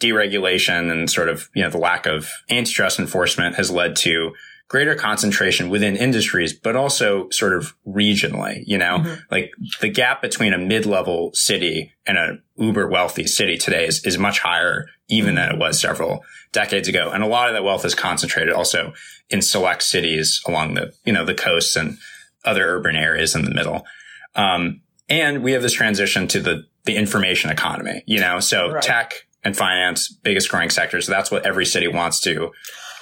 Deregulation 0.00 0.90
and 0.90 1.08
sort 1.08 1.28
of, 1.28 1.48
you 1.54 1.62
know, 1.62 1.70
the 1.70 1.78
lack 1.78 2.06
of 2.06 2.30
antitrust 2.50 2.98
enforcement 2.98 3.56
has 3.56 3.70
led 3.70 3.96
to 3.96 4.32
greater 4.74 4.96
concentration 4.96 5.70
within 5.70 5.94
industries, 5.94 6.52
but 6.52 6.74
also 6.74 7.28
sort 7.30 7.52
of 7.52 7.76
regionally, 7.86 8.64
you 8.66 8.76
know, 8.76 8.98
mm-hmm. 8.98 9.20
like 9.30 9.52
the 9.80 9.88
gap 9.88 10.20
between 10.20 10.52
a 10.52 10.58
mid-level 10.58 11.30
city 11.32 11.92
and 12.04 12.18
a 12.18 12.38
uber 12.56 12.88
wealthy 12.88 13.24
city 13.24 13.56
today 13.56 13.86
is, 13.86 14.04
is 14.04 14.18
much 14.18 14.40
higher 14.40 14.88
even 15.06 15.36
than 15.36 15.48
it 15.48 15.58
was 15.60 15.80
several 15.80 16.24
decades 16.50 16.88
ago. 16.88 17.12
And 17.12 17.22
a 17.22 17.28
lot 17.28 17.46
of 17.46 17.54
that 17.54 17.62
wealth 17.62 17.84
is 17.84 17.94
concentrated 17.94 18.52
also 18.52 18.94
in 19.30 19.42
select 19.42 19.84
cities 19.84 20.42
along 20.44 20.74
the, 20.74 20.92
you 21.04 21.12
know, 21.12 21.24
the 21.24 21.34
coasts 21.36 21.76
and 21.76 21.96
other 22.44 22.66
urban 22.66 22.96
areas 22.96 23.36
in 23.36 23.44
the 23.44 23.54
middle. 23.54 23.86
Um, 24.34 24.80
and 25.08 25.44
we 25.44 25.52
have 25.52 25.62
this 25.62 25.72
transition 25.72 26.26
to 26.26 26.40
the, 26.40 26.64
the 26.82 26.96
information 26.96 27.48
economy, 27.48 28.02
you 28.06 28.18
know, 28.18 28.40
so 28.40 28.72
right. 28.72 28.82
tech 28.82 29.14
and 29.44 29.56
finance, 29.56 30.08
biggest 30.08 30.48
growing 30.48 30.70
sectors. 30.70 31.06
That's 31.06 31.30
what 31.30 31.46
every 31.46 31.64
city 31.64 31.86
wants 31.86 32.18
to 32.22 32.50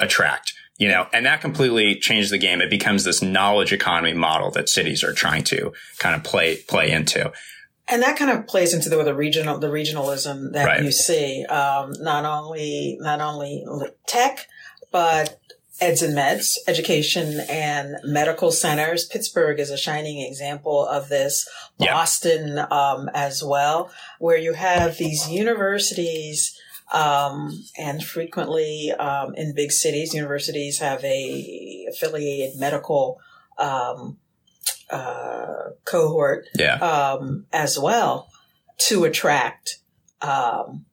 attract, 0.01 0.52
you 0.79 0.89
know, 0.89 1.07
and 1.13 1.27
that 1.27 1.41
completely 1.41 1.97
changed 1.97 2.33
the 2.33 2.39
game. 2.39 2.61
It 2.61 2.71
becomes 2.71 3.05
this 3.05 3.23
knowledge 3.23 3.73
economy 3.73 4.15
model 4.15 4.51
that 4.53 4.69
cities 4.69 5.05
are 5.05 5.13
trying 5.13 5.45
to 5.45 5.73
kind 5.99 6.15
of 6.15 6.25
play, 6.25 6.57
play 6.57 6.91
into 6.91 7.33
and 7.89 8.03
that 8.03 8.17
kind 8.17 8.31
of 8.31 8.47
plays 8.47 8.73
into 8.73 8.89
the, 8.89 9.03
the 9.03 9.15
regional 9.15 9.59
the 9.59 9.69
regionalism 9.69 10.53
that 10.53 10.67
right. 10.67 10.83
you 10.83 10.93
see. 10.93 11.45
Um, 11.45 11.93
not 12.01 12.25
only 12.25 12.97
not 13.01 13.21
only 13.21 13.65
tech, 14.07 14.47
but 14.91 15.39
eds 15.81 16.01
and 16.01 16.17
meds, 16.17 16.57
education 16.67 17.41
and 17.49 17.97
medical 18.05 18.53
centers. 18.53 19.05
Pittsburgh 19.05 19.59
is 19.59 19.71
a 19.71 19.77
shining 19.77 20.21
example 20.21 20.87
of 20.87 21.09
this. 21.09 21.49
Boston 21.79 22.59
um, 22.71 23.11
as 23.15 23.43
well, 23.43 23.91
where 24.21 24.39
you 24.39 24.53
have 24.53 24.97
these 24.97 25.29
universities. 25.29 26.59
Um, 26.93 27.65
and 27.79 28.05
frequently 28.05 28.93
um, 28.93 29.35
in 29.35 29.55
big 29.55 29.73
cities, 29.73 30.13
universities 30.13 30.79
have 30.81 31.03
a 31.03 31.87
affiliated 31.89 32.61
medical 32.61 33.19
um, 33.57 34.19
uh, 34.91 35.71
cohort 35.85 36.47
yeah. 36.55 36.77
um, 36.77 37.47
as 37.51 37.79
well 37.79 38.29
to 38.77 39.05
attract 39.05 39.79
um, 40.21 40.85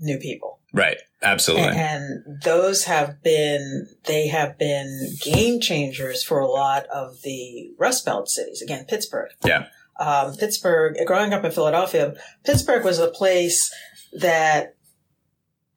new 0.00 0.18
people. 0.18 0.58
Right. 0.72 0.98
Absolutely. 1.22 1.68
And, 1.68 1.78
and, 1.78 2.42
those 2.42 2.84
have 2.84 3.22
been, 3.22 3.88
they 4.04 4.28
have 4.28 4.58
been 4.58 5.14
game 5.22 5.60
changers 5.60 6.22
for 6.22 6.40
a 6.40 6.46
lot 6.46 6.86
of 6.86 7.22
the 7.22 7.70
Rust 7.78 8.04
Belt 8.04 8.28
cities. 8.28 8.62
Again, 8.62 8.84
Pittsburgh. 8.86 9.30
Yeah. 9.44 9.66
Um, 9.98 10.36
Pittsburgh, 10.36 10.96
growing 11.06 11.32
up 11.32 11.44
in 11.44 11.50
Philadelphia, 11.50 12.14
Pittsburgh 12.44 12.84
was 12.84 12.98
a 12.98 13.08
place 13.08 13.72
that 14.12 14.76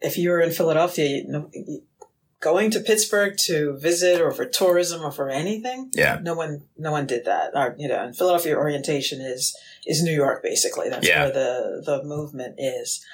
if 0.02 0.18
you 0.18 0.30
were 0.30 0.42
in 0.42 0.52
Philadelphia, 0.52 1.24
you, 1.24 1.84
going 2.42 2.72
to 2.72 2.80
Pittsburgh 2.80 3.38
to 3.38 3.78
visit 3.78 4.20
or 4.20 4.32
for 4.32 4.46
tourism 4.46 5.02
or 5.04 5.12
for 5.12 5.30
anything. 5.30 5.92
Yeah. 5.94 6.20
No 6.22 6.34
one, 6.34 6.64
no 6.76 6.92
one 6.92 7.06
did 7.06 7.26
that. 7.26 7.52
Or, 7.54 7.76
you 7.78 7.88
know, 7.88 8.04
and 8.04 8.18
Philadelphia 8.18 8.58
orientation 8.58 9.22
is, 9.22 9.56
is 9.86 10.02
New 10.02 10.12
York 10.12 10.42
basically. 10.44 10.90
That's 10.90 11.08
yeah. 11.08 11.26
where 11.26 11.34
the, 11.34 11.84
the 11.86 12.04
movement 12.04 12.56
is. 12.58 13.06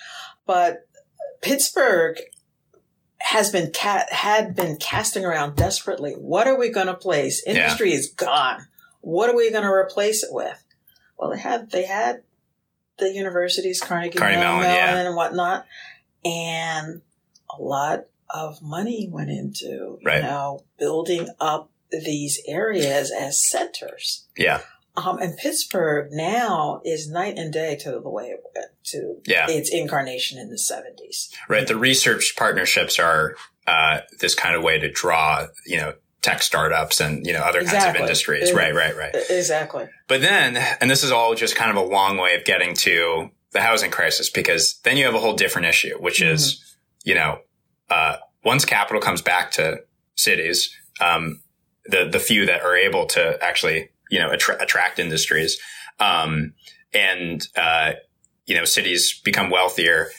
But 0.45 0.87
Pittsburgh 1.41 2.19
has 3.17 3.51
been 3.51 3.71
cat, 3.71 4.11
had 4.13 4.55
been 4.55 4.77
casting 4.77 5.25
around 5.25 5.57
desperately. 5.57 6.13
What 6.13 6.47
are 6.47 6.57
we 6.57 6.69
going 6.69 6.87
to 6.87 6.95
place? 6.95 7.43
Industry 7.45 7.89
yeah. 7.89 7.97
is 7.97 8.09
gone. 8.09 8.67
What 9.01 9.29
are 9.29 9.35
we 9.35 9.51
going 9.51 9.63
to 9.63 9.69
replace 9.69 10.23
it 10.23 10.31
with? 10.31 10.63
Well, 11.17 11.31
they 11.31 11.39
had, 11.39 11.69
they 11.71 11.85
had 11.85 12.23
the 12.97 13.11
universities, 13.11 13.81
Carnegie, 13.81 14.17
Carnegie 14.17 14.39
Mellon, 14.39 14.61
Mellon 14.61 14.75
yeah. 14.75 15.07
and 15.07 15.15
whatnot. 15.17 15.65
And 16.27 17.01
a 17.57 17.61
lot 17.61 18.05
of 18.29 18.61
money 18.61 19.07
went 19.09 19.29
into, 19.29 19.99
right. 20.03 20.17
you 20.17 20.23
know, 20.23 20.63
building 20.77 21.29
up 21.39 21.71
these 21.91 22.41
areas 22.47 23.11
as 23.11 23.47
centers. 23.49 24.27
Yeah. 24.37 24.61
Um, 24.97 25.19
and 25.19 25.37
Pittsburgh 25.37 26.11
now 26.11 26.81
is 26.83 27.09
night 27.09 27.37
and 27.37 27.53
day 27.53 27.75
to 27.81 27.91
the 27.91 28.09
way 28.09 28.25
it 28.25 28.43
went 28.55 28.71
to 28.85 29.17
yeah. 29.25 29.45
its 29.47 29.69
incarnation 29.71 30.39
in 30.39 30.49
the 30.49 30.55
70s. 30.55 31.29
Right. 31.47 31.67
The 31.67 31.77
research 31.77 32.33
partnerships 32.35 32.97
are 32.97 33.35
uh, 33.67 33.99
this 34.19 34.33
kind 34.33 34.55
of 34.55 34.63
way 34.63 34.79
to 34.79 34.91
draw, 34.91 35.47
you 35.65 35.77
know, 35.77 35.93
tech 36.23 36.41
startups 36.41 36.99
and, 36.99 37.25
you 37.27 37.33
know, 37.33 37.41
other 37.41 37.59
exactly. 37.59 37.79
kinds 37.79 37.95
of 37.95 38.01
industries. 38.01 38.49
It, 38.49 38.55
right, 38.55 38.73
right, 38.73 38.97
right. 38.97 39.15
Exactly. 39.29 39.87
But 40.07 40.21
then, 40.21 40.57
and 40.81 40.89
this 40.89 41.03
is 41.03 41.11
all 41.11 41.35
just 41.35 41.55
kind 41.55 41.69
of 41.69 41.77
a 41.77 41.87
long 41.87 42.17
way 42.17 42.35
of 42.35 42.43
getting 42.43 42.73
to 42.75 43.29
the 43.57 43.63
housing 43.63 43.89
crisis 43.89 44.29
because 44.29 44.79
then 44.83 44.97
you 44.97 45.05
have 45.05 45.15
a 45.15 45.19
whole 45.19 45.33
different 45.33 45.67
issue, 45.67 45.97
which 45.99 46.21
mm-hmm. 46.21 46.35
is, 46.35 46.77
you 47.03 47.15
know, 47.15 47.39
uh, 47.89 48.17
once 48.43 48.65
capital 48.65 49.01
comes 49.01 49.21
back 49.21 49.51
to 49.51 49.77
cities, 50.15 50.69
um, 51.01 51.41
the 51.85 52.07
the 52.07 52.19
few 52.19 52.45
that 52.45 52.61
are 52.61 52.75
able 52.75 53.07
to 53.07 53.37
actually 53.43 53.89
you 54.11 54.19
know 54.19 54.31
attra- 54.31 54.61
attract 54.61 54.99
industries, 54.99 55.57
um, 55.99 56.53
and 56.93 57.47
uh, 57.55 57.93
you 58.45 58.55
know 58.55 58.63
cities 58.63 59.19
become 59.23 59.49
wealthier, 59.49 60.09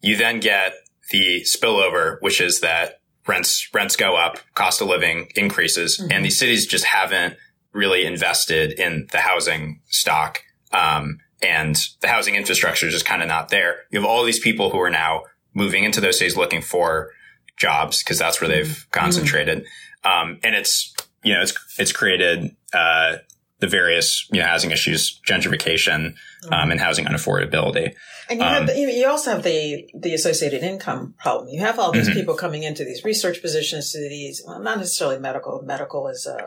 you 0.00 0.16
then 0.16 0.40
get 0.40 0.74
the 1.12 1.42
spillover, 1.42 2.16
which 2.20 2.40
is 2.40 2.60
that 2.60 3.00
rents 3.28 3.68
rents 3.72 3.94
go 3.94 4.16
up, 4.16 4.38
cost 4.54 4.80
of 4.80 4.88
living 4.88 5.30
increases, 5.36 5.98
mm-hmm. 5.98 6.10
and 6.10 6.24
these 6.24 6.38
cities 6.38 6.66
just 6.66 6.84
haven't 6.84 7.36
really 7.72 8.04
invested 8.04 8.72
in 8.72 9.06
the 9.12 9.20
housing 9.20 9.80
stock. 9.86 10.40
Um, 10.72 11.18
and 11.42 11.76
the 12.00 12.08
housing 12.08 12.34
infrastructure 12.34 12.86
is 12.86 12.92
just 12.92 13.06
kind 13.06 13.22
of 13.22 13.28
not 13.28 13.48
there. 13.48 13.82
You 13.90 14.00
have 14.00 14.08
all 14.08 14.24
these 14.24 14.40
people 14.40 14.70
who 14.70 14.80
are 14.80 14.90
now 14.90 15.24
moving 15.54 15.84
into 15.84 16.00
those 16.00 16.18
cities 16.18 16.36
looking 16.36 16.62
for 16.62 17.12
jobs 17.56 18.02
because 18.02 18.18
that's 18.18 18.40
where 18.40 18.48
they've 18.48 18.66
mm-hmm. 18.66 19.00
concentrated. 19.00 19.66
Um, 20.04 20.38
and 20.42 20.54
it's, 20.54 20.94
you 21.22 21.34
know, 21.34 21.42
it's, 21.42 21.54
it's 21.78 21.92
created, 21.92 22.54
uh, 22.72 23.16
the 23.60 23.66
various, 23.66 24.28
you 24.30 24.38
know, 24.38 24.46
housing 24.46 24.70
issues, 24.70 25.20
gentrification, 25.26 25.96
um, 25.96 26.14
mm-hmm. 26.50 26.70
and 26.70 26.80
housing 26.80 27.06
unaffordability. 27.06 27.94
And 28.30 28.38
you 28.38 28.46
um, 28.46 28.52
have, 28.52 28.66
the, 28.68 28.78
you 28.78 29.06
also 29.08 29.32
have 29.32 29.42
the, 29.42 29.90
the 29.94 30.14
associated 30.14 30.62
income 30.62 31.14
problem. 31.18 31.48
You 31.48 31.60
have 31.62 31.80
all 31.80 31.90
these 31.90 32.08
mm-hmm. 32.08 32.18
people 32.18 32.34
coming 32.34 32.62
into 32.62 32.84
these 32.84 33.02
research 33.02 33.42
positions 33.42 33.90
to 33.92 33.98
these, 33.98 34.42
well, 34.46 34.60
not 34.60 34.78
necessarily 34.78 35.18
medical. 35.18 35.60
Medical 35.62 36.06
is, 36.06 36.24
uh, 36.26 36.40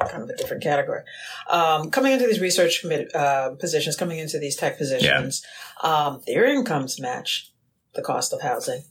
kind 0.00 0.22
of 0.22 0.30
a 0.30 0.36
different 0.36 0.62
category. 0.62 1.02
Um, 1.50 1.90
coming 1.90 2.12
into 2.12 2.26
these 2.26 2.40
research 2.40 2.84
uh, 3.14 3.50
positions, 3.58 3.96
coming 3.96 4.18
into 4.18 4.38
these 4.38 4.56
tech 4.56 4.78
positions, 4.78 5.44
yeah. 5.82 6.06
um, 6.06 6.22
their 6.26 6.44
incomes 6.44 7.00
match 7.00 7.52
the 7.94 8.02
cost 8.02 8.32
of 8.32 8.42
housing 8.42 8.82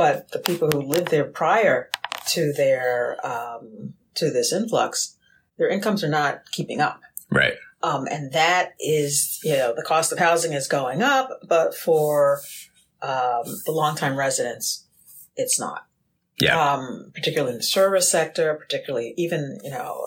but 0.00 0.30
the 0.30 0.38
people 0.38 0.70
who 0.70 0.80
lived 0.80 1.08
there 1.08 1.26
prior 1.26 1.90
to 2.28 2.54
their 2.54 3.18
um, 3.22 3.92
to 4.14 4.30
this 4.30 4.50
influx, 4.50 5.18
their 5.58 5.68
incomes 5.68 6.02
are 6.02 6.08
not 6.08 6.50
keeping 6.52 6.80
up. 6.80 7.02
Right. 7.30 7.52
Um, 7.82 8.06
and 8.10 8.32
that 8.32 8.72
is, 8.80 9.38
you 9.44 9.52
know, 9.52 9.74
the 9.76 9.82
cost 9.82 10.10
of 10.10 10.18
housing 10.18 10.54
is 10.54 10.68
going 10.68 11.02
up, 11.02 11.28
but 11.46 11.74
for 11.74 12.40
um, 13.02 13.44
the 13.66 13.72
longtime 13.72 14.16
residents, 14.16 14.86
it's 15.36 15.60
not. 15.60 15.84
Yeah. 16.40 16.58
Um, 16.58 17.10
particularly 17.14 17.52
in 17.52 17.58
the 17.58 17.62
service 17.62 18.10
sector, 18.10 18.54
particularly 18.54 19.12
even, 19.18 19.58
you 19.62 19.70
know, 19.70 20.06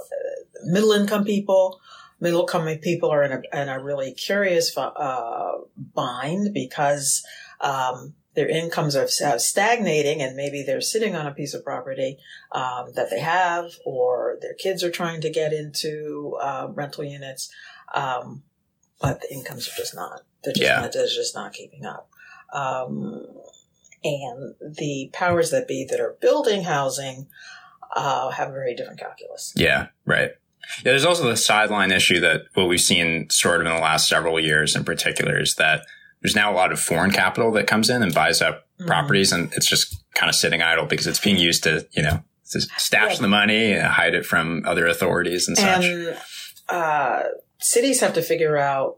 middle 0.66 0.92
income 0.92 1.24
people, 1.24 1.82
middle 2.20 2.42
income 2.42 2.68
people 2.82 3.10
are 3.12 3.24
in 3.24 3.32
a, 3.32 3.62
in 3.62 3.70
a 3.70 3.84
really 3.84 4.14
curious 4.14 4.76
uh, 4.78 5.52
bind 5.94 6.54
because 6.54 7.24
um, 7.62 8.14
their 8.36 8.48
incomes 8.48 8.96
are 8.96 9.08
stagnating 9.08 10.22
and 10.22 10.36
maybe 10.36 10.64
they're 10.64 10.82
sitting 10.82 11.16
on 11.16 11.28
a 11.28 11.34
piece 11.34 11.54
of 11.54 11.64
property 11.64 12.18
um, 12.52 12.92
that 12.96 13.10
they 13.10 13.20
have 13.20 13.72
or 13.86 14.38
their 14.42 14.54
kids 14.54 14.84
are 14.84 14.92
trying 14.92 15.22
to 15.22 15.30
get 15.30 15.54
into 15.54 16.38
uh, 16.42 16.68
rental 16.74 17.04
units 17.04 17.52
um, 17.94 18.44
but 19.00 19.22
the 19.22 19.34
incomes 19.34 19.68
are 19.68 19.76
just 19.78 19.96
not 19.96 20.22
they're 20.44 20.54
just, 20.54 20.64
Yeah. 20.64 20.82
not, 20.82 20.94
they're 20.94 21.06
just 21.08 21.36
not 21.36 21.54
keeping 21.54 21.86
up 21.86 22.10
um, 22.54 23.26
and 24.04 24.56
the 24.62 25.10
powers 25.14 25.52
that 25.52 25.68
be 25.68 25.86
that 25.90 26.00
are 26.00 26.18
building 26.20 26.64
housing 26.64 27.28
uh, 27.96 28.30
have 28.32 28.50
a 28.50 28.54
very 28.54 28.76
different 28.76 29.00
calculus 29.00 29.54
Yeah, 29.56 29.88
right. 30.06 30.32
Yeah, 30.84 30.92
there's 30.92 31.06
also 31.06 31.28
the 31.28 31.38
sideline 31.38 31.92
issue 31.92 32.20
that 32.22 32.44
what 32.54 32.68
we've 32.68 32.80
seen 32.82 33.30
sort 33.30 33.62
of 33.62 33.68
in 33.68 33.74
the 33.76 33.82
last 33.82 34.08
several 34.08 34.40
years 34.40 34.76
in 34.76 34.84
particular 34.84 35.40
is 35.40 35.56
that 35.56 35.86
there's 36.22 36.36
now 36.36 36.52
a 36.52 36.56
lot 36.56 36.72
of 36.72 36.80
foreign 36.80 37.12
capital 37.12 37.52
that 37.52 37.68
comes 37.68 37.90
in 37.90 38.02
and 38.02 38.14
buys 38.14 38.42
up 38.42 38.66
Mhm. 38.80 38.88
properties 38.88 39.32
and 39.32 39.52
it's 39.54 39.68
just 39.68 40.04
kind 40.16 40.30
of 40.30 40.36
sitting 40.36 40.62
idle 40.62 40.86
because 40.86 41.06
it's 41.08 41.20
being 41.20 41.38
used 41.38 41.64
to, 41.64 41.86
you 41.92 42.02
know, 42.02 42.24
to 42.52 42.62
stash 42.78 43.18
the 43.20 43.28
money 43.28 43.74
and 43.74 43.88
hide 43.88 44.14
it 44.16 44.26
from 44.26 44.64
other 44.66 44.88
authorities 44.88 45.48
and 45.48 45.58
such. 45.58 45.86
uh, 46.70 47.24
cities 47.60 48.00
have 48.00 48.14
to 48.14 48.22
figure 48.22 48.58
out 48.58 48.98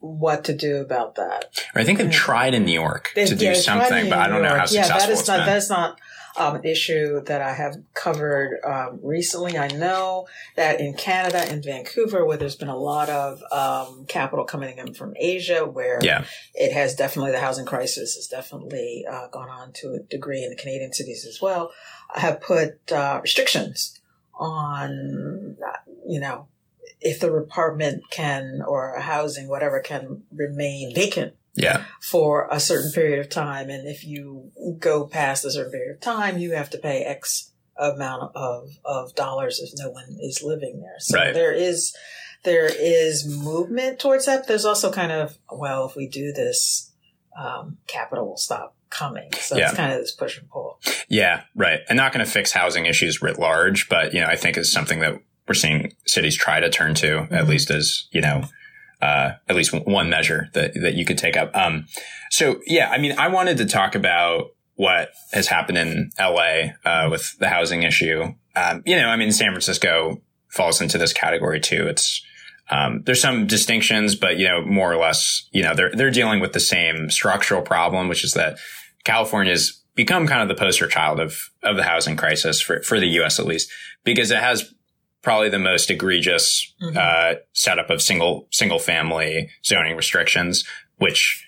what 0.00 0.44
to 0.44 0.52
do 0.52 0.78
about 0.78 1.14
that. 1.14 1.44
I 1.74 1.84
think 1.84 1.98
they've 1.98 2.08
Mm. 2.08 2.12
tried 2.12 2.54
in 2.54 2.64
New 2.64 2.72
York 2.72 3.12
They- 3.14 3.24
to 3.26 3.34
do 3.36 3.46
yeah, 3.46 3.54
something, 3.54 4.08
but 4.10 4.18
I 4.18 4.26
don't 4.26 4.38
New 4.38 4.42
know 4.42 4.48
how 4.50 4.56
York. 4.56 4.72
Yeah, 4.72 4.82
successful 4.82 4.98
that 5.06 5.12
is 5.12 5.18
it's 5.20 5.28
not 5.28 5.36
been. 5.38 5.46
that 5.46 5.56
is 5.56 5.70
not 5.70 6.00
um, 6.36 6.56
an 6.56 6.64
issue 6.64 7.22
that 7.24 7.42
I 7.42 7.52
have 7.54 7.76
covered 7.94 8.58
um, 8.64 9.00
recently. 9.02 9.58
I 9.58 9.68
know 9.68 10.26
that 10.56 10.80
in 10.80 10.94
Canada, 10.94 11.50
in 11.52 11.62
Vancouver, 11.62 12.24
where 12.24 12.36
there's 12.36 12.56
been 12.56 12.68
a 12.68 12.76
lot 12.76 13.08
of 13.08 13.42
um, 13.52 14.06
capital 14.06 14.44
coming 14.44 14.78
in 14.78 14.94
from 14.94 15.14
Asia, 15.18 15.64
where 15.66 15.98
Yeah. 16.02 16.24
it 16.54 16.72
has 16.72 16.94
definitely 16.94 17.32
the 17.32 17.40
housing 17.40 17.66
crisis 17.66 18.14
has 18.14 18.26
definitely 18.28 19.04
uh, 19.10 19.28
gone 19.28 19.48
on 19.50 19.72
to 19.74 19.92
a 19.94 19.98
degree 20.00 20.42
in 20.42 20.50
the 20.50 20.56
Canadian 20.56 20.92
cities 20.92 21.26
as 21.26 21.40
well. 21.40 21.72
Have 22.14 22.40
put 22.40 22.90
uh, 22.92 23.20
restrictions 23.22 24.00
on 24.34 25.56
you 26.06 26.20
know 26.20 26.48
if 27.00 27.20
the 27.20 27.32
apartment 27.32 28.02
can 28.10 28.60
or 28.66 28.98
housing 28.98 29.48
whatever 29.48 29.80
can 29.80 30.22
remain 30.32 30.94
vacant 30.94 31.34
yeah. 31.54 31.84
for 32.00 32.48
a 32.50 32.58
certain 32.60 32.90
period 32.92 33.18
of 33.18 33.28
time. 33.28 33.68
And 33.70 33.86
if 33.86 34.04
you 34.04 34.50
go 34.78 35.06
past 35.06 35.44
a 35.44 35.50
certain 35.50 35.72
period 35.72 35.94
of 35.94 36.00
time, 36.00 36.38
you 36.38 36.52
have 36.52 36.70
to 36.70 36.78
pay 36.78 37.02
X 37.04 37.50
amount 37.76 38.32
of, 38.36 38.68
of 38.84 39.14
dollars 39.14 39.58
if 39.60 39.70
no 39.78 39.90
one 39.90 40.16
is 40.20 40.42
living 40.42 40.80
there. 40.80 40.98
So 41.00 41.18
Right. 41.18 41.34
there 41.34 41.52
is, 41.52 41.94
there 42.44 42.66
is 42.66 43.26
movement 43.26 43.98
towards 43.98 44.26
that. 44.26 44.46
There's 44.46 44.64
also 44.64 44.92
kind 44.92 45.10
of, 45.12 45.38
well, 45.50 45.86
if 45.88 45.96
we 45.96 46.06
do 46.08 46.32
this, 46.32 46.92
um, 47.38 47.78
capital 47.86 48.26
will 48.28 48.36
stop 48.36 48.76
coming. 48.90 49.30
So 49.40 49.56
Yeah. 49.56 49.68
it's 49.68 49.76
kind 49.76 49.92
of 49.92 50.00
this 50.00 50.12
push 50.12 50.38
and 50.38 50.48
pull. 50.50 50.78
Yeah, 51.08 51.44
right. 51.54 51.80
And 51.88 51.96
not 51.96 52.12
going 52.12 52.24
to 52.24 52.30
fix 52.30 52.52
housing 52.52 52.84
issues 52.86 53.22
writ 53.22 53.38
large, 53.38 53.88
but 53.88 54.12
you 54.12 54.20
know, 54.20 54.26
I 54.26 54.36
think 54.36 54.58
is 54.58 54.70
something 54.70 55.00
that 55.00 55.18
we're 55.48 55.54
seeing 55.54 55.92
cities 56.06 56.36
try 56.36 56.60
to 56.60 56.68
turn 56.70 56.94
to, 56.96 57.20
at 57.30 57.44
Mhm. 57.44 57.48
least 57.48 57.70
as 57.70 58.06
you 58.10 58.20
know, 58.20 58.44
uh, 59.02 59.32
at 59.48 59.56
least 59.56 59.74
one 59.74 60.08
measure 60.08 60.48
that 60.54 60.72
that 60.80 60.94
you 60.94 61.04
could 61.04 61.18
take 61.18 61.36
up. 61.36 61.54
Um, 61.54 61.86
so 62.30 62.60
yeah, 62.66 62.88
I 62.90 62.98
mean, 62.98 63.12
I 63.18 63.28
wanted 63.28 63.58
to 63.58 63.66
talk 63.66 63.94
about 63.94 64.52
what 64.76 65.10
has 65.32 65.48
happened 65.48 65.78
in 65.78 66.10
LA 66.18 66.70
uh, 66.84 67.08
with 67.10 67.36
the 67.38 67.48
housing 67.48 67.82
issue. 67.82 68.34
Um, 68.56 68.82
you 68.86 68.96
know, 68.96 69.08
I 69.08 69.16
mean, 69.16 69.32
San 69.32 69.50
Francisco 69.50 70.22
falls 70.48 70.80
into 70.80 70.98
this 70.98 71.12
category 71.12 71.60
too. 71.60 71.86
It's 71.88 72.22
um, 72.70 73.02
there's 73.04 73.20
some 73.20 73.46
distinctions, 73.46 74.14
but 74.14 74.38
you 74.38 74.48
know, 74.48 74.64
more 74.64 74.92
or 74.92 74.96
less, 74.96 75.48
you 75.52 75.62
know, 75.62 75.74
they're 75.74 75.92
they're 75.92 76.10
dealing 76.10 76.40
with 76.40 76.52
the 76.52 76.60
same 76.60 77.10
structural 77.10 77.62
problem, 77.62 78.08
which 78.08 78.24
is 78.24 78.34
that 78.34 78.58
California's 79.04 79.82
become 79.94 80.26
kind 80.26 80.42
of 80.42 80.48
the 80.48 80.54
poster 80.54 80.86
child 80.86 81.20
of 81.20 81.50
of 81.62 81.76
the 81.76 81.82
housing 81.82 82.16
crisis 82.16 82.60
for 82.60 82.80
for 82.82 83.00
the 83.00 83.08
U.S. 83.08 83.40
at 83.40 83.46
least, 83.46 83.70
because 84.04 84.30
it 84.30 84.38
has 84.38 84.72
probably 85.22 85.48
the 85.48 85.58
most 85.58 85.90
egregious 85.90 86.72
Mhm. 86.82 86.96
uh, 86.96 87.38
setup 87.52 87.90
of 87.90 88.02
single 88.02 88.48
single 88.50 88.78
family 88.78 89.48
zoning 89.64 89.96
restrictions, 89.96 90.64
which 90.98 91.46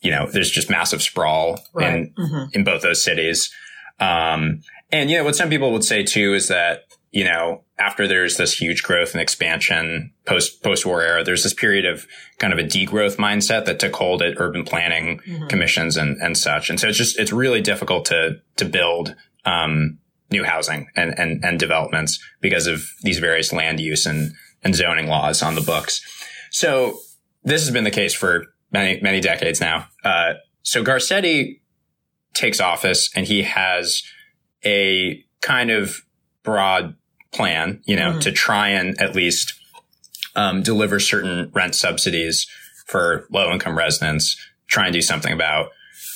you 0.00 0.10
know 0.10 0.26
there's 0.32 0.50
just 0.50 0.70
massive 0.70 1.02
sprawl 1.02 1.62
in 1.78 2.12
hmm 2.16 2.44
in 2.52 2.64
both 2.64 2.82
those 2.82 3.02
cities. 3.04 3.50
Um, 3.98 4.62
and 4.90 5.10
you 5.10 5.16
know 5.18 5.24
what 5.24 5.36
some 5.36 5.50
people 5.50 5.72
would 5.72 5.84
say 5.84 6.02
too 6.02 6.34
is 6.34 6.48
that 6.48 6.84
you 7.12 7.24
know 7.24 7.64
after 7.78 8.06
there's 8.08 8.36
this 8.36 8.58
huge 8.58 8.82
growth 8.82 9.12
and 9.12 9.20
expansion 9.20 10.12
post 10.24 10.62
post 10.62 10.86
war 10.86 11.02
era, 11.02 11.22
there's 11.24 11.42
this 11.42 11.54
period 11.54 11.84
of 11.84 12.06
kind 12.38 12.52
of 12.52 12.58
a 12.58 12.62
degrowth 12.62 13.16
mindset 13.16 13.64
that 13.66 13.78
took 13.78 13.94
hold 13.96 14.22
at 14.22 14.34
urban 14.40 14.64
planning 14.64 15.18
hmm 15.24 15.46
commissions 15.48 15.96
and, 15.96 16.16
and 16.22 16.36
such. 16.38 16.70
And 16.70 16.78
so 16.80 16.88
it's 16.88 16.96
just, 16.98 17.18
it's 17.18 17.32
really 17.32 17.60
difficult 17.60 18.04
to, 18.06 18.40
to 18.56 18.64
build, 18.64 19.14
um, 19.44 19.98
new 20.30 20.44
housing 20.44 20.88
and, 20.96 21.18
and, 21.18 21.44
and 21.44 21.58
developments 21.58 22.18
because 22.40 22.66
of 22.66 22.82
these 23.02 23.18
various 23.18 23.52
land 23.52 23.80
use 23.80 24.06
and, 24.06 24.32
and 24.62 24.74
zoning 24.74 25.06
laws 25.08 25.42
on 25.42 25.54
the 25.54 25.60
books. 25.60 26.00
So 26.50 26.98
this 27.44 27.62
has 27.64 27.70
been 27.72 27.84
the 27.84 27.90
case 27.90 28.14
for 28.14 28.46
many, 28.72 29.00
many 29.00 29.20
decades 29.20 29.60
now. 29.60 29.88
Uh, 30.04 30.34
so 30.62 30.84
Garcetti 30.84 31.60
takes 32.34 32.60
office 32.60 33.10
and 33.16 33.26
he 33.26 33.42
has 33.42 34.02
a 34.64 35.24
kind 35.40 35.70
of 35.70 36.02
broad 36.42 36.94
plan, 37.32 37.80
you 37.84 37.96
know, 37.96 38.12
Mhm. 38.14 38.20
to 38.22 38.32
try 38.32 38.68
and 38.68 39.00
at 39.00 39.14
least, 39.14 39.54
um, 40.36 40.62
deliver 40.62 41.00
certain 41.00 41.50
rent 41.52 41.74
subsidies 41.74 42.46
for 42.86 43.26
low 43.30 43.52
income 43.52 43.76
residents, 43.76 44.36
try 44.68 44.84
and 44.86 44.92
do 44.92 45.02
something 45.02 45.32
about 45.32 45.70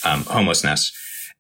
um, 0.05 0.23
homelessness. 0.25 0.93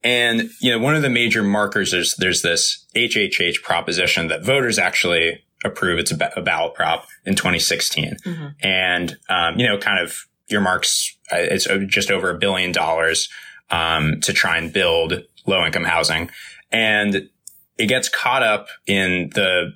And, 0.05 0.51
you 0.61 0.71
know, 0.71 0.79
one 0.79 0.95
of 0.95 1.03
the 1.03 1.09
major 1.11 1.43
markers 1.43 1.93
is 1.95 2.15
there's 2.19 2.43
this 2.43 2.85
HHH 2.95 3.63
proposition 3.63 4.29
that 4.29 4.45
voters 4.45 4.79
actually 4.79 5.43
approve. 5.65 5.99
It's 5.99 6.13
a, 6.13 6.33
a 6.37 6.43
ballot 6.43 6.75
prop 6.75 7.07
in 7.25 7.35
2016. 7.35 8.17
hmm 8.23 8.47
And, 8.63 9.17
um, 9.31 9.59
you 9.59 9.67
know, 9.67 9.79
kind 9.79 9.99
of 9.99 10.27
earmarks, 10.51 11.17
uh, 11.33 11.37
it's 11.39 11.67
uh, 11.67 11.79
just 11.89 12.11
over 12.11 12.29
a 12.31 12.39
billion 12.39 12.71
dollars, 12.71 13.29
um, 13.71 14.21
to 14.21 14.33
try 14.35 14.59
and 14.59 14.73
build 14.73 15.23
low 15.47 15.65
income 15.65 15.85
housing. 15.85 16.31
And 16.71 17.31
it 17.79 17.87
gets 17.87 18.09
caught 18.11 18.43
up 18.43 18.69
in 18.87 19.31
the 19.35 19.73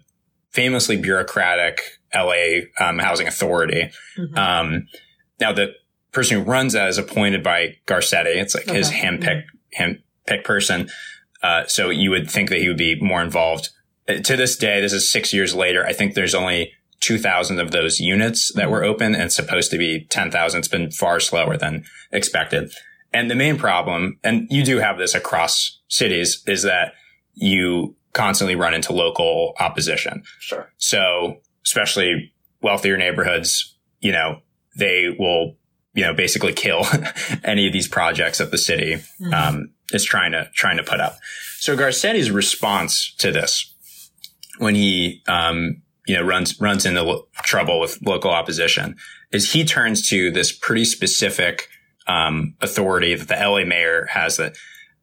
famously 0.50 0.96
bureaucratic 0.98 1.80
LA, 2.14 2.60
um, 2.80 2.98
housing 2.98 3.26
authority. 3.26 3.90
hmm 4.14 4.36
Um, 4.38 4.86
now 5.40 5.52
the 5.52 5.72
person 6.12 6.38
who 6.38 6.44
runs 6.50 6.72
that 6.74 6.88
is 6.88 6.98
appointed 6.98 7.42
by 7.42 7.76
Garcetti. 7.86 8.36
It's 8.36 8.54
like 8.54 8.66
his 8.68 8.88
Okay. 8.88 9.00
handpicked, 9.02 9.44
handpicked 10.28 10.44
person. 10.44 10.88
Uh, 11.42 11.64
so 11.66 11.90
you 11.90 12.10
would 12.10 12.30
think 12.30 12.48
that 12.50 12.58
he 12.58 12.68
would 12.68 12.76
be 12.78 13.00
more 13.00 13.22
involved. 13.22 13.70
Uh, 14.08 14.14
To 14.14 14.36
this 14.36 14.56
day, 14.56 14.80
this 14.80 14.92
is 14.92 15.10
six 15.10 15.32
years 15.32 15.54
later. 15.54 15.86
I 15.86 15.92
think 15.92 16.14
there's 16.14 16.34
only 16.34 16.72
2,000 17.00 17.60
of 17.60 17.70
those 17.70 18.00
units 18.00 18.52
that 18.54 18.70
were 18.70 18.82
open 18.82 19.14
and 19.14 19.32
supposed 19.32 19.70
to 19.70 19.78
be 19.78 20.04
10,000. 20.10 20.58
It's 20.58 20.68
been 20.68 20.90
far 20.90 21.20
slower 21.20 21.56
than 21.56 21.84
expected. 22.10 22.72
And 23.12 23.30
the 23.30 23.36
main 23.36 23.56
problem, 23.56 24.18
and 24.24 24.48
you 24.50 24.64
do 24.64 24.78
have 24.78 24.98
this 24.98 25.14
across 25.14 25.80
cities, 25.88 26.42
is 26.46 26.64
that 26.64 26.92
you 27.34 27.94
constantly 28.12 28.56
run 28.56 28.74
into 28.74 28.92
local 28.92 29.54
opposition. 29.60 30.24
Sure. 30.40 30.70
So 30.78 31.36
especially 31.64 32.32
wealthier 32.62 32.96
neighborhoods, 32.96 33.76
you 34.00 34.10
know, 34.10 34.40
they 34.76 35.14
will, 35.18 35.54
you 35.94 36.02
know, 36.04 36.14
basically 36.14 36.52
kill 36.52 36.84
any 37.44 37.66
of 37.68 37.72
these 37.72 37.86
projects 37.88 38.38
that 38.38 38.50
the 38.50 38.58
city 38.58 38.96
Mhm. 39.20 39.32
um, 39.32 39.70
is 39.92 40.04
trying 40.04 40.32
to 40.32 40.50
trying 40.54 40.76
to 40.76 40.82
put 40.84 41.00
up. 41.00 41.18
So 41.58 41.76
Garcetti's 41.76 42.30
response 42.30 43.14
to 43.18 43.32
this, 43.32 43.74
when 44.58 44.74
he 44.74 45.22
um, 45.28 45.82
you 46.06 46.14
know 46.16 46.22
runs 46.22 46.60
runs 46.60 46.86
into 46.86 47.02
lo- 47.02 47.26
trouble 47.42 47.80
with 47.80 47.98
local 48.02 48.30
opposition, 48.30 48.96
is 49.32 49.52
he 49.52 49.64
turns 49.64 50.08
to 50.10 50.30
this 50.30 50.52
pretty 50.52 50.84
specific 50.84 51.68
um, 52.06 52.54
authority 52.60 53.14
that 53.14 53.28
the 53.28 53.34
LA 53.36 53.64
mayor 53.64 54.06
has. 54.10 54.36
That 54.36 54.52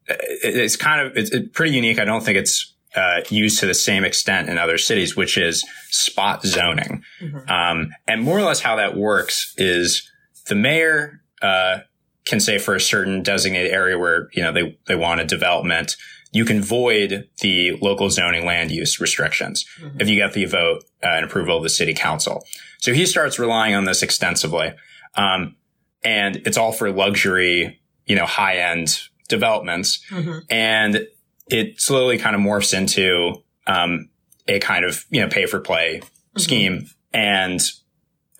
uh, 0.08 0.14
it- 0.42 0.56
it's 0.56 0.76
kind 0.76 1.06
of 1.06 1.16
it's, 1.16 1.30
it's 1.30 1.48
pretty 1.52 1.74
unique. 1.74 1.98
I 1.98 2.04
don't 2.04 2.24
think 2.24 2.38
it's 2.38 2.72
uh, 2.96 3.20
used 3.28 3.60
to 3.60 3.66
the 3.66 3.74
same 3.74 4.04
extent 4.04 4.48
in 4.48 4.56
other 4.56 4.78
cities, 4.78 5.14
which 5.14 5.36
is 5.36 5.62
spot 5.90 6.42
zoning. 6.44 7.02
Mhm. 7.20 7.50
Um, 7.50 7.90
and 8.08 8.22
more 8.22 8.38
or 8.38 8.42
less 8.42 8.60
how 8.60 8.76
that 8.76 8.96
works 8.96 9.52
is 9.58 10.10
the 10.48 10.54
mayor 10.54 11.20
uh, 11.42 11.80
can 12.26 12.40
say 12.40 12.58
for 12.58 12.74
a 12.74 12.80
certain 12.80 13.22
designated 13.22 13.72
area 13.72 13.98
where 13.98 14.28
you 14.34 14.42
know 14.42 14.52
they 14.52 14.78
they 14.86 14.94
want 14.96 15.20
a 15.20 15.24
development, 15.24 15.96
you 16.32 16.44
can 16.44 16.60
void 16.62 17.28
the 17.40 17.72
local 17.80 18.10
zoning 18.10 18.44
land 18.44 18.70
use 18.70 19.00
restrictions 19.00 19.64
Mhm. 19.80 20.00
if 20.02 20.08
you 20.08 20.16
get 20.16 20.32
the 20.34 20.44
vote 20.44 20.84
uh, 21.02 21.08
and 21.16 21.24
approval 21.24 21.56
of 21.58 21.62
the 21.62 21.68
city 21.70 21.94
council. 21.94 22.44
So 22.78 22.92
he 22.92 23.06
starts 23.06 23.38
relying 23.38 23.74
on 23.74 23.84
this 23.84 24.02
extensively, 24.02 24.72
um, 25.14 25.56
and 26.04 26.36
it's 26.46 26.56
all 26.58 26.72
for 26.72 26.90
luxury, 26.90 27.80
you 28.06 28.16
know, 28.16 28.26
high 28.26 28.58
end 28.58 29.00
developments 29.28 30.00
Mhm. 30.10 30.42
and 30.50 31.06
it 31.48 31.80
slowly 31.80 32.18
kind 32.18 32.34
of 32.36 32.42
morphs 32.42 32.76
into 32.76 33.42
um, 33.68 34.08
a 34.48 34.58
kind 34.60 34.84
of 34.84 35.04
you 35.10 35.20
know 35.20 35.28
pay 35.28 35.46
for 35.46 35.58
play 35.60 36.00
scheme 36.36 36.86
and 37.12 37.60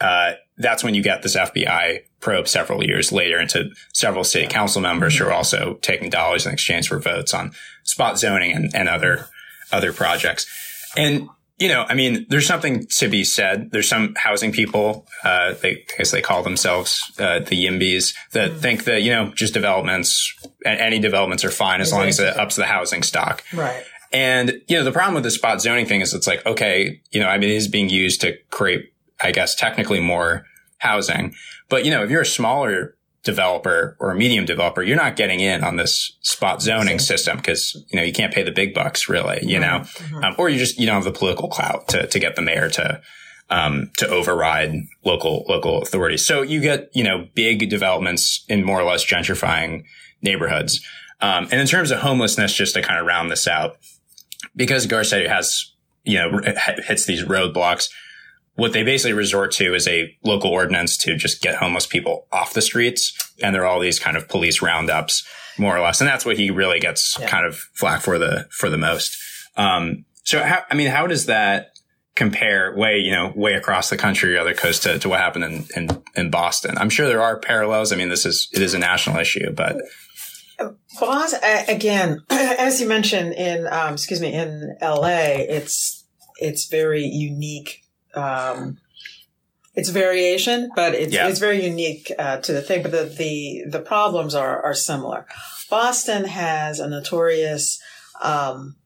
uh, 0.01 0.33
that's 0.59 0.83
when 0.83 0.95
you 0.95 1.03
get 1.03 1.23
this 1.23 1.37
FBI 1.37 2.01
probe 2.21 2.49
several 2.49 2.83
years 2.85 3.13
later 3.13 3.39
into 3.41 3.71
several 3.93 4.25
city 4.25 4.47
council 4.47 4.81
members 4.81 5.17
who 5.19 5.25
are 5.25 5.33
also 5.33 5.75
taking 5.83 6.11
dollars 6.11 6.47
in 6.47 6.53
exchange 6.53 6.89
for 6.89 6.99
votes 6.99 7.35
on 7.35 7.53
spot 7.85 8.19
zoning 8.19 8.53
and, 8.53 8.75
and 8.75 8.89
other 8.89 9.27
other 9.73 9.93
projects. 9.93 10.47
And 10.97 11.29
you 11.59 11.69
know, 11.69 11.87
I 11.89 11.95
mean, 11.95 12.27
there's 12.29 12.47
something 12.47 12.87
to 12.99 13.09
be 13.09 13.25
said. 13.25 13.71
There's 13.71 13.89
some 13.89 14.15
housing 14.15 14.53
people, 14.53 15.07
uh, 15.25 15.55
they, 15.55 15.71
I 15.71 15.99
guess 15.99 16.11
they 16.11 16.21
call 16.21 16.43
themselves, 16.43 17.01
uh, 17.19 17.39
the 17.39 17.65
YIMBYs 17.65 18.15
that 18.33 18.51
mm. 18.51 18.59
think 18.59 18.85
that, 18.85 19.03
you 19.03 19.11
know, 19.11 19.33
just 19.35 19.55
developments, 19.55 20.35
any 20.67 20.99
developments 20.99 21.45
are 21.47 21.51
fine 21.51 21.81
as 21.81 21.93
long 21.93 22.09
as 22.09 22.21
it 22.21 22.37
ups 22.37 22.57
the 22.57 22.67
housing 22.67 23.03
stock. 23.03 23.43
Right. 23.55 23.83
And, 24.13 24.61
you 24.69 24.77
know, 24.77 24.85
the 24.85 24.93
problem 24.93 25.15
with 25.15 25.25
the 25.25 25.31
spot 25.31 25.63
zoning 25.63 25.87
thing 25.87 26.03
is 26.03 26.13
it's 26.13 26.27
like, 26.27 26.45
okay, 26.45 27.01
you 27.11 27.21
know, 27.21 27.29
I 27.29 27.39
mean, 27.39 27.49
it 27.49 27.57
is 27.57 27.69
being 27.69 27.89
used 27.89 28.21
to 28.21 28.37
create, 28.51 28.93
I 29.21 29.33
guess, 29.33 29.55
technically 29.55 30.01
more 30.01 30.45
housing. 30.79 31.35
But, 31.69 31.85
you 31.85 31.91
know, 31.91 32.05
if 32.05 32.11
you're 32.11 32.23
a 32.23 32.27
smaller 32.27 32.97
developer 33.25 33.97
or 33.99 34.13
a 34.13 34.15
medium 34.15 34.45
developer, 34.45 34.83
you're 34.83 34.97
not 34.97 35.17
getting 35.17 35.41
in 35.41 35.65
on 35.65 35.77
this 35.77 36.17
spot 36.21 36.63
zoning 36.63 36.99
system 36.99 37.37
because, 37.37 37.75
you 37.91 37.97
know, 37.99 38.05
you 38.05 38.13
can't 38.13 38.33
pay 38.33 38.45
the 38.45 38.53
big 38.53 38.73
bucks 38.73 39.09
really, 39.09 39.41
you 39.43 39.59
know, 39.59 39.81
mm-hmm. 39.81 40.23
um, 40.23 40.35
or 40.39 40.49
you 40.49 40.59
just, 40.59 40.79
you 40.79 40.87
don't 40.87 40.95
have 40.95 41.05
the 41.05 41.19
political 41.19 41.49
clout 41.49 41.89
to, 41.89 42.07
to 42.07 42.19
get 42.21 42.37
the 42.37 42.43
mayor 42.43 42.69
to, 42.69 43.01
um, 43.51 43.91
to 43.97 44.09
override 44.09 44.75
local, 45.05 45.45
local 45.49 45.83
authorities. 45.83 46.25
So 46.25 46.43
you 46.43 46.61
get, 46.61 46.91
you 46.95 47.03
know, 47.03 47.27
big 47.35 47.69
developments 47.69 48.45
in 48.49 48.65
more 48.65 48.81
or 48.81 48.85
less 48.85 49.05
gentrifying 49.05 49.85
neighborhoods. 50.23 50.85
Um, 51.21 51.49
and 51.51 51.61
in 51.61 51.67
terms 51.67 51.91
of 51.91 52.01
homelessness, 52.01 52.55
just 52.55 52.75
to 52.75 52.83
kind 52.83 53.01
of 53.01 53.07
round 53.07 53.31
this 53.31 53.49
out, 53.49 53.79
because 54.55 54.87
Garcetti 54.87 55.29
has, 55.29 55.73
you 56.05 56.19
know, 56.19 56.41
hits 56.87 57.07
these 57.07 57.25
roadblocks, 57.25 57.89
what 58.57 58.73
they 58.73 58.83
basically 58.83 59.13
resort 59.13 59.53
to 59.53 59.75
is 59.75 59.87
a 59.87 60.17
local 60.25 60.51
ordinance 60.51 60.97
to 60.97 61.17
just 61.17 61.43
get 61.43 61.57
homeless 61.57 61.87
people 61.87 62.27
off 62.33 62.55
the 62.55 62.63
streets. 62.63 63.17
And 63.43 63.55
there 63.55 63.63
are 63.63 63.67
all 63.67 63.81
these 63.81 63.99
kind 63.99 64.17
of 64.17 64.29
police 64.29 64.63
roundups, 64.63 65.27
more 65.59 65.77
or 65.77 65.81
less. 65.81 66.01
And 66.01 66.09
that's 66.09 66.25
what 66.25 66.39
he 66.39 66.51
really 66.51 66.81
gets 66.81 67.17
yeah. 67.21 67.29
kind 67.29 67.47
of 67.47 67.57
flack 67.75 68.01
for 68.01 68.19
the, 68.19 68.47
for 68.51 68.71
the 68.71 68.79
most. 68.79 69.17
Um, 69.57 70.05
so 70.25 70.43
how, 70.43 70.63
I 70.71 70.75
mean, 70.75 70.89
how 70.89 71.07
does 71.07 71.27
that 71.27 71.79
compare 72.15 72.75
way, 72.75 72.99
you 72.99 73.13
know, 73.13 73.31
way 73.37 73.53
across 73.53 73.91
the 73.91 73.99
country 73.99 74.35
or 74.35 74.41
other 74.41 74.55
coast 74.55 74.85
to, 74.85 74.99
to 74.99 75.09
what 75.09 75.21
happened 75.21 75.45
in, 75.45 75.67
in, 75.77 76.03
in 76.17 76.31
Boston? 76.31 76.79
I'm 76.79 76.91
sure 76.91 77.07
there 77.07 77.23
are 77.23 77.39
parallels. 77.39 77.93
I 77.93 77.97
mean, 77.97 78.09
this 78.09 78.25
is, 78.25 78.49
it 78.53 78.63
is 78.63 78.73
a 78.73 78.79
national 78.79 79.19
issue, 79.19 79.53
but. 79.53 79.77
Boston, 80.99 81.41
again, 81.69 82.23
as 82.31 82.81
you 82.81 82.89
mentioned 82.89 83.35
in, 83.35 83.67
um, 83.67 83.93
excuse 83.93 84.21
me, 84.23 84.33
in 84.33 84.79
LA, 84.81 85.37
it's, 85.37 86.07
it's 86.39 86.69
very 86.69 87.03
unique 87.05 87.83
um, 88.17 88.79
it's 89.75 89.91
variation, 89.91 90.71
but 90.75 90.95
it's, 90.95 91.13
yeah. 91.13 91.29
it's 91.29 91.39
very 91.39 91.65
unique 91.65 92.11
uh, 92.19 92.39
to 92.39 92.53
the 92.53 92.63
thing. 92.63 92.83
But 92.83 92.93
the, 92.93 93.05
the, 93.05 93.65
the 93.69 93.81
problems 93.81 94.35
are, 94.35 94.63
are 94.63 94.75
similar. 94.75 95.27
Boston 95.69 96.25
has 96.25 96.81
a 96.81 96.89
notorious, 96.89 97.81
um, 98.23 98.77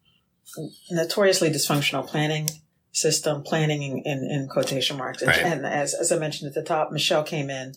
notoriously 0.91 1.51
dysfunctional 1.51 2.07
planning 2.07 2.49
system, 2.93 3.43
planning 3.43 3.83
in, 3.83 3.99
in, 4.05 4.31
in 4.31 4.49
quotation 4.49 4.97
marks. 4.97 5.23
Right. 5.23 5.39
And 5.39 5.65
as, 5.65 5.95
as 5.95 6.11
I 6.11 6.19
mentioned 6.19 6.49
at 6.49 6.55
the 6.55 6.65
top, 6.65 6.91
Michelle 6.91 7.23
came 7.23 7.51
in, 7.51 7.75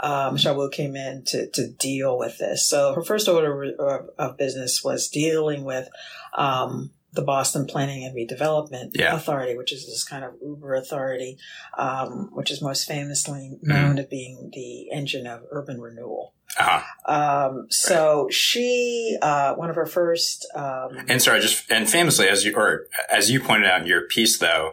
uh, 0.00 0.30
Michelle 0.32 0.56
Wu 0.56 0.68
came 0.68 0.96
in 0.96 1.22
to, 1.26 1.48
to 1.50 1.68
deal 1.68 2.18
with 2.18 2.38
this. 2.38 2.68
So 2.68 2.94
her 2.94 3.04
first 3.04 3.28
order 3.28 3.74
of, 3.78 4.10
of 4.18 4.36
business 4.36 4.82
was 4.82 5.08
dealing 5.08 5.62
with, 5.64 5.88
um, 6.34 6.90
the 7.16 7.22
Boston 7.22 7.66
Planning 7.66 8.04
and 8.04 8.14
Redevelopment 8.14 8.90
yeah. 8.94 9.16
Authority, 9.16 9.56
which 9.56 9.72
is 9.72 9.86
this 9.86 10.04
kind 10.04 10.24
of 10.24 10.34
uber 10.40 10.74
authority, 10.74 11.38
um, 11.76 12.30
which 12.32 12.50
is 12.50 12.62
most 12.62 12.84
famously 12.86 13.56
mm-hmm. 13.56 13.68
known 13.68 13.96
mm. 13.96 14.00
as 14.00 14.06
being 14.06 14.50
the 14.52 14.90
engine 14.92 15.26
of 15.26 15.42
urban 15.50 15.80
renewal. 15.80 16.34
Uh-huh. 16.58 17.12
Um, 17.12 17.66
so 17.70 18.24
right. 18.24 18.32
she, 18.32 19.16
uh, 19.20 19.54
one 19.54 19.70
of 19.70 19.76
her 19.76 19.86
first, 19.86 20.46
um, 20.54 21.04
and 21.08 21.20
sorry, 21.20 21.40
just 21.40 21.70
and 21.70 21.88
famously, 21.88 22.28
as 22.28 22.44
you 22.44 22.54
or 22.54 22.86
as 23.10 23.30
you 23.30 23.40
pointed 23.40 23.68
out 23.68 23.80
in 23.80 23.86
your 23.86 24.02
piece, 24.02 24.38
though, 24.38 24.72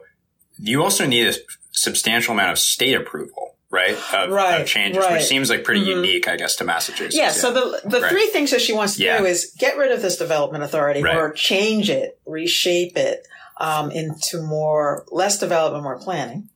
you 0.58 0.84
also 0.84 1.06
need 1.06 1.28
a 1.28 1.34
substantial 1.72 2.34
amount 2.34 2.52
of 2.52 2.60
state 2.60 2.94
approval 2.94 3.53
right? 3.74 3.98
Of, 4.14 4.30
right. 4.30 4.62
Of 4.62 4.68
changes, 4.68 5.04
right. 5.04 5.14
which 5.14 5.24
seems 5.24 5.50
like 5.50 5.64
pretty 5.64 5.82
mm-hmm. 5.82 6.04
unique, 6.04 6.28
I 6.28 6.38
guess, 6.38 6.56
to 6.58 6.64
Massachusetts. 6.64 7.16
Yeah. 7.18 7.24
yeah. 7.24 7.32
So 7.32 7.52
the 7.52 7.90
the 7.90 8.02
right. 8.02 8.12
three 8.12 8.28
things 8.28 8.52
that 8.52 8.62
she 8.62 8.72
wants 8.72 8.96
to 8.98 9.04
yeah. 9.04 9.18
do 9.18 9.26
is 9.26 9.54
get 9.58 9.78
rid 9.78 9.92
of 9.92 10.02
this 10.02 10.16
development 10.16 10.64
authority 10.64 11.02
right. 11.02 11.18
or 11.18 11.34
change 11.34 11.90
it, 11.90 12.20
reshape 12.26 12.96
it 12.96 13.28
um, 13.60 13.92
into 13.92 14.42
more 14.42 15.06
less 15.12 15.40
development, 15.40 15.84
more 15.84 15.98
planning. 15.98 16.50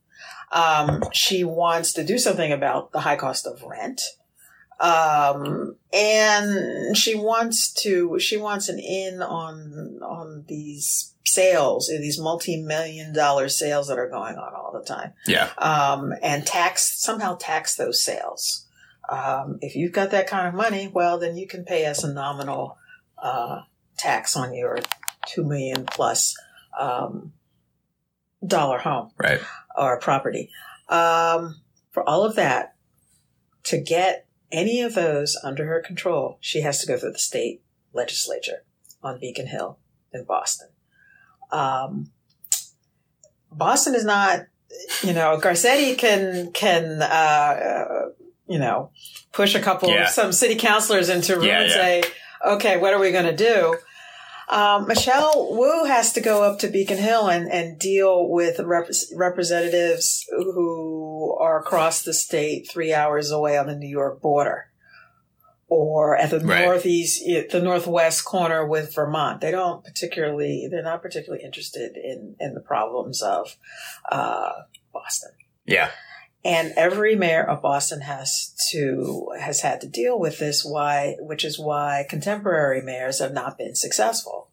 Um, 0.52 1.02
she 1.12 1.44
wants 1.44 1.92
to 1.94 2.04
do 2.04 2.18
something 2.18 2.52
about 2.52 2.92
the 2.92 3.00
high 3.00 3.16
cost 3.16 3.46
of 3.46 3.62
rent. 3.62 4.00
Um, 4.80 5.76
and 5.92 6.96
she 6.96 7.14
wants 7.16 7.72
to, 7.82 8.18
she 8.20 8.36
wants 8.36 8.68
an 8.68 8.78
in 8.78 9.22
on, 9.22 9.98
on 10.02 10.44
these 10.46 11.14
sales, 11.26 11.88
these 11.88 12.20
multi-million 12.20 13.12
dollar 13.12 13.48
sales 13.48 13.88
that 13.88 13.98
are 13.98 14.08
going 14.08 14.36
on 14.36 14.54
all 14.54 14.72
the 14.72 14.84
time. 14.86 15.14
Yeah. 15.26 15.50
Um, 15.58 16.12
and 16.22 16.46
tax, 16.46 17.02
somehow 17.02 17.36
tax 17.36 17.74
those 17.74 18.02
sales. 18.02 18.66
Um, 19.08 19.58
if 19.62 19.74
you've 19.74 19.92
got 19.92 20.10
that 20.12 20.28
kind 20.28 20.46
of 20.46 20.54
money, 20.54 20.88
well, 20.92 21.18
then 21.18 21.36
you 21.36 21.46
can 21.48 21.64
pay 21.64 21.86
us 21.86 22.04
a 22.04 22.12
nominal, 22.12 22.78
uh, 23.20 23.62
tax 23.96 24.36
on 24.36 24.54
your 24.54 24.78
two 25.26 25.44
million 25.44 25.86
plus, 25.86 26.36
um, 26.78 27.32
dollar 28.46 28.78
home. 28.78 29.10
Right. 29.18 29.40
Or 29.76 29.98
property. 29.98 30.50
Um, 30.88 31.56
for 31.90 32.08
all 32.08 32.24
of 32.24 32.36
that, 32.36 32.76
to 33.64 33.80
get 33.80 34.27
any 34.50 34.80
of 34.80 34.94
those 34.94 35.38
under 35.42 35.66
her 35.66 35.80
control, 35.80 36.38
she 36.40 36.60
has 36.62 36.80
to 36.80 36.86
go 36.86 36.96
through 36.96 37.12
the 37.12 37.18
state 37.18 37.62
legislature 37.92 38.64
on 39.02 39.20
Beacon 39.20 39.46
Hill 39.46 39.78
in 40.12 40.24
Boston. 40.24 40.68
Um, 41.50 42.10
Boston 43.50 43.94
is 43.94 44.04
not, 44.04 44.46
you 45.02 45.12
know, 45.12 45.38
Garcetti 45.42 45.96
can, 45.96 46.52
can, 46.52 47.02
uh, 47.02 48.10
you 48.46 48.58
know, 48.58 48.90
push 49.32 49.54
a 49.54 49.60
couple, 49.60 49.90
yeah. 49.90 50.08
some 50.08 50.32
city 50.32 50.56
councilors 50.56 51.08
into 51.08 51.36
room 51.36 51.44
yeah, 51.44 51.60
and 51.60 51.70
yeah. 51.70 51.74
say, 51.74 52.02
okay, 52.46 52.76
what 52.78 52.94
are 52.94 53.00
we 53.00 53.12
going 53.12 53.24
to 53.24 53.36
do? 53.36 53.76
Um, 54.48 54.86
Michelle 54.86 55.54
Wu 55.54 55.84
has 55.84 56.14
to 56.14 56.22
go 56.22 56.42
up 56.42 56.58
to 56.60 56.68
Beacon 56.68 56.96
Hill 56.96 57.28
and, 57.28 57.50
and 57.50 57.78
deal 57.78 58.28
with 58.28 58.58
rep- 58.60 58.88
representatives 59.14 60.24
who 60.30 60.87
are 61.58 61.60
across 61.60 62.02
the 62.02 62.14
state 62.14 62.70
three 62.70 62.92
hours 62.92 63.30
away 63.30 63.58
on 63.58 63.66
the 63.66 63.76
New 63.76 63.88
York 63.88 64.20
border 64.20 64.66
or 65.68 66.16
at 66.16 66.30
the 66.30 66.40
right. 66.40 66.64
northeast, 66.64 67.22
the 67.50 67.60
northwest 67.60 68.24
corner 68.24 68.66
with 68.66 68.94
Vermont. 68.94 69.40
They 69.40 69.50
don't 69.50 69.84
particularly, 69.84 70.66
they're 70.70 70.82
not 70.82 71.02
particularly 71.02 71.44
interested 71.44 71.96
in, 71.96 72.36
in 72.40 72.54
the 72.54 72.60
problems 72.60 73.20
of, 73.22 73.56
uh, 74.10 74.52
Boston. 74.92 75.32
Yeah. 75.66 75.90
And 76.44 76.72
every 76.76 77.16
mayor 77.16 77.44
of 77.44 77.60
Boston 77.60 78.00
has 78.00 78.54
to, 78.70 79.28
has 79.38 79.60
had 79.60 79.82
to 79.82 79.88
deal 79.88 80.18
with 80.18 80.38
this, 80.38 80.64
why, 80.64 81.16
which 81.18 81.44
is 81.44 81.58
why 81.58 82.06
contemporary 82.08 82.80
mayors 82.80 83.18
have 83.18 83.34
not 83.34 83.58
been 83.58 83.74
successful. 83.74 84.48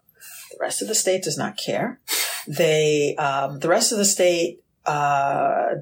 The 0.51 0.57
rest 0.59 0.81
of 0.81 0.89
the 0.89 0.95
state 0.95 1.23
does 1.23 1.37
not 1.37 1.57
care. 1.57 2.01
They, 2.47 3.15
um, 3.15 3.59
the 3.59 3.69
rest 3.69 3.93
of 3.93 3.97
the 3.97 4.05
state, 4.05 4.63
uh, 4.85 5.75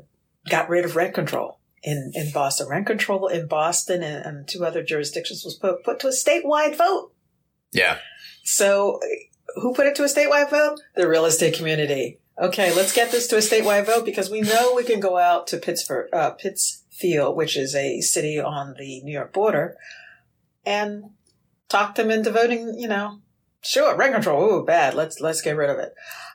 got 0.49 0.69
rid 0.69 0.85
of 0.85 0.95
rent 0.95 1.13
control 1.13 1.59
in, 1.83 2.11
in 2.13 2.31
Boston. 2.31 2.67
Rent 2.69 2.87
control 2.87 3.27
in 3.27 3.47
Boston 3.47 4.03
and, 4.03 4.25
and 4.25 4.47
two 4.47 4.65
other 4.65 4.83
jurisdictions 4.83 5.43
was 5.43 5.55
put, 5.55 5.83
put 5.83 5.99
to 6.01 6.07
a 6.07 6.11
statewide 6.11 6.77
vote. 6.77 7.11
Yeah. 7.71 7.97
So 8.43 8.99
who 9.55 9.73
put 9.73 9.87
it 9.87 9.95
to 9.95 10.03
a 10.03 10.07
statewide 10.07 10.49
vote? 10.49 10.79
The 10.95 11.07
real 11.07 11.25
estate 11.25 11.55
community. 11.55 12.19
Okay, 12.39 12.73
let's 12.75 12.93
get 12.93 13.11
this 13.11 13.27
to 13.27 13.35
a 13.35 13.39
statewide 13.39 13.85
vote 13.85 14.05
because 14.05 14.29
we 14.29 14.41
know 14.41 14.73
we 14.75 14.83
can 14.83 14.99
go 14.99 15.17
out 15.17 15.45
to 15.47 15.57
Pittsburgh, 15.57 16.09
uh, 16.13 16.31
Pittsfield, 16.31 17.37
which 17.37 17.55
is 17.55 17.75
a 17.75 18.01
city 18.01 18.39
on 18.39 18.73
the 18.79 19.01
New 19.03 19.13
York 19.13 19.31
border, 19.31 19.75
and 20.65 21.11
talk 21.69 21.93
them 21.93 22.09
into 22.09 22.31
voting, 22.31 22.75
you 22.79 22.87
know, 22.87 23.19
sure, 23.61 23.95
rent 23.95 24.13
control, 24.13 24.43
ooh, 24.43 24.65
bad. 24.65 24.95
Let's 24.95 25.19
let's 25.19 25.41
get 25.41 25.55
rid 25.55 25.69
of 25.69 25.77
it. 25.77 25.93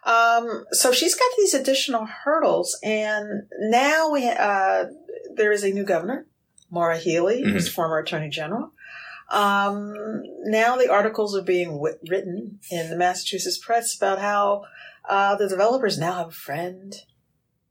Um, 0.09 0.64
so 0.72 0.90
she's 0.90 1.14
got 1.14 1.30
these 1.36 1.52
additional 1.52 2.06
hurdles, 2.06 2.78
and 2.82 3.42
now 3.59 4.11
we 4.11 4.26
uh, 4.26 4.86
there 5.34 5.52
is 5.52 5.62
a 5.64 5.70
new 5.70 5.84
governor, 5.84 6.26
Maura 6.70 6.96
Healey, 6.96 7.42
mm-hmm. 7.42 7.52
who's 7.52 7.68
former 7.68 7.98
attorney 7.98 8.30
general. 8.30 8.72
Um, 9.30 10.22
now 10.44 10.76
the 10.76 10.90
articles 10.90 11.36
are 11.36 11.42
being 11.42 11.72
w- 11.72 11.98
written 12.09 12.59
in 12.70 12.88
the 12.88 12.96
Massachusetts 12.96 13.59
press 13.59 13.94
about 13.94 14.18
how 14.18 14.64
uh, 15.06 15.36
the 15.36 15.46
developers 15.46 15.98
now 15.98 16.14
have 16.14 16.28
a 16.28 16.30
friend 16.30 16.94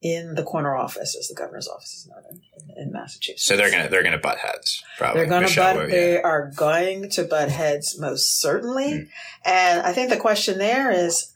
in 0.03 0.35
the 0.35 0.43
corner 0.43 0.75
office, 0.75 1.15
as 1.17 1.27
the 1.27 1.33
governor's 1.33 1.67
office 1.67 2.05
is 2.05 2.07
known 2.07 2.39
in, 2.77 2.83
in, 2.83 2.91
Massachusetts. 2.91 3.45
So 3.45 3.57
they're 3.57 3.71
gonna 3.71 3.89
they're 3.89 4.03
gonna 4.03 4.19
butt 4.19 4.37
heads. 4.37 4.83
Probably. 4.99 5.21
They're 5.21 5.29
gonna 5.29 5.47
Michelle 5.47 5.75
butt. 5.75 5.89
They 5.89 6.21
are 6.21 6.51
going 6.55 7.09
to 7.09 7.23
butt 7.23 7.49
heads 7.49 7.99
most 7.99 8.39
certainly. 8.39 8.91
Mm. 8.91 9.09
And 9.43 9.81
I 9.81 9.93
think 9.93 10.11
the 10.11 10.17
question 10.17 10.59
there 10.59 10.91
is, 10.91 11.33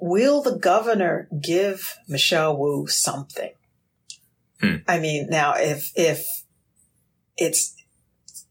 will 0.00 0.42
the 0.42 0.56
governor 0.56 1.28
give 1.40 1.96
Michelle 2.08 2.56
Wu 2.56 2.86
something? 2.86 3.52
Hmm. 4.60 4.76
I 4.88 4.98
mean, 4.98 5.28
now 5.28 5.54
if 5.56 5.92
if 5.94 6.24
it's 7.36 7.74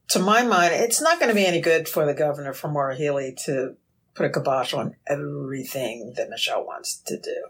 to 0.09 0.19
my 0.19 0.43
mind, 0.43 0.73
it's 0.73 1.01
not 1.01 1.19
going 1.19 1.29
to 1.29 1.35
be 1.35 1.45
any 1.45 1.61
good 1.61 1.87
for 1.87 2.05
the 2.05 2.13
governor 2.13 2.53
for 2.53 2.69
Maura 2.69 2.95
Healey 2.95 3.35
to 3.45 3.75
put 4.13 4.27
a 4.27 4.29
kibosh 4.29 4.73
on 4.73 4.95
everything 5.07 6.13
that 6.15 6.29
Michelle 6.29 6.65
wants 6.65 6.97
to 7.07 7.19
do, 7.19 7.47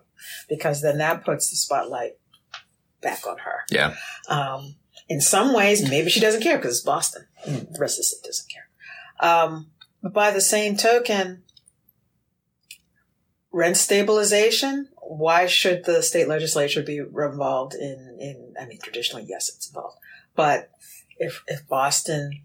because 0.49 0.81
then 0.81 0.97
that 0.99 1.25
puts 1.25 1.49
the 1.49 1.55
spotlight 1.57 2.13
back 3.01 3.27
on 3.27 3.37
her. 3.39 3.65
Yeah. 3.69 3.95
Um, 4.29 4.75
in 5.07 5.21
some 5.21 5.53
ways, 5.53 5.87
maybe 5.87 6.09
she 6.09 6.19
doesn't 6.19 6.41
care 6.41 6.57
because 6.57 6.77
it's 6.77 6.85
Boston. 6.85 7.27
The 7.45 7.77
rest 7.79 7.95
of 7.95 7.97
the 7.99 8.03
state 8.03 8.23
doesn't 8.23 8.49
care. 8.49 8.67
Um, 9.19 9.67
but 10.01 10.13
by 10.13 10.31
the 10.31 10.41
same 10.41 10.77
token, 10.77 11.43
rent 13.55 13.77
stabilization. 13.77 14.89
Why 15.01 15.45
should 15.45 15.85
the 15.85 16.03
state 16.03 16.27
legislature 16.27 16.83
be 16.83 16.97
involved 16.97 17.73
in? 17.73 18.17
In 18.19 18.53
I 18.59 18.65
mean, 18.65 18.79
traditionally, 18.83 19.25
yes, 19.27 19.49
it's 19.49 19.67
involved. 19.69 19.97
But 20.35 20.69
if 21.17 21.41
if 21.47 21.67
Boston 21.67 22.41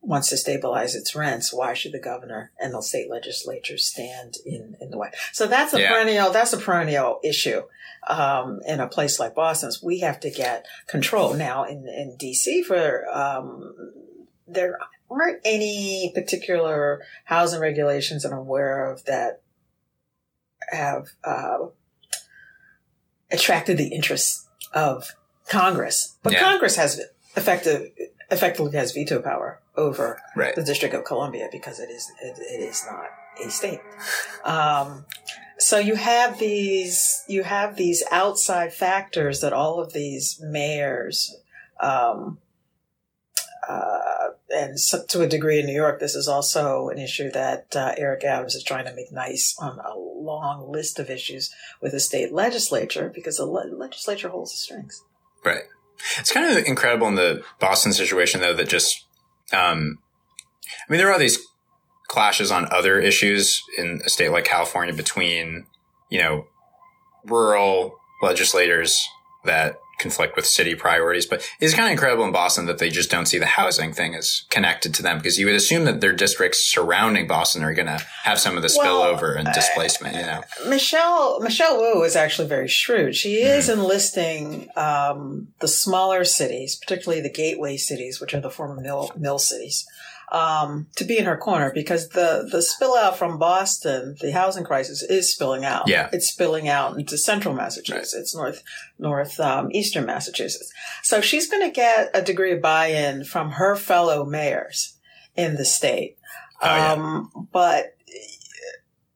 wants 0.00 0.28
to 0.28 0.36
stabilize 0.36 0.94
its 0.94 1.14
rents, 1.14 1.52
why 1.52 1.74
should 1.74 1.92
the 1.92 1.98
governor 1.98 2.52
and 2.60 2.72
the 2.72 2.82
state 2.82 3.10
legislature 3.10 3.78
stand 3.78 4.36
in 4.46 4.76
in 4.80 4.90
the 4.90 4.98
way? 4.98 5.10
So 5.32 5.46
that's 5.46 5.74
a 5.74 5.80
Yeah. 5.80 5.90
perennial. 5.90 6.30
That's 6.30 6.52
a 6.52 6.58
perennial 6.58 7.18
issue 7.24 7.62
um, 8.06 8.60
in 8.64 8.78
a 8.80 8.86
place 8.86 9.18
like 9.18 9.34
Boston. 9.34 9.72
We 9.82 10.00
have 10.00 10.20
to 10.20 10.30
get 10.30 10.66
control 10.86 11.34
now 11.34 11.64
in 11.64 11.88
in 11.88 12.16
DC 12.16 12.64
for 12.64 13.08
um, 13.12 13.74
there 14.46 14.78
aren't 15.10 15.40
any 15.44 16.12
particular 16.14 17.02
housing 17.24 17.60
regulations 17.60 18.24
I'm 18.24 18.32
aware 18.32 18.90
of 18.90 19.04
that 19.06 19.40
have 20.70 21.08
uh, 21.24 21.58
attracted 23.30 23.76
the 23.76 23.88
interest 23.88 24.48
of 24.72 25.14
Congress. 25.48 26.16
But 26.22 26.32
Yeah. 26.32 26.40
Congress 26.40 26.76
has 26.76 27.00
effective 27.36 27.90
effectively 28.30 28.76
has 28.76 28.92
veto 28.92 29.20
power 29.20 29.60
over 29.76 30.20
Right. 30.34 30.54
the 30.54 30.62
District 30.62 30.94
of 30.94 31.04
Columbia 31.04 31.48
because 31.52 31.78
it 31.78 31.90
is 31.90 32.10
it, 32.22 32.38
it 32.38 32.62
is 32.62 32.84
not 32.90 33.06
a 33.44 33.50
state. 33.50 33.80
Um, 34.44 35.04
so 35.58 35.78
you 35.78 35.94
have 35.96 36.38
these 36.38 37.22
you 37.28 37.42
have 37.42 37.76
these 37.76 38.02
outside 38.10 38.72
factors 38.72 39.40
that 39.40 39.52
all 39.52 39.80
of 39.80 39.92
these 39.92 40.40
mayors 40.42 41.36
um, 41.80 42.38
uh, 43.68 44.30
and 44.50 44.76
to 45.08 45.22
a 45.22 45.26
degree 45.26 45.58
in 45.58 45.66
New 45.66 45.74
York, 45.74 45.98
this 45.98 46.14
is 46.14 46.28
also 46.28 46.88
an 46.88 46.98
issue 46.98 47.30
that 47.30 47.74
uh, 47.74 47.94
Eric 47.96 48.24
Adams 48.24 48.54
is 48.54 48.62
trying 48.62 48.84
to 48.84 48.94
make 48.94 49.10
nice 49.10 49.56
on 49.58 49.78
a 49.78 49.96
long 50.24 50.70
list 50.70 50.98
of 50.98 51.10
issues 51.10 51.54
with 51.80 51.92
the 51.92 52.00
state 52.00 52.32
legislature 52.32 53.10
because 53.14 53.36
the 53.36 53.46
le- 53.46 53.74
legislature 53.74 54.28
holds 54.28 54.52
the 54.52 54.58
strings. 54.58 55.02
Right. 55.44 55.64
It's 56.18 56.32
kind 56.32 56.50
of 56.50 56.64
incredible 56.64 57.06
in 57.06 57.14
the 57.14 57.42
Boston 57.60 57.92
situation, 57.92 58.40
though, 58.40 58.54
that 58.54 58.68
just, 58.68 59.04
um, 59.52 59.98
I 60.66 60.92
mean, 60.92 60.98
there 60.98 61.12
are 61.12 61.18
these 61.18 61.38
clashes 62.08 62.50
on 62.50 62.72
other 62.72 62.98
issues 62.98 63.62
in 63.78 64.00
a 64.04 64.08
state 64.08 64.30
like 64.30 64.44
California 64.44 64.94
between, 64.94 65.66
you 66.10 66.20
know, 66.20 66.46
rural 67.24 67.96
legislators 68.22 69.08
that 69.44 69.78
conflict 70.04 70.36
with 70.36 70.46
city 70.46 70.74
priorities. 70.74 71.26
But 71.26 71.42
it's 71.58 71.74
kind 71.74 71.86
of 71.86 71.92
incredible 71.92 72.24
in 72.24 72.32
Boston 72.32 72.66
that 72.66 72.78
they 72.78 72.90
just 72.90 73.10
don't 73.10 73.26
see 73.26 73.38
the 73.38 73.46
housing 73.46 73.92
thing 73.92 74.14
as 74.14 74.44
connected 74.50 74.92
to 74.94 75.02
them 75.02 75.16
because 75.18 75.38
you 75.38 75.46
would 75.46 75.54
assume 75.54 75.84
that 75.86 76.00
their 76.00 76.12
districts 76.12 76.60
surrounding 76.72 77.26
Boston 77.26 77.64
are 77.64 77.72
going 77.74 77.86
to 77.86 78.04
have 78.22 78.38
some 78.38 78.56
of 78.56 78.62
the 78.62 78.72
Well, 78.76 78.84
spillover 78.84 79.38
and 79.38 79.48
displacement, 79.52 80.14
you 80.16 80.22
know? 80.22 80.42
Michelle 80.68 81.40
Michelle 81.40 81.78
Wu 81.78 82.02
is 82.02 82.16
actually 82.16 82.48
very 82.48 82.68
shrewd. 82.68 83.16
She 83.16 83.36
is 83.42 83.68
enlisting 83.68 84.68
um, 84.76 85.48
the 85.60 85.68
smaller 85.68 86.24
cities, 86.24 86.76
particularly 86.76 87.22
the 87.22 87.32
gateway 87.32 87.76
cities, 87.76 88.20
which 88.20 88.34
are 88.34 88.40
the 88.40 88.50
former 88.50 88.80
mill 88.80 89.10
mill 89.16 89.38
cities, 89.38 89.86
um, 90.32 90.88
to 90.96 91.04
be 91.04 91.18
in 91.18 91.24
her 91.24 91.36
corner 91.36 91.72
because 91.72 92.08
the 92.10 92.48
the 92.50 92.62
spill 92.62 92.96
out 92.96 93.16
from 93.16 93.38
Boston, 93.38 94.16
the 94.20 94.32
housing 94.32 94.64
crisis 94.64 95.02
is 95.02 95.32
spilling 95.32 95.64
out. 95.64 95.88
Yeah. 95.88 96.08
it's 96.12 96.30
spilling 96.30 96.68
out 96.68 96.96
into 96.98 97.16
central 97.18 97.54
Massachusetts, 97.54 98.14
it's 98.14 98.34
north 98.34 98.62
north 98.98 99.38
um, 99.40 99.70
eastern 99.72 100.06
Massachusetts. 100.06 100.72
So 101.02 101.20
she's 101.20 101.50
going 101.50 101.68
to 101.68 101.74
get 101.74 102.10
a 102.14 102.22
degree 102.22 102.52
of 102.52 102.62
buy-in 102.62 103.24
from 103.24 103.52
her 103.52 103.76
fellow 103.76 104.24
mayors 104.24 104.96
in 105.36 105.56
the 105.56 105.64
state. 105.64 106.18
Oh, 106.62 106.66
yeah. 106.66 106.92
um, 106.92 107.48
but 107.52 107.96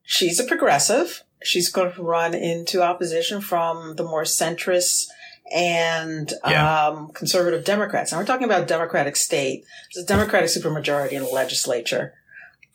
she's 0.03 0.41
a 0.41 0.45
progressive. 0.45 1.25
She's 1.43 1.71
going 1.71 1.93
to 1.93 2.03
run 2.03 2.35
into 2.35 2.83
opposition 2.83 3.41
from 3.41 3.95
the 3.97 4.03
more 4.03 4.25
centrist 4.25 5.07
and 5.53 6.33
Yeah. 6.47 6.87
um, 6.89 7.11
conservative 7.13 7.65
Democrats. 7.65 8.13
And 8.13 8.19
we're 8.21 8.27
talking 8.27 8.45
about 8.45 8.63
a 8.63 8.67
Democratic 8.67 9.17
state. 9.17 9.65
It's 9.91 9.99
a 9.99 10.07
Democratic 10.07 10.51
supermajority 10.51 11.13
in 11.13 11.23
the 11.23 11.29
legislature, 11.29 12.15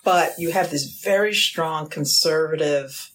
but 0.03 0.33
you 0.37 0.51
have 0.51 0.71
this 0.71 0.99
very 1.03 1.33
strong 1.33 1.89
conservative, 1.89 3.11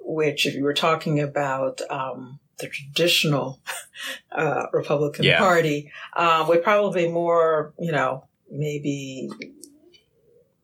which, 0.00 0.46
if 0.46 0.54
you 0.54 0.64
were 0.64 0.74
talking 0.74 1.20
about 1.20 1.80
um, 1.90 2.38
the 2.58 2.68
traditional 2.68 3.60
uh, 4.32 4.66
Republican 4.72 5.24
Yeah. 5.24 5.38
Party, 5.38 5.90
uh, 6.14 6.44
would 6.48 6.62
probably 6.62 7.08
more, 7.08 7.74
you 7.78 7.92
know, 7.92 8.24
maybe 8.50 9.28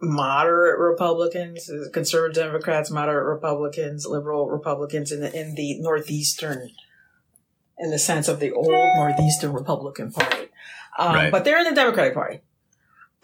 moderate 0.03 0.79
Republicans, 0.79 1.71
conservative 1.93 2.35
Democrats, 2.45 2.91
moderate 2.91 3.27
Republicans, 3.27 4.07
liberal 4.07 4.49
Republicans 4.49 5.13
in 5.13 5.21
the 5.21 5.35
in 5.39 5.55
the 5.57 5.79
northeastern, 5.81 6.71
in 7.81 7.91
the 7.91 7.99
sense 7.99 8.29
of 8.29 8.41
the 8.41 8.53
old 8.53 8.69
northeastern 8.69 9.53
Republican 9.53 10.13
Party. 10.13 10.49
Um, 10.99 11.15
Right. 11.15 11.33
But 11.33 11.45
they're 11.45 11.59
in 11.59 11.65
the 11.65 11.75
Democratic 11.75 12.15
Party, 12.15 12.41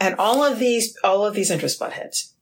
and 0.00 0.14
all 0.18 0.44
of 0.44 0.58
these 0.58 0.96
all 1.04 1.24
of 1.24 1.34
these 1.34 1.50
interest 1.50 1.78
butt 1.78 1.92
heads. 1.92 2.34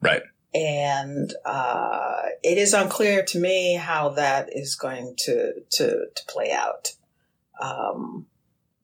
Right. 0.00 0.22
And 0.52 1.32
uh, 1.44 2.22
it 2.42 2.58
is 2.58 2.74
unclear 2.74 3.22
to 3.26 3.38
me 3.38 3.74
how 3.74 4.10
that 4.10 4.48
is 4.52 4.74
going 4.74 5.14
to 5.18 5.60
to 5.70 6.06
to 6.10 6.22
play 6.26 6.50
out. 6.50 6.92
Um, 7.60 8.26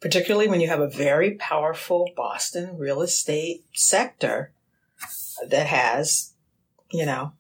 particularly 0.01 0.47
when 0.47 0.61
you 0.61 0.69
have 0.69 0.81
a 0.81 0.89
very 0.89 1.33
powerful 1.33 2.11
Boston 2.15 2.77
real 2.77 3.01
estate 3.01 3.65
sector 3.73 4.53
that 5.49 5.67
has, 5.67 6.35
you 6.93 7.07
know, 7.07 7.33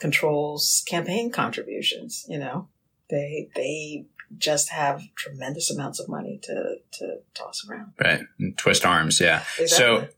controls 0.00 0.84
campaign 0.88 1.30
contributions. 1.30 2.24
You 2.28 2.38
know, 2.38 2.68
they 3.10 3.50
they 3.54 4.06
just 4.38 4.70
have 4.70 5.02
tremendous 5.16 5.70
amounts 5.70 6.00
of 6.00 6.08
money 6.08 6.38
to 6.42 6.76
to 6.98 7.18
toss 7.34 7.66
around. 7.68 7.92
Right. 8.02 8.20
And 8.38 8.56
twist 8.56 8.84
arms. 8.86 9.20
Yeah. 9.20 9.42
Exactly. 9.58 9.66
So 9.68 10.08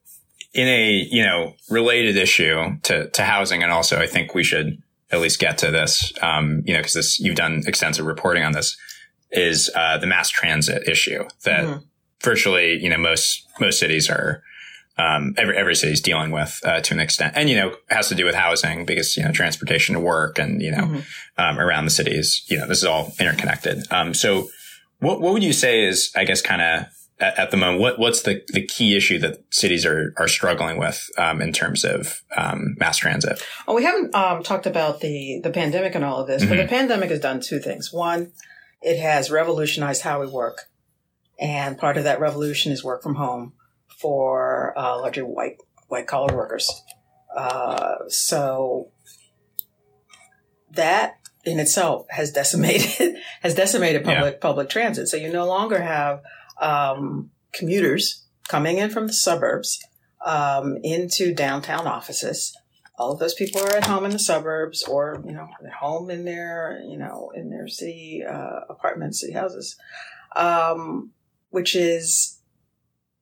in 0.55 0.69
a, 0.69 1.07
you 1.11 1.23
know, 1.23 1.55
related 1.69 2.17
issue 2.17 2.79
to, 2.83 3.09
to 3.11 3.23
housing, 3.23 3.63
and 3.63 3.71
also 3.71 3.99
I 3.99 4.07
think 4.07 4.35
we 4.35 4.43
should 4.43 4.83
at 5.11 5.21
least 5.21 5.39
get 5.39 5.59
to 5.59 5.71
this, 5.71 6.13
um, 6.23 6.63
you 6.65 6.73
know, 6.73 6.81
because 6.81 6.95
this, 6.95 7.21
you've 7.21 7.37
done 7.37 7.63
extensive 7.67 8.07
reporting 8.07 8.43
on 8.43 8.53
this, 8.53 8.77
is 9.31 9.71
uh, 9.75 9.99
the 9.99 10.07
mass 10.07 10.31
transit 10.31 10.89
issue 10.89 11.25
that 11.45 11.65
Mhm. 11.65 11.85
virtually, 12.23 12.73
you 12.83 12.89
know, 12.89 12.97
most, 12.97 13.47
most 13.61 13.79
cities 13.79 14.09
are, 14.09 14.43
um, 14.99 15.35
every, 15.37 15.57
every 15.57 15.75
city's 15.75 16.01
dealing 16.01 16.31
with 16.31 16.61
uh, 16.65 16.81
to 16.81 16.95
an 16.95 17.01
extent. 17.01 17.35
And, 17.37 17.51
you 17.51 17.57
know, 17.57 17.77
has 17.91 18.09
to 18.09 18.15
do 18.15 18.25
with 18.25 18.35
housing 18.35 18.87
because, 18.87 19.17
you 19.17 19.25
know, 19.25 19.33
transportation 19.33 19.95
to 19.95 20.01
work 20.01 20.39
and, 20.39 20.63
you 20.63 20.71
know, 20.71 20.85
Mhm. 20.85 21.05
um, 21.37 21.59
around 21.59 21.85
the 21.85 21.91
cities, 21.91 22.43
you 22.47 22.59
know, 22.59 22.67
this 22.67 22.79
is 22.79 22.85
all 22.85 23.13
interconnected. 23.21 23.85
Um, 23.91 24.15
so 24.15 24.49
what, 25.01 25.21
what 25.21 25.35
would 25.35 25.43
you 25.45 25.53
say 25.53 25.85
is, 25.85 26.11
I 26.17 26.25
guess, 26.25 26.41
kind 26.41 26.63
of 26.63 26.87
at, 27.21 27.39
at 27.39 27.51
the 27.51 27.59
moment, 27.59 27.81
what, 27.81 27.99
what's 27.99 28.23
the, 28.23 28.43
the 28.49 28.65
key 28.67 28.97
issue 28.97 29.19
that 29.19 29.45
cities 29.51 29.85
are, 29.85 30.15
are 30.17 30.29
struggling 30.29 30.79
with, 30.79 31.11
um, 31.19 31.43
in 31.43 31.53
terms 31.53 31.85
of, 31.85 32.23
um, 32.35 32.77
mass 32.79 32.97
transit? 32.97 33.43
Well, 33.67 33.77
we 33.77 33.85
haven't 33.85 34.15
um, 34.15 34.43
talked 34.43 34.67
about 34.67 35.01
the 35.01 35.41
the 35.43 35.51
pandemic 35.51 35.95
and 35.95 36.05
all 36.05 36.21
of 36.21 36.27
this, 36.27 36.45
but 36.45 36.57
the 36.57 36.67
pandemic 36.67 37.11
has 37.11 37.21
done 37.21 37.41
two 37.41 37.59
things. 37.59 37.93
One, 37.93 38.33
it 38.81 38.99
has 38.99 39.31
revolutionized 39.31 40.03
how 40.03 40.21
we 40.21 40.27
work, 40.27 40.71
and 41.39 41.77
part 41.77 41.97
of 41.99 42.05
that 42.05 42.21
revolution 42.21 42.73
is 42.73 42.83
work 42.85 43.03
from 43.03 43.17
home 43.17 43.53
for 44.01 44.77
uh, 44.79 44.99
largely 44.99 45.23
white 45.23 45.57
white 45.89 46.07
collar 46.07 46.35
workers. 46.35 46.71
Uh, 47.35 47.97
so 48.09 48.91
that 50.71 51.17
in 51.45 51.61
itself 51.61 52.07
has 52.11 52.33
decimated 52.33 53.17
has 53.43 53.55
decimated 53.55 54.05
public 54.05 54.41
public 54.41 54.69
transit. 54.69 55.09
So 55.09 55.17
you 55.17 55.33
no 55.33 55.47
longer 55.47 55.81
have 55.81 56.23
um, 56.61 57.31
commuters 57.53 58.25
coming 58.49 58.79
in 58.79 58.91
from 58.91 59.07
the 59.07 59.13
suburbs 59.13 59.85
um, 60.25 60.79
into 60.83 61.35
downtown 61.35 61.87
offices 61.87 62.57
all 62.99 63.13
of 63.13 63.19
those 63.19 63.35
people 63.35 63.61
are 63.61 63.77
at 63.77 63.85
home 63.85 64.05
in 64.05 64.11
the 64.11 64.19
suburbs 64.19 64.83
or 64.85 65.23
you 65.27 65.33
know 65.33 65.49
at 65.65 65.73
home 65.73 66.11
in 66.11 66.25
their 66.25 66.81
you 66.87 66.97
know 66.97 67.31
in 67.35 67.51
their 67.51 67.69
city 67.69 68.23
uh, 68.29 68.61
apartments 68.69 69.21
city 69.21 69.33
houses 69.33 69.77
um, 70.35 71.11
which 71.51 71.75
is 71.75 72.41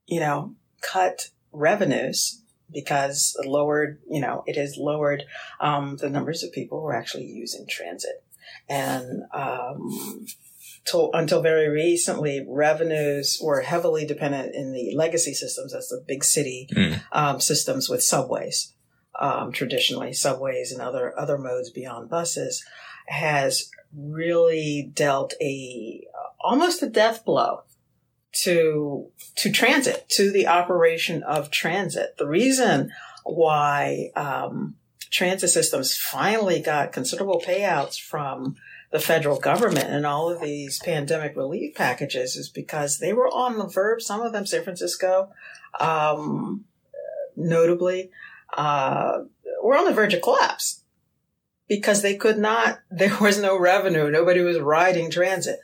you 0.05 0.19
know 0.19 0.55
cut 0.91 1.29
revenues 1.51 2.41
because 2.71 3.37
lowered, 3.45 3.99
you 4.09 4.19
know, 4.19 4.43
it 4.45 4.57
has 4.57 4.77
lowered 4.77 5.23
um, 5.59 5.97
the 5.97 6.09
numbers 6.09 6.43
of 6.43 6.51
people 6.51 6.81
who 6.81 6.87
are 6.87 6.95
actually 6.95 7.25
using 7.25 7.65
transit. 7.67 8.23
And 8.67 9.23
um, 9.33 10.25
to, 10.85 11.09
until 11.13 11.41
very 11.41 11.69
recently, 11.69 12.45
revenues 12.47 13.39
were 13.41 13.61
heavily 13.61 14.05
dependent 14.05 14.55
in 14.55 14.71
the 14.71 14.93
legacy 14.95 15.33
systems, 15.33 15.73
that's 15.73 15.89
the 15.89 16.03
big 16.07 16.23
city 16.23 16.67
mm. 16.71 17.01
um, 17.11 17.39
systems 17.39 17.89
with 17.89 18.03
subways. 18.03 18.73
Um, 19.17 19.53
traditionally, 19.53 20.11
subways 20.11 20.73
and 20.73 20.81
other 20.81 21.17
other 21.17 21.37
modes 21.37 21.69
beyond 21.69 22.09
buses 22.09 22.65
has 23.07 23.69
really 23.95 24.91
dealt 24.93 25.33
a 25.39 26.01
almost 26.43 26.83
a 26.83 26.89
death 26.89 27.23
blow 27.23 27.61
to 28.43 29.07
to 29.35 29.51
transit, 29.51 30.07
to 30.09 30.31
the 30.31 30.47
operation 30.47 31.23
of 31.23 31.51
transit. 31.51 32.15
The 32.17 32.27
reason 32.27 32.91
why 33.23 34.11
um, 34.15 34.75
transit 35.09 35.49
systems 35.49 35.95
finally 35.95 36.61
got 36.61 36.91
considerable 36.91 37.41
payouts 37.45 37.99
from 37.99 38.55
the 38.91 38.99
federal 38.99 39.39
government 39.39 39.89
and 39.89 40.05
all 40.05 40.29
of 40.29 40.41
these 40.41 40.79
pandemic 40.79 41.35
relief 41.35 41.75
packages 41.75 42.35
is 42.35 42.49
because 42.49 42.99
they 42.99 43.13
were 43.13 43.27
on 43.27 43.57
the 43.57 43.67
verge. 43.67 44.01
Some 44.03 44.21
of 44.21 44.31
them, 44.31 44.45
San 44.45 44.63
Francisco, 44.63 45.31
um, 45.79 46.65
notably, 47.35 48.11
uh, 48.55 49.23
were 49.63 49.77
on 49.77 49.85
the 49.85 49.93
verge 49.93 50.13
of 50.13 50.21
collapse 50.21 50.83
because 51.67 52.01
they 52.01 52.15
could 52.15 52.37
not. 52.37 52.79
There 52.91 53.17
was 53.19 53.39
no 53.39 53.59
revenue. 53.59 54.09
Nobody 54.09 54.41
was 54.41 54.59
riding 54.59 55.11
transit. 55.11 55.59